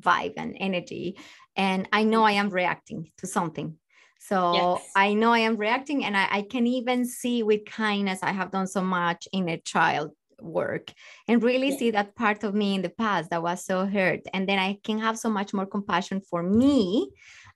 vibe 0.00 0.34
and 0.36 0.56
energy 0.60 1.18
and 1.56 1.88
i 1.92 2.02
know 2.02 2.22
i 2.22 2.32
am 2.32 2.50
reacting 2.50 3.10
to 3.18 3.26
something 3.26 3.76
so 4.18 4.52
yes. 4.54 4.90
i 4.94 5.14
know 5.14 5.32
i 5.32 5.38
am 5.38 5.56
reacting 5.56 6.04
and 6.04 6.16
I, 6.16 6.28
I, 6.30 6.42
can 6.42 6.66
even 6.66 7.04
see 7.06 7.42
with 7.42 7.64
kindness 7.64 8.20
i 8.22 8.32
have 8.32 8.50
done 8.50 8.66
so 8.66 8.82
much 8.82 9.26
in 9.32 9.48
a 9.48 9.58
child 9.58 10.12
work 10.40 10.92
and 11.28 11.42
really 11.42 11.70
yes. 11.70 11.78
see 11.78 11.90
that 11.92 12.14
part 12.14 12.44
of 12.44 12.54
me 12.54 12.74
in 12.74 12.82
the 12.82 12.90
past 12.90 13.30
that 13.30 13.42
was 13.42 13.64
so 13.64 13.86
hurt 13.86 14.20
and 14.34 14.48
then 14.48 14.58
i 14.58 14.78
can 14.84 14.98
have 14.98 15.18
so 15.18 15.30
much 15.30 15.54
more 15.54 15.66
compassion 15.66 16.20
for 16.20 16.42
me 16.42 17.08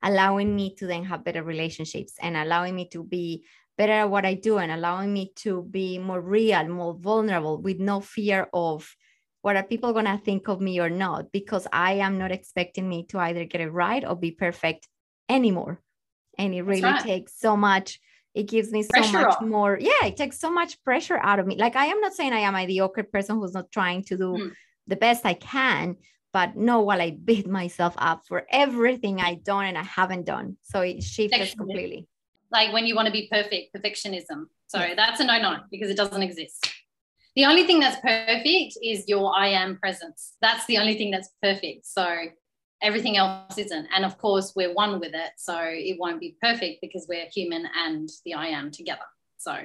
allowing 0.03 0.57
me 0.57 0.75
to 0.77 0.87
then 0.87 1.05
have 1.05 1.25
better 1.25 1.43
relationships 1.43 2.15
and 2.23 2.37
allowing 2.37 2.75
me 2.75 2.89
to 2.89 3.05
be 3.05 3.45
better 3.77 3.93
at 3.93 4.11
what 4.11 4.25
i 4.25 4.33
do 4.33 4.59
and 4.59 4.73
allowing 4.73 5.13
me 5.13 5.31
to 5.37 5.63
be 5.71 5.99
more 5.99 6.23
real 6.23 6.67
more 6.69 6.95
vulnerable 6.95 7.61
with 7.61 7.79
no 7.79 8.01
fear 8.01 8.49
of 8.55 8.97
what 9.43 9.57
are 9.57 9.63
people 9.63 9.93
going 9.93 10.05
to 10.05 10.19
think 10.19 10.49
of 10.49 10.61
me 10.61 10.81
or 10.81 10.91
not 10.91 11.33
because 11.33 11.67
i 11.73 11.95
am 11.95 12.19
not 12.19 12.33
expecting 12.33 12.89
me 12.89 13.05
to 13.05 13.19
either 13.19 13.45
get 13.45 13.61
it 13.61 13.71
right 13.71 14.05
or 14.07 14.17
be 14.17 14.31
perfect 14.31 14.89
anymore 15.29 15.81
and 16.39 16.55
it 16.55 16.63
really 16.63 16.83
right. 16.83 17.03
takes 17.03 17.39
so 17.39 17.57
much 17.57 18.01
it 18.35 18.45
gives 18.45 18.71
me 18.71 18.83
so 18.83 18.91
pressure 18.91 19.13
much 19.13 19.37
off. 19.37 19.43
more 19.43 19.79
yeah 19.81 20.05
it 20.05 20.17
takes 20.17 20.39
so 20.39 20.51
much 20.51 20.83
pressure 20.85 21.19
out 21.19 21.39
of 21.39 21.47
me 21.47 21.57
like 21.57 21.77
i 21.77 21.87
am 21.87 22.01
not 22.01 22.13
saying 22.13 22.33
i 22.33 22.41
am 22.41 22.55
a 22.55 22.59
mediocre 22.59 23.03
person 23.03 23.37
who's 23.37 23.55
not 23.55 23.71
trying 23.71 24.03
to 24.03 24.17
do 24.17 24.33
mm. 24.33 24.53
the 24.87 24.97
best 24.97 25.25
i 25.27 25.35
can 25.35 25.97
but 26.33 26.57
no 26.57 26.81
while 26.81 27.01
i 27.01 27.11
beat 27.11 27.47
myself 27.47 27.95
up 27.99 28.23
for 28.27 28.47
everything 28.51 29.21
i 29.21 29.35
done 29.35 29.67
and 29.67 29.79
i 29.79 29.83
haven't 29.83 30.25
done 30.25 30.57
so 30.63 30.81
it 30.81 31.03
shifts 31.03 31.55
completely 31.55 32.07
like 32.53 32.73
when 32.73 32.87
you 32.87 32.95
want 32.95 33.07
to 33.07 33.13
be 33.13 33.29
perfect 33.31 33.75
perfectionism 33.75 34.47
so 34.67 34.79
yes. 34.79 34.95
that's 34.97 35.21
a 35.21 35.25
no-no 35.25 35.59
because 35.71 35.91
it 35.91 35.97
doesn't 35.97 36.23
exist 36.23 36.69
the 37.37 37.45
only 37.45 37.67
thing 37.67 37.81
that's 37.81 38.01
perfect 38.01 38.77
is 38.83 39.05
your 39.09 39.35
I 39.35 39.49
am 39.49 39.79
presence. 39.79 40.35
That's 40.41 40.67
the 40.67 40.79
only 40.79 40.97
thing 40.97 41.11
that's 41.11 41.31
perfect. 41.43 41.87
So 41.87 42.17
everything 42.83 43.17
else 43.17 43.57
isn't. 43.57 43.87
And 43.95 44.05
of 44.05 44.19
course, 44.19 44.53
we're 44.57 44.75
one 44.75 44.99
with 45.01 45.15
it. 45.15 45.33
So 45.37 45.57
it 45.61 45.99
won't 45.99 46.21
be 46.21 46.37
perfect 46.43 46.81
because 46.81 47.07
we're 47.09 47.27
human 47.27 47.69
and 47.85 48.09
the 48.25 48.35
I 48.35 48.47
am 48.47 48.71
together. 48.71 49.07
So 49.39 49.57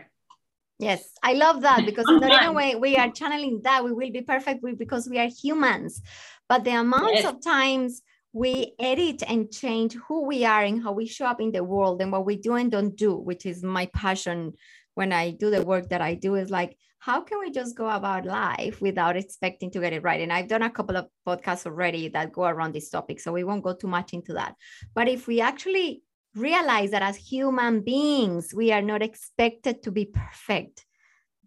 Yes, 0.78 1.10
I 1.24 1.34
love 1.34 1.62
that 1.62 1.84
because 1.86 2.06
in 2.10 2.24
a 2.24 2.52
way 2.52 2.76
we 2.76 2.98
are 2.98 3.12
channeling 3.12 3.62
that 3.64 3.84
we 3.84 3.94
will 3.94 4.12
be 4.12 4.22
perfect 4.22 4.64
because 4.78 5.10
we 5.10 5.20
are 5.20 5.30
humans. 5.30 6.02
But 6.50 6.64
the 6.64 6.72
amount 6.72 7.16
yes. 7.16 7.26
of 7.26 7.42
times 7.42 8.02
we 8.34 8.74
edit 8.80 9.24
and 9.28 9.50
change 9.50 9.96
who 10.08 10.26
we 10.26 10.44
are 10.44 10.62
and 10.62 10.84
how 10.84 10.92
we 10.92 11.08
show 11.08 11.26
up 11.26 11.40
in 11.40 11.54
the 11.54 11.64
world 11.64 12.02
and 12.02 12.12
what 12.12 12.26
we 12.26 12.36
do 12.36 12.56
and 12.56 12.70
don't 12.70 12.96
do, 12.96 13.16
which 13.16 13.46
is 13.46 13.64
my 13.64 13.86
passion 13.88 14.54
when 14.96 15.14
I 15.14 15.32
do 15.32 15.50
the 15.50 15.64
work 15.64 15.90
that 15.90 16.02
I 16.02 16.16
do, 16.16 16.36
is 16.36 16.50
like 16.50 16.78
how 17.06 17.22
can 17.22 17.40
we 17.40 17.52
just 17.52 17.78
go 17.78 17.88
about 17.88 18.26
life 18.26 18.82
without 18.82 19.16
expecting 19.16 19.70
to 19.70 19.80
get 19.80 19.94
it 19.94 20.02
right? 20.02 20.22
And 20.22 20.34
I've 20.34 20.48
done 20.48 20.64
a 20.64 20.72
couple 20.72 20.98
of 20.98 21.08
podcasts 21.28 21.68
already 21.68 22.08
that 22.10 22.32
go 22.32 22.46
around 22.46 22.74
this 22.74 22.90
topic, 22.90 23.20
so 23.20 23.32
we 23.32 23.44
won't 23.44 23.64
go 23.64 23.76
too 23.76 23.88
much 23.88 24.14
into 24.14 24.34
that. 24.34 24.56
But 24.96 25.08
if 25.08 25.28
we 25.28 25.40
actually 25.40 26.02
realize 26.34 26.90
that 26.92 27.04
as 27.04 27.16
human 27.16 27.82
beings, 27.82 28.54
we 28.56 28.72
are 28.72 28.82
not 28.82 29.04
expected 29.04 29.84
to 29.84 29.92
be 29.92 30.06
perfect, 30.06 30.84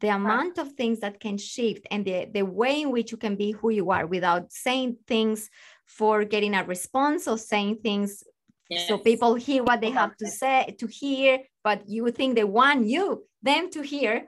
the 0.00 0.08
amount 0.08 0.58
of 0.58 0.72
things 0.74 1.00
that 1.00 1.18
can 1.18 1.36
shift 1.36 1.86
and 1.90 2.04
the, 2.04 2.28
the 2.32 2.42
way 2.42 2.82
in 2.82 2.92
which 2.92 3.10
you 3.10 3.18
can 3.18 3.34
be 3.34 3.50
who 3.50 3.70
you 3.70 3.90
are 3.90 4.06
without 4.06 4.52
saying 4.52 4.96
things 5.08 5.50
for 5.86 6.24
getting 6.24 6.54
a 6.54 6.62
response 6.64 7.26
or 7.26 7.36
saying 7.36 7.78
things 7.82 8.22
yes. 8.70 8.86
so 8.86 8.98
people 8.98 9.34
hear 9.34 9.64
what 9.64 9.80
they 9.80 9.90
have 9.90 10.16
to 10.18 10.28
say 10.28 10.76
to 10.78 10.86
hear 10.86 11.40
but 11.64 11.82
you 11.88 12.08
think 12.10 12.36
they 12.36 12.44
want 12.44 12.86
you 12.86 13.24
them 13.42 13.70
to 13.70 13.82
hear 13.82 14.26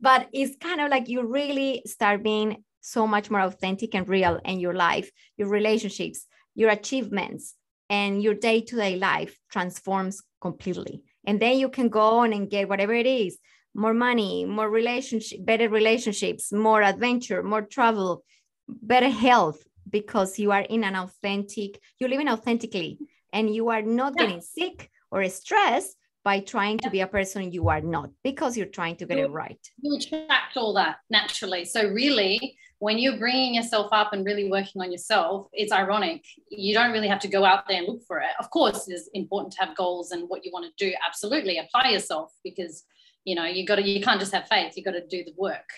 but 0.00 0.28
it's 0.32 0.56
kind 0.56 0.80
of 0.80 0.90
like 0.90 1.08
you 1.08 1.26
really 1.26 1.82
start 1.86 2.22
being 2.22 2.62
so 2.80 3.06
much 3.06 3.30
more 3.30 3.40
authentic 3.40 3.94
and 3.94 4.08
real 4.08 4.40
in 4.44 4.60
your 4.60 4.74
life 4.74 5.10
your 5.36 5.48
relationships 5.48 6.26
your 6.54 6.70
achievements 6.70 7.54
and 7.90 8.22
your 8.22 8.34
day-to-day 8.34 8.96
life 8.96 9.38
transforms 9.50 10.22
completely 10.40 11.02
and 11.26 11.40
then 11.40 11.58
you 11.58 11.68
can 11.68 11.88
go 11.88 12.18
on 12.18 12.32
and 12.32 12.50
get 12.50 12.68
whatever 12.68 12.94
it 12.94 13.06
is 13.06 13.38
more 13.74 13.94
money 13.94 14.44
more 14.44 14.70
relationship 14.70 15.44
better 15.44 15.68
relationships 15.68 16.52
more 16.52 16.82
adventure 16.82 17.42
more 17.42 17.62
travel 17.62 18.24
better 18.68 19.08
health 19.08 19.62
because 19.88 20.38
you 20.38 20.52
are 20.52 20.62
in 20.62 20.84
an 20.84 20.96
authentic 20.96 21.80
you're 21.98 22.10
living 22.10 22.28
authentically 22.28 22.98
and 23.32 23.54
you 23.54 23.68
are 23.68 23.82
not 23.82 24.14
yeah. 24.16 24.26
getting 24.26 24.40
sick 24.40 24.90
or 25.10 25.26
stressed 25.28 25.96
by 26.28 26.40
trying 26.40 26.76
to 26.76 26.90
be 26.90 27.00
a 27.00 27.06
person 27.06 27.50
you 27.50 27.70
are 27.70 27.80
not 27.80 28.10
because 28.22 28.54
you're 28.54 28.74
trying 28.80 28.96
to 28.96 29.06
get 29.06 29.16
you, 29.16 29.24
it 29.24 29.30
right. 29.30 29.62
You 29.80 29.96
attract 29.96 30.58
all 30.58 30.74
that 30.74 30.96
naturally. 31.08 31.64
So, 31.64 31.80
really, 31.88 32.36
when 32.80 32.98
you're 32.98 33.16
bringing 33.16 33.54
yourself 33.54 33.88
up 33.92 34.12
and 34.12 34.26
really 34.26 34.46
working 34.50 34.82
on 34.82 34.92
yourself, 34.92 35.46
it's 35.54 35.72
ironic. 35.72 36.22
You 36.50 36.74
don't 36.74 36.92
really 36.92 37.08
have 37.08 37.20
to 37.20 37.28
go 37.28 37.46
out 37.46 37.62
there 37.66 37.78
and 37.78 37.88
look 37.88 38.02
for 38.06 38.18
it. 38.18 38.34
Of 38.38 38.50
course, 38.50 38.80
it's 38.88 39.08
important 39.14 39.54
to 39.54 39.60
have 39.64 39.74
goals 39.74 40.10
and 40.10 40.28
what 40.28 40.44
you 40.44 40.50
want 40.52 40.66
to 40.66 40.84
do. 40.84 40.92
Absolutely, 41.08 41.56
apply 41.56 41.92
yourself 41.96 42.30
because 42.44 42.84
you 43.24 43.34
know 43.34 43.46
you 43.46 43.64
got 43.64 43.76
to. 43.76 43.88
You 43.88 44.02
can't 44.02 44.20
just 44.20 44.34
have 44.34 44.48
faith. 44.48 44.76
You 44.76 44.84
got 44.84 44.98
to 45.00 45.06
do 45.06 45.24
the 45.24 45.34
work. 45.38 45.70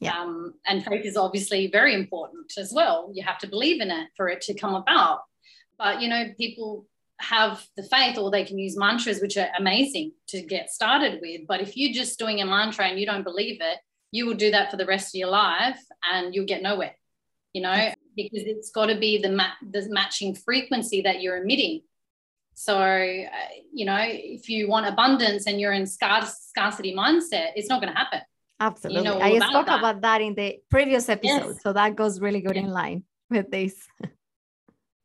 Yeah. 0.00 0.18
Um, 0.18 0.54
and 0.66 0.84
faith 0.84 1.06
is 1.06 1.16
obviously 1.16 1.68
very 1.68 1.94
important 1.94 2.50
as 2.58 2.72
well. 2.74 3.12
You 3.14 3.22
have 3.22 3.38
to 3.38 3.46
believe 3.46 3.80
in 3.80 3.92
it 3.92 4.08
for 4.16 4.28
it 4.28 4.40
to 4.48 4.54
come 4.62 4.74
about. 4.74 5.20
But 5.78 6.02
you 6.02 6.08
know, 6.08 6.24
people 6.36 6.86
have 7.22 7.64
the 7.76 7.82
faith 7.82 8.18
or 8.18 8.30
they 8.30 8.44
can 8.44 8.58
use 8.58 8.76
mantras 8.76 9.20
which 9.20 9.36
are 9.36 9.48
amazing 9.58 10.12
to 10.28 10.42
get 10.42 10.70
started 10.70 11.20
with. 11.22 11.42
But 11.46 11.60
if 11.60 11.76
you're 11.76 11.92
just 11.92 12.18
doing 12.18 12.40
a 12.40 12.46
mantra 12.46 12.86
and 12.86 12.98
you 12.98 13.06
don't 13.06 13.24
believe 13.24 13.60
it 13.60 13.78
you 14.14 14.26
will 14.26 14.34
do 14.34 14.50
that 14.50 14.70
for 14.70 14.76
the 14.76 14.84
rest 14.84 15.14
of 15.14 15.18
your 15.18 15.30
life 15.30 15.80
and 16.12 16.34
you'll 16.34 16.46
get 16.46 16.62
nowhere 16.62 16.94
you 17.52 17.62
know 17.62 17.92
because 18.16 18.42
it's 18.44 18.70
got 18.70 18.86
to 18.86 18.98
be 18.98 19.18
the, 19.18 19.30
ma- 19.30 19.58
the 19.70 19.86
matching 19.88 20.34
frequency 20.34 21.00
that 21.02 21.22
you're 21.22 21.42
emitting. 21.42 21.80
So 22.54 22.76
uh, 22.76 23.52
you 23.72 23.84
know 23.86 23.98
if 24.00 24.48
you 24.48 24.68
want 24.68 24.86
abundance 24.86 25.46
and 25.46 25.60
you're 25.60 25.72
in 25.72 25.86
scarcity 25.86 26.94
mindset 26.94 27.52
it's 27.56 27.68
not 27.68 27.80
going 27.80 27.92
to 27.92 27.98
happen. 27.98 28.20
Absolutely. 28.60 29.02
You 29.02 29.04
know 29.04 29.20
i 29.20 29.38
spoke 29.38 29.66
that. 29.66 29.78
about 29.78 30.00
that 30.02 30.20
in 30.20 30.34
the 30.34 30.58
previous 30.70 31.08
episode. 31.08 31.54
Yes. 31.54 31.62
so 31.62 31.72
that 31.72 31.96
goes 31.96 32.20
really 32.20 32.40
good 32.40 32.56
in 32.56 32.68
line 32.68 33.04
with 33.30 33.50
this 33.50 33.74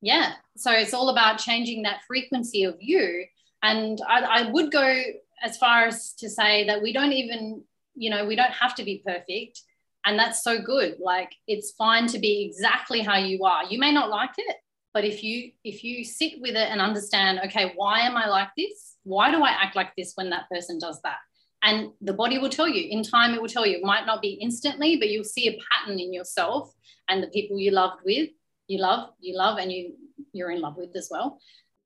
yeah. 0.01 0.33
So 0.55 0.71
it's 0.71 0.93
all 0.93 1.09
about 1.09 1.39
changing 1.39 1.83
that 1.83 2.01
frequency 2.07 2.63
of 2.63 2.75
you. 2.79 3.25
And 3.63 3.99
I, 4.07 4.21
I 4.21 4.51
would 4.51 4.71
go 4.71 5.01
as 5.43 5.57
far 5.57 5.85
as 5.85 6.13
to 6.13 6.29
say 6.29 6.65
that 6.67 6.81
we 6.81 6.93
don't 6.93 7.13
even 7.13 7.63
you 7.95 8.09
know 8.09 8.25
we 8.25 8.35
don't 8.35 8.51
have 8.51 8.75
to 8.75 8.83
be 8.83 9.01
perfect. 9.05 9.61
And 10.05 10.17
that's 10.17 10.43
so 10.43 10.61
good. 10.61 10.97
Like 10.99 11.31
it's 11.47 11.71
fine 11.71 12.07
to 12.07 12.19
be 12.19 12.45
exactly 12.45 13.01
how 13.01 13.17
you 13.17 13.43
are. 13.43 13.65
You 13.65 13.79
may 13.79 13.91
not 13.91 14.09
like 14.09 14.31
it 14.37 14.57
but 14.97 15.05
if 15.05 15.23
you 15.23 15.51
if 15.63 15.83
you 15.83 16.03
sit 16.03 16.41
with 16.41 16.55
it 16.55 16.69
and 16.71 16.81
understand 16.81 17.39
okay 17.45 17.71
why 17.75 17.99
am 17.99 18.17
i 18.17 18.27
like 18.27 18.49
this? 18.57 18.95
Why 19.03 19.29
do 19.29 19.43
i 19.43 19.49
act 19.49 19.75
like 19.75 19.95
this 19.95 20.13
when 20.15 20.31
that 20.31 20.49
person 20.49 20.79
does 20.79 20.99
that? 21.03 21.17
And 21.61 21.91
the 22.01 22.13
body 22.13 22.39
will 22.39 22.49
tell 22.49 22.67
you. 22.67 22.87
In 22.89 23.03
time 23.03 23.35
it 23.35 23.41
will 23.41 23.47
tell 23.47 23.67
you. 23.67 23.77
It 23.77 23.83
might 23.83 24.07
not 24.07 24.23
be 24.23 24.39
instantly 24.41 24.97
but 24.97 25.09
you'll 25.09 25.23
see 25.35 25.47
a 25.49 25.59
pattern 25.69 25.99
in 25.99 26.13
yourself 26.13 26.73
and 27.09 27.21
the 27.21 27.27
people 27.27 27.59
you 27.59 27.69
loved 27.69 28.01
with 28.05 28.29
you 28.67 28.79
love, 28.79 29.09
you 29.19 29.37
love, 29.37 29.57
and 29.57 29.71
you 29.71 29.93
you're 30.33 30.51
in 30.51 30.61
love 30.61 30.75
with 30.77 30.95
as 30.95 31.09
well. 31.11 31.39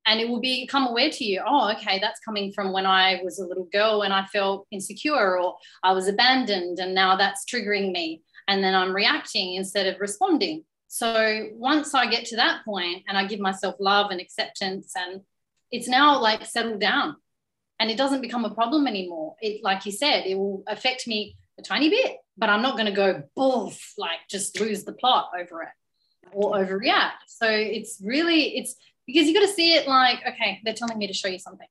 And 0.06 0.20
it 0.20 0.28
will 0.28 0.40
become 0.40 0.88
aware 0.88 1.10
to 1.10 1.24
you, 1.24 1.42
oh, 1.46 1.72
okay, 1.72 2.00
that's 2.00 2.18
coming 2.20 2.52
from 2.52 2.72
when 2.72 2.86
I 2.86 3.20
was 3.22 3.38
a 3.38 3.46
little 3.46 3.68
girl 3.72 4.02
and 4.02 4.12
I 4.12 4.26
felt 4.26 4.66
insecure 4.72 5.38
or 5.38 5.56
I 5.84 5.92
was 5.92 6.08
abandoned, 6.08 6.80
and 6.80 6.94
now 6.94 7.16
that's 7.16 7.44
triggering 7.44 7.92
me. 7.92 8.22
And 8.48 8.62
then 8.64 8.74
I'm 8.74 8.94
reacting 8.94 9.54
instead 9.54 9.86
of 9.86 10.00
responding. 10.00 10.64
So 10.88 11.46
once 11.52 11.94
I 11.94 12.10
get 12.10 12.26
to 12.26 12.36
that 12.36 12.64
point 12.64 13.04
and 13.08 13.16
I 13.16 13.26
give 13.26 13.40
myself 13.40 13.76
love 13.78 14.10
and 14.10 14.20
acceptance, 14.20 14.92
and 14.96 15.22
it's 15.70 15.88
now 15.88 16.20
like 16.20 16.44
settled 16.44 16.80
down 16.80 17.16
and 17.78 17.90
it 17.90 17.96
doesn't 17.96 18.20
become 18.20 18.44
a 18.44 18.54
problem 18.54 18.86
anymore. 18.86 19.36
It, 19.40 19.62
like 19.62 19.86
you 19.86 19.92
said, 19.92 20.26
it 20.26 20.36
will 20.36 20.64
affect 20.66 21.06
me 21.06 21.36
a 21.58 21.62
tiny 21.62 21.88
bit, 21.88 22.16
but 22.36 22.50
I'm 22.50 22.60
not 22.60 22.76
going 22.76 22.86
to 22.86 22.92
go 22.92 23.22
boof, 23.36 23.94
like 23.96 24.18
just 24.28 24.60
lose 24.60 24.84
the 24.84 24.92
plot 24.92 25.30
over 25.38 25.62
it 25.62 25.68
or 26.32 26.56
overreact. 26.56 27.26
So 27.26 27.46
it's 27.48 28.00
really, 28.04 28.56
it's 28.56 28.76
because 29.06 29.26
you 29.26 29.34
got 29.34 29.46
to 29.46 29.52
see 29.52 29.74
it 29.74 29.88
like, 29.88 30.20
okay, 30.26 30.60
they're 30.64 30.74
telling 30.74 30.98
me 30.98 31.06
to 31.06 31.12
show 31.12 31.28
you 31.28 31.38
something. 31.38 31.66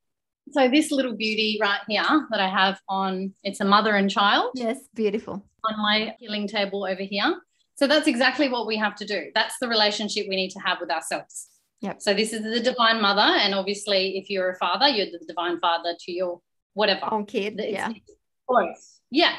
So 0.52 0.68
this 0.68 0.92
little 0.92 1.16
beauty 1.16 1.58
right 1.62 1.80
here 1.88 2.28
that 2.30 2.40
I 2.40 2.50
have 2.50 2.80
on, 2.90 3.34
it's 3.44 3.62
a 3.62 3.66
mother 3.66 3.96
and 3.96 4.10
child. 4.10 4.52
Yes, 4.56 4.80
beautiful. 4.94 5.46
On 5.70 5.82
my 5.82 6.16
healing 6.20 6.48
table 6.48 6.84
over 6.86 7.04
here. 7.04 7.42
So 7.76 7.88
that's 7.88 8.08
exactly 8.08 8.50
what 8.50 8.68
we 8.68 8.76
have 8.78 8.96
to 8.98 9.06
do. 9.06 9.32
That's 9.34 9.56
the 9.62 9.68
relationship 9.68 10.28
we 10.28 10.36
need 10.36 10.52
to 10.52 10.60
have 10.60 10.80
with 10.82 10.92
ourselves. 10.92 11.48
Yep. 11.82 12.02
So 12.02 12.14
this 12.14 12.34
is 12.34 12.44
the 12.44 12.60
divine 12.60 13.02
mother. 13.02 13.22
And 13.22 13.56
obviously, 13.56 14.18
if 14.18 14.30
you're 14.30 14.52
a 14.52 14.56
father, 14.56 14.88
you're 14.88 15.08
the 15.08 15.24
divine 15.26 15.60
father 15.60 15.96
to 16.00 16.12
your 16.12 16.42
whatever. 16.74 17.12
Own 17.12 17.26
kid. 17.26 17.60
It's, 17.60 17.72
yeah. 17.72 17.90
It's 17.90 19.00
yeah. 19.10 19.36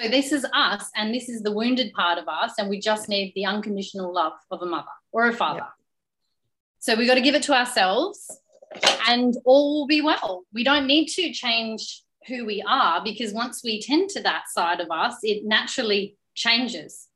So 0.00 0.08
this 0.08 0.30
is 0.30 0.46
us, 0.54 0.90
and 0.94 1.12
this 1.12 1.28
is 1.28 1.42
the 1.42 1.50
wounded 1.50 1.92
part 1.92 2.18
of 2.18 2.28
us, 2.28 2.52
and 2.58 2.68
we 2.68 2.78
just 2.78 3.08
need 3.08 3.32
the 3.34 3.46
unconditional 3.46 4.12
love 4.12 4.34
of 4.50 4.62
a 4.62 4.66
mother 4.66 4.86
or 5.10 5.26
a 5.26 5.32
father. 5.32 5.58
Yep. 5.58 5.68
So 6.78 6.94
we 6.94 7.06
got 7.06 7.14
to 7.14 7.20
give 7.20 7.34
it 7.34 7.42
to 7.44 7.52
ourselves, 7.52 8.30
and 9.08 9.34
all 9.44 9.80
will 9.80 9.86
be 9.88 10.00
well. 10.00 10.44
We 10.52 10.62
don't 10.62 10.86
need 10.86 11.08
to 11.08 11.32
change 11.32 12.02
who 12.28 12.46
we 12.46 12.62
are 12.62 13.02
because 13.02 13.32
once 13.32 13.64
we 13.64 13.82
tend 13.82 14.10
to 14.10 14.22
that 14.22 14.44
side 14.50 14.78
of 14.78 14.88
us, 14.90 15.16
it 15.22 15.44
naturally 15.44 16.16
changes. 16.34 17.08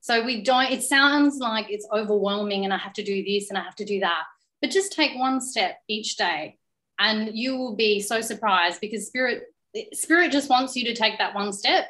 So 0.00 0.22
we 0.22 0.42
don't, 0.42 0.70
it 0.70 0.82
sounds 0.82 1.38
like 1.38 1.66
it's 1.70 1.88
overwhelming 1.92 2.64
and 2.64 2.74
I 2.74 2.78
have 2.78 2.92
to 2.94 3.02
do 3.02 3.24
this 3.24 3.48
and 3.48 3.56
I 3.56 3.62
have 3.62 3.76
to 3.76 3.84
do 3.84 4.00
that. 4.00 4.24
But 4.60 4.70
just 4.70 4.92
take 4.92 5.16
one 5.16 5.40
step 5.40 5.78
each 5.88 6.16
day 6.16 6.58
and 6.98 7.30
you 7.36 7.56
will 7.56 7.76
be 7.76 8.00
so 8.00 8.20
surprised 8.20 8.80
because 8.80 9.06
spirit 9.06 9.44
spirit 9.92 10.32
just 10.32 10.48
wants 10.48 10.74
you 10.74 10.84
to 10.84 10.94
take 10.94 11.18
that 11.18 11.34
one 11.34 11.52
step 11.52 11.86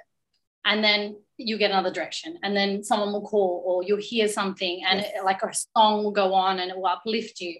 and 0.66 0.84
then 0.84 1.16
you 1.38 1.56
get 1.56 1.70
another 1.70 1.90
direction 1.90 2.38
and 2.42 2.54
then 2.54 2.84
someone 2.84 3.12
will 3.12 3.26
call 3.26 3.62
or 3.66 3.82
you'll 3.82 3.98
hear 3.98 4.28
something 4.28 4.82
and 4.86 5.00
yes. 5.00 5.12
it, 5.16 5.24
like 5.24 5.42
a 5.42 5.52
song 5.76 6.04
will 6.04 6.10
go 6.10 6.34
on 6.34 6.58
and 6.58 6.70
it 6.70 6.76
will 6.76 6.86
uplift 6.86 7.40
you 7.40 7.56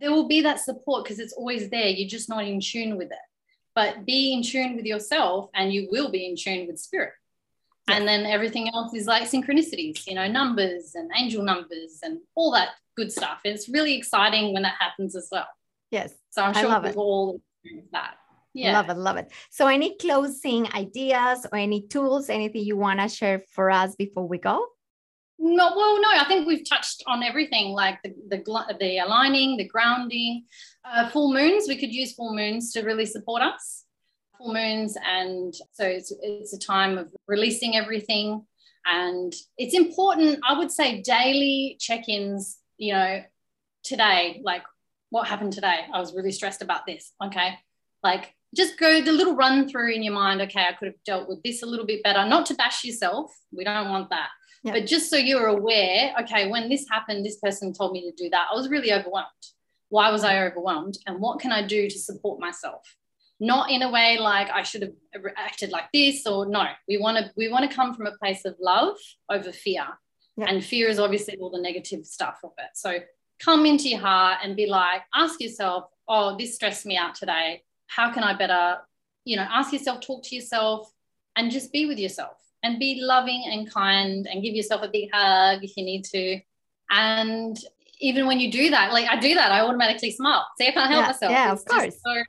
there 0.00 0.10
will 0.10 0.26
be 0.26 0.40
that 0.40 0.58
support 0.58 1.04
because 1.04 1.18
it's 1.18 1.32
always 1.34 1.68
there 1.68 1.88
you're 1.88 2.08
just 2.08 2.28
not 2.28 2.44
in 2.44 2.60
tune 2.60 2.96
with 2.96 3.10
it 3.10 3.26
but 3.74 4.06
be 4.06 4.32
in 4.32 4.42
tune 4.42 4.76
with 4.76 4.86
yourself 4.86 5.50
and 5.54 5.72
you 5.72 5.88
will 5.90 6.10
be 6.10 6.26
in 6.26 6.36
tune 6.36 6.66
with 6.66 6.78
spirit 6.78 7.12
and 7.88 8.08
then 8.08 8.24
everything 8.24 8.70
else 8.74 8.94
is 8.94 9.06
like 9.06 9.24
synchronicities, 9.24 10.06
you 10.06 10.14
know, 10.14 10.26
numbers 10.26 10.94
and 10.94 11.10
angel 11.16 11.42
numbers 11.42 12.00
and 12.02 12.18
all 12.34 12.50
that 12.52 12.70
good 12.96 13.12
stuff. 13.12 13.40
It's 13.44 13.68
really 13.68 13.94
exciting 13.94 14.54
when 14.54 14.62
that 14.62 14.76
happens 14.78 15.14
as 15.14 15.28
well. 15.30 15.46
Yes. 15.90 16.14
So 16.30 16.42
I'm 16.42 16.54
sure 16.54 16.70
i 16.70 16.78
we've 16.78 16.96
all 16.96 17.40
that. 17.92 18.16
Yeah. 18.54 18.72
Love 18.72 18.90
it, 18.90 18.96
love 18.96 19.16
it. 19.16 19.32
So 19.50 19.66
any 19.66 19.96
closing 19.96 20.72
ideas 20.72 21.46
or 21.50 21.58
any 21.58 21.82
tools, 21.82 22.30
anything 22.30 22.62
you 22.64 22.76
want 22.76 23.00
to 23.00 23.08
share 23.08 23.42
for 23.50 23.70
us 23.70 23.96
before 23.96 24.28
we 24.28 24.38
go? 24.38 24.64
No, 25.38 25.72
well, 25.76 26.00
no, 26.00 26.08
I 26.08 26.24
think 26.28 26.46
we've 26.46 26.66
touched 26.66 27.02
on 27.08 27.24
everything 27.24 27.72
like 27.72 27.98
the 28.04 28.14
the, 28.28 28.76
the 28.78 28.98
aligning, 28.98 29.56
the 29.56 29.68
grounding, 29.68 30.44
uh, 30.84 31.10
full 31.10 31.32
moons. 31.32 31.66
We 31.66 31.76
could 31.76 31.92
use 31.92 32.14
full 32.14 32.34
moons 32.34 32.72
to 32.72 32.82
really 32.82 33.06
support 33.06 33.42
us 33.42 33.84
full 34.38 34.52
moons 34.52 34.96
and 35.06 35.54
so 35.72 35.84
it's, 35.84 36.12
it's 36.22 36.52
a 36.52 36.58
time 36.58 36.98
of 36.98 37.08
releasing 37.26 37.76
everything 37.76 38.44
and 38.86 39.32
it's 39.56 39.74
important 39.74 40.38
i 40.48 40.56
would 40.56 40.70
say 40.70 41.00
daily 41.02 41.76
check-ins 41.80 42.58
you 42.76 42.92
know 42.92 43.22
today 43.82 44.40
like 44.44 44.62
what 45.10 45.26
happened 45.26 45.52
today 45.52 45.80
i 45.92 45.98
was 45.98 46.14
really 46.14 46.32
stressed 46.32 46.62
about 46.62 46.86
this 46.86 47.12
okay 47.22 47.54
like 48.02 48.34
just 48.54 48.78
go 48.78 49.02
the 49.02 49.12
little 49.12 49.34
run 49.34 49.68
through 49.68 49.92
in 49.92 50.02
your 50.02 50.14
mind 50.14 50.40
okay 50.40 50.66
i 50.68 50.72
could 50.72 50.86
have 50.86 51.04
dealt 51.04 51.28
with 51.28 51.42
this 51.42 51.62
a 51.62 51.66
little 51.66 51.86
bit 51.86 52.02
better 52.02 52.26
not 52.26 52.46
to 52.46 52.54
bash 52.54 52.84
yourself 52.84 53.32
we 53.52 53.64
don't 53.64 53.90
want 53.90 54.08
that 54.10 54.28
yep. 54.62 54.74
but 54.74 54.86
just 54.86 55.10
so 55.10 55.16
you're 55.16 55.46
aware 55.46 56.14
okay 56.20 56.48
when 56.50 56.68
this 56.68 56.86
happened 56.90 57.24
this 57.24 57.38
person 57.38 57.72
told 57.72 57.92
me 57.92 58.00
to 58.02 58.22
do 58.22 58.30
that 58.30 58.48
i 58.50 58.54
was 58.54 58.68
really 58.68 58.92
overwhelmed 58.92 59.26
why 59.88 60.10
was 60.10 60.24
i 60.24 60.44
overwhelmed 60.44 60.98
and 61.06 61.20
what 61.20 61.40
can 61.40 61.52
i 61.52 61.64
do 61.66 61.88
to 61.88 61.98
support 61.98 62.40
myself 62.40 62.96
not 63.40 63.70
in 63.70 63.82
a 63.82 63.90
way 63.90 64.18
like 64.18 64.48
I 64.50 64.62
should 64.62 64.82
have 64.82 64.92
acted 65.36 65.70
like 65.70 65.84
this 65.92 66.26
or 66.26 66.46
no. 66.46 66.66
We 66.88 66.98
want 66.98 67.18
to 67.18 67.30
we 67.36 67.48
want 67.48 67.68
to 67.68 67.74
come 67.74 67.94
from 67.94 68.06
a 68.06 68.16
place 68.16 68.44
of 68.44 68.56
love 68.60 68.96
over 69.30 69.52
fear. 69.52 69.86
Yeah. 70.36 70.46
And 70.48 70.64
fear 70.64 70.88
is 70.88 70.98
obviously 70.98 71.36
all 71.38 71.50
the 71.50 71.60
negative 71.60 72.04
stuff 72.06 72.40
of 72.42 72.52
it. 72.58 72.70
So 72.74 72.98
come 73.40 73.66
into 73.66 73.88
your 73.88 74.00
heart 74.00 74.38
and 74.42 74.56
be 74.56 74.66
like, 74.66 75.02
ask 75.14 75.40
yourself, 75.40 75.84
oh, 76.08 76.36
this 76.36 76.54
stressed 76.54 76.86
me 76.86 76.96
out 76.96 77.14
today. 77.14 77.62
How 77.86 78.12
can 78.12 78.22
I 78.22 78.36
better, 78.36 78.78
you 79.24 79.36
know, 79.36 79.46
ask 79.50 79.72
yourself, 79.72 80.00
talk 80.00 80.22
to 80.24 80.34
yourself, 80.34 80.90
and 81.36 81.50
just 81.50 81.72
be 81.72 81.86
with 81.86 81.98
yourself 81.98 82.36
and 82.62 82.78
be 82.78 83.00
loving 83.00 83.44
and 83.46 83.70
kind 83.70 84.26
and 84.26 84.42
give 84.42 84.54
yourself 84.54 84.82
a 84.82 84.88
big 84.88 85.10
hug 85.12 85.62
if 85.62 85.76
you 85.76 85.84
need 85.84 86.04
to. 86.04 86.40
And 86.90 87.58
even 88.00 88.26
when 88.26 88.40
you 88.40 88.50
do 88.50 88.70
that, 88.70 88.92
like 88.92 89.08
I 89.08 89.18
do 89.18 89.34
that, 89.34 89.52
I 89.52 89.60
automatically 89.60 90.10
smile. 90.10 90.46
See, 90.58 90.68
I 90.68 90.72
can't 90.72 90.90
help 90.90 91.02
yeah, 91.02 91.06
myself. 91.06 91.32
Yeah, 91.32 91.52
it's 91.52 91.62
of 91.62 91.68
course. 91.68 91.96
So 92.04 92.22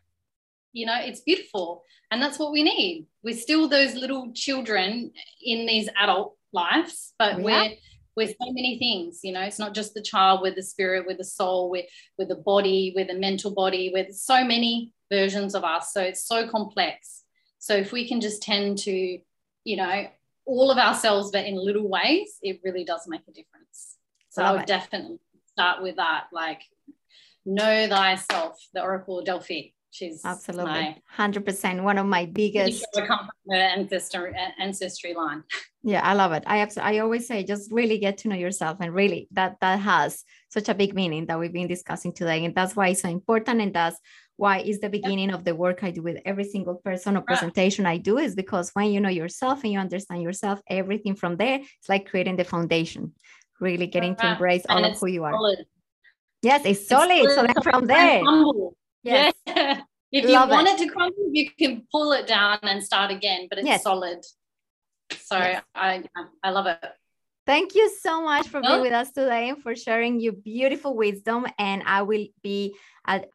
you 0.75 0.85
know 0.85 0.97
it's 0.99 1.21
beautiful 1.21 1.83
and 2.11 2.21
that's 2.21 2.37
what 2.37 2.51
we 2.51 2.61
need 2.61 3.07
we're 3.23 3.35
still 3.35 3.67
those 3.67 3.95
little 3.95 4.31
children 4.33 5.11
in 5.41 5.65
these 5.65 5.89
adult 5.97 6.35
lives 6.51 7.13
but 7.17 7.39
yeah. 7.39 7.43
we're 7.43 7.69
we're 8.17 8.27
so 8.27 8.51
many 8.51 8.77
things 8.77 9.21
you 9.23 9.31
know 9.31 9.41
it's 9.41 9.57
not 9.57 9.73
just 9.73 9.93
the 9.93 10.01
child 10.01 10.41
with 10.41 10.53
the 10.55 10.61
spirit 10.61 11.07
with 11.07 11.17
the 11.17 11.23
soul 11.23 11.69
with 11.69 11.85
with 12.17 12.27
the 12.27 12.35
body 12.35 12.91
with 12.95 13.07
the 13.07 13.13
mental 13.13 13.51
body 13.51 13.89
with 13.93 14.13
so 14.13 14.43
many 14.43 14.91
versions 15.11 15.55
of 15.55 15.63
us 15.63 15.93
so 15.93 16.01
it's 16.01 16.25
so 16.25 16.47
complex 16.47 17.23
so 17.59 17.75
if 17.75 17.91
we 17.91 18.07
can 18.07 18.21
just 18.21 18.41
tend 18.41 18.77
to 18.77 19.19
you 19.63 19.77
know 19.77 20.05
all 20.45 20.71
of 20.71 20.77
ourselves 20.77 21.31
but 21.31 21.45
in 21.45 21.55
little 21.55 21.87
ways 21.87 22.37
it 22.41 22.59
really 22.63 22.83
does 22.83 23.07
make 23.07 23.21
a 23.27 23.31
difference 23.31 23.97
so 24.29 24.41
Love 24.41 24.49
i 24.49 24.53
would 24.53 24.61
it. 24.61 24.67
definitely 24.67 25.19
start 25.51 25.81
with 25.81 25.95
that 25.97 26.25
like 26.31 26.61
know 27.45 27.87
thyself 27.87 28.57
the 28.73 28.81
oracle 28.81 29.19
of 29.19 29.25
delphi 29.25 29.71
She's 29.95 30.25
absolutely 30.25 31.01
hundred 31.07 31.45
percent 31.45 31.81
one 31.81 31.97
of 31.97 32.05
my 32.05 32.25
biggest 32.25 32.85
ancestry 33.49 34.33
ancestry 34.59 35.13
line. 35.13 35.43
Yeah, 35.83 36.01
I 36.01 36.15
love 36.15 36.33
it. 36.33 36.43
I 36.45 36.59
absolutely, 36.59 36.97
I 36.97 37.01
always 37.01 37.25
say 37.25 37.45
just 37.45 37.71
really 37.71 37.97
get 37.97 38.17
to 38.19 38.27
know 38.27 38.35
yourself, 38.35 38.79
and 38.81 38.93
really 38.93 39.29
that 39.31 39.55
that 39.61 39.79
has 39.79 40.25
such 40.49 40.67
a 40.67 40.73
big 40.73 40.95
meaning 40.95 41.27
that 41.27 41.39
we've 41.39 41.53
been 41.53 41.69
discussing 41.69 42.11
today, 42.11 42.43
and 42.43 42.53
that's 42.53 42.75
why 42.75 42.89
it's 42.89 43.03
so 43.03 43.09
important, 43.09 43.61
and 43.61 43.73
that's 43.73 43.97
why 44.38 44.59
is 44.59 44.79
the 44.79 44.89
beginning 44.89 45.31
of 45.31 45.43
the 45.45 45.55
work 45.55 45.83
I 45.83 45.91
do 45.91 46.01
with 46.01 46.17
every 46.25 46.43
single 46.43 46.75
person 46.75 47.15
or 47.15 47.21
presentation 47.21 47.86
I 47.86 47.97
do 47.97 48.17
is 48.17 48.36
because 48.36 48.71
when 48.73 48.91
you 48.91 48.99
know 48.99 49.09
yourself 49.09 49.63
and 49.63 49.71
you 49.71 49.79
understand 49.79 50.21
yourself, 50.21 50.61
everything 50.69 51.15
from 51.15 51.38
there 51.38 51.59
it's 51.59 51.89
like 51.89 52.09
creating 52.09 52.36
the 52.36 52.43
foundation, 52.43 53.13
really 53.59 53.88
getting 53.88 54.15
to 54.17 54.31
embrace 54.31 54.65
all 54.67 54.83
of 54.83 54.97
who 54.99 55.07
you 55.07 55.23
are. 55.23 55.33
Yes, 56.41 56.61
it's 56.65 56.88
solid. 56.88 57.11
It's 57.11 57.36
so 57.36 57.43
then 57.43 57.55
from 57.63 57.86
there. 57.86 58.23
Humble 58.23 58.75
Yes. 59.05 59.33
Yeah. 59.45 59.81
if 60.11 60.25
Love 60.25 60.49
you 60.49 60.55
want 60.55 60.67
it. 60.67 60.81
it. 60.81 60.86
to 60.86 60.91
crumble, 60.91 61.29
you 61.31 61.49
can 61.51 61.83
pull 61.91 62.11
it 62.11 62.27
down 62.27 62.59
and 62.63 62.83
start 62.83 63.11
again, 63.11 63.47
but 63.49 63.59
it's 63.59 63.67
yes. 63.67 63.83
solid. 63.83 64.25
So 65.11 65.38
yes. 65.38 65.63
I 65.75 66.03
I 66.43 66.49
love 66.49 66.65
it. 66.65 66.79
Thank 67.45 67.75
you 67.75 67.91
so 68.01 68.23
much 68.23 68.47
for 68.47 68.59
being 68.59 68.81
with 68.81 68.91
us 68.91 69.11
today 69.11 69.49
and 69.49 69.61
for 69.61 69.75
sharing 69.75 70.19
your 70.19 70.33
beautiful 70.33 70.97
wisdom. 70.97 71.45
And 71.59 71.83
I 71.86 72.01
will 72.01 72.25
be 72.41 72.75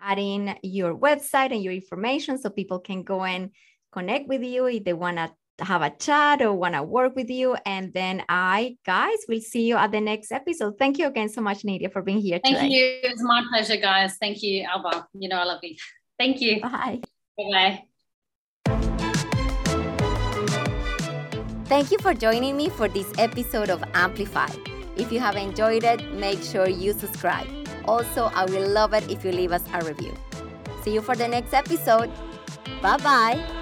adding 0.01 0.57
your 0.63 0.97
website 0.97 1.53
and 1.53 1.63
your 1.63 1.73
information 1.73 2.39
so 2.39 2.51
people 2.51 2.79
can 2.79 3.03
go 3.03 3.25
and 3.25 3.51
connect 3.93 4.29
with 4.29 4.43
you 4.43 4.67
if 4.67 4.85
they 4.85 4.93
want 4.93 5.17
to 5.17 5.31
have 5.65 5.83
a 5.83 5.91
chat 5.91 6.43
or 6.43 6.53
want 6.55 6.75
to 6.75 6.83
work 6.83 7.15
with 7.15 7.31
you. 7.31 7.57
And 7.67 7.93
then 7.93 8.23
I, 8.29 8.77
guys, 8.85 9.19
will 9.29 9.41
see 9.41 9.67
you 9.67 9.77
at 9.77 9.93
the 9.93 10.01
next 10.01 10.33
episode. 10.33 10.79
Thank 10.79 10.99
you 10.99 11.07
again 11.07 11.29
so 11.29 11.41
much, 11.41 11.63
Nidia, 11.63 11.93
for 11.93 12.03
being 12.03 12.21
here 12.21 12.41
Thank 12.43 12.59
today. 12.59 12.69
you. 12.69 13.01
It's 13.03 13.23
my 13.23 13.45
pleasure, 13.51 13.77
guys. 13.77 14.17
Thank 14.21 14.43
you, 14.43 14.65
Alba. 14.65 15.07
You 15.15 15.29
know 15.29 15.37
I 15.37 15.45
love 15.45 15.61
you. 15.63 15.77
Thank 16.19 16.41
you. 16.41 16.61
Bye. 16.61 17.01
Bye. 17.37 17.85
Thank 21.65 21.93
you 21.93 21.99
for 21.99 22.15
joining 22.15 22.57
me 22.57 22.69
for 22.69 22.89
this 22.89 23.11
episode 23.17 23.71
of 23.71 23.83
Amplify. 23.95 24.49
If 24.97 25.13
you 25.13 25.21
have 25.21 25.37
enjoyed 25.37 25.85
it, 25.85 26.13
make 26.15 26.43
sure 26.43 26.69
you 26.69 26.93
subscribe. 26.93 27.47
Also, 27.85 28.31
I 28.35 28.45
will 28.45 28.69
love 28.69 28.95
it 28.95 29.11
if 29.11 29.25
you 29.25 29.33
leave 29.33 29.53
us 29.53 29.63
a 29.73 29.85
review. 29.85 30.15
See 30.83 30.93
you 30.93 31.01
for 31.01 31.15
the 31.15 31.29
next 31.29 31.53
episode. 31.53 32.11
Bye 32.83 32.97
bye. 32.99 33.60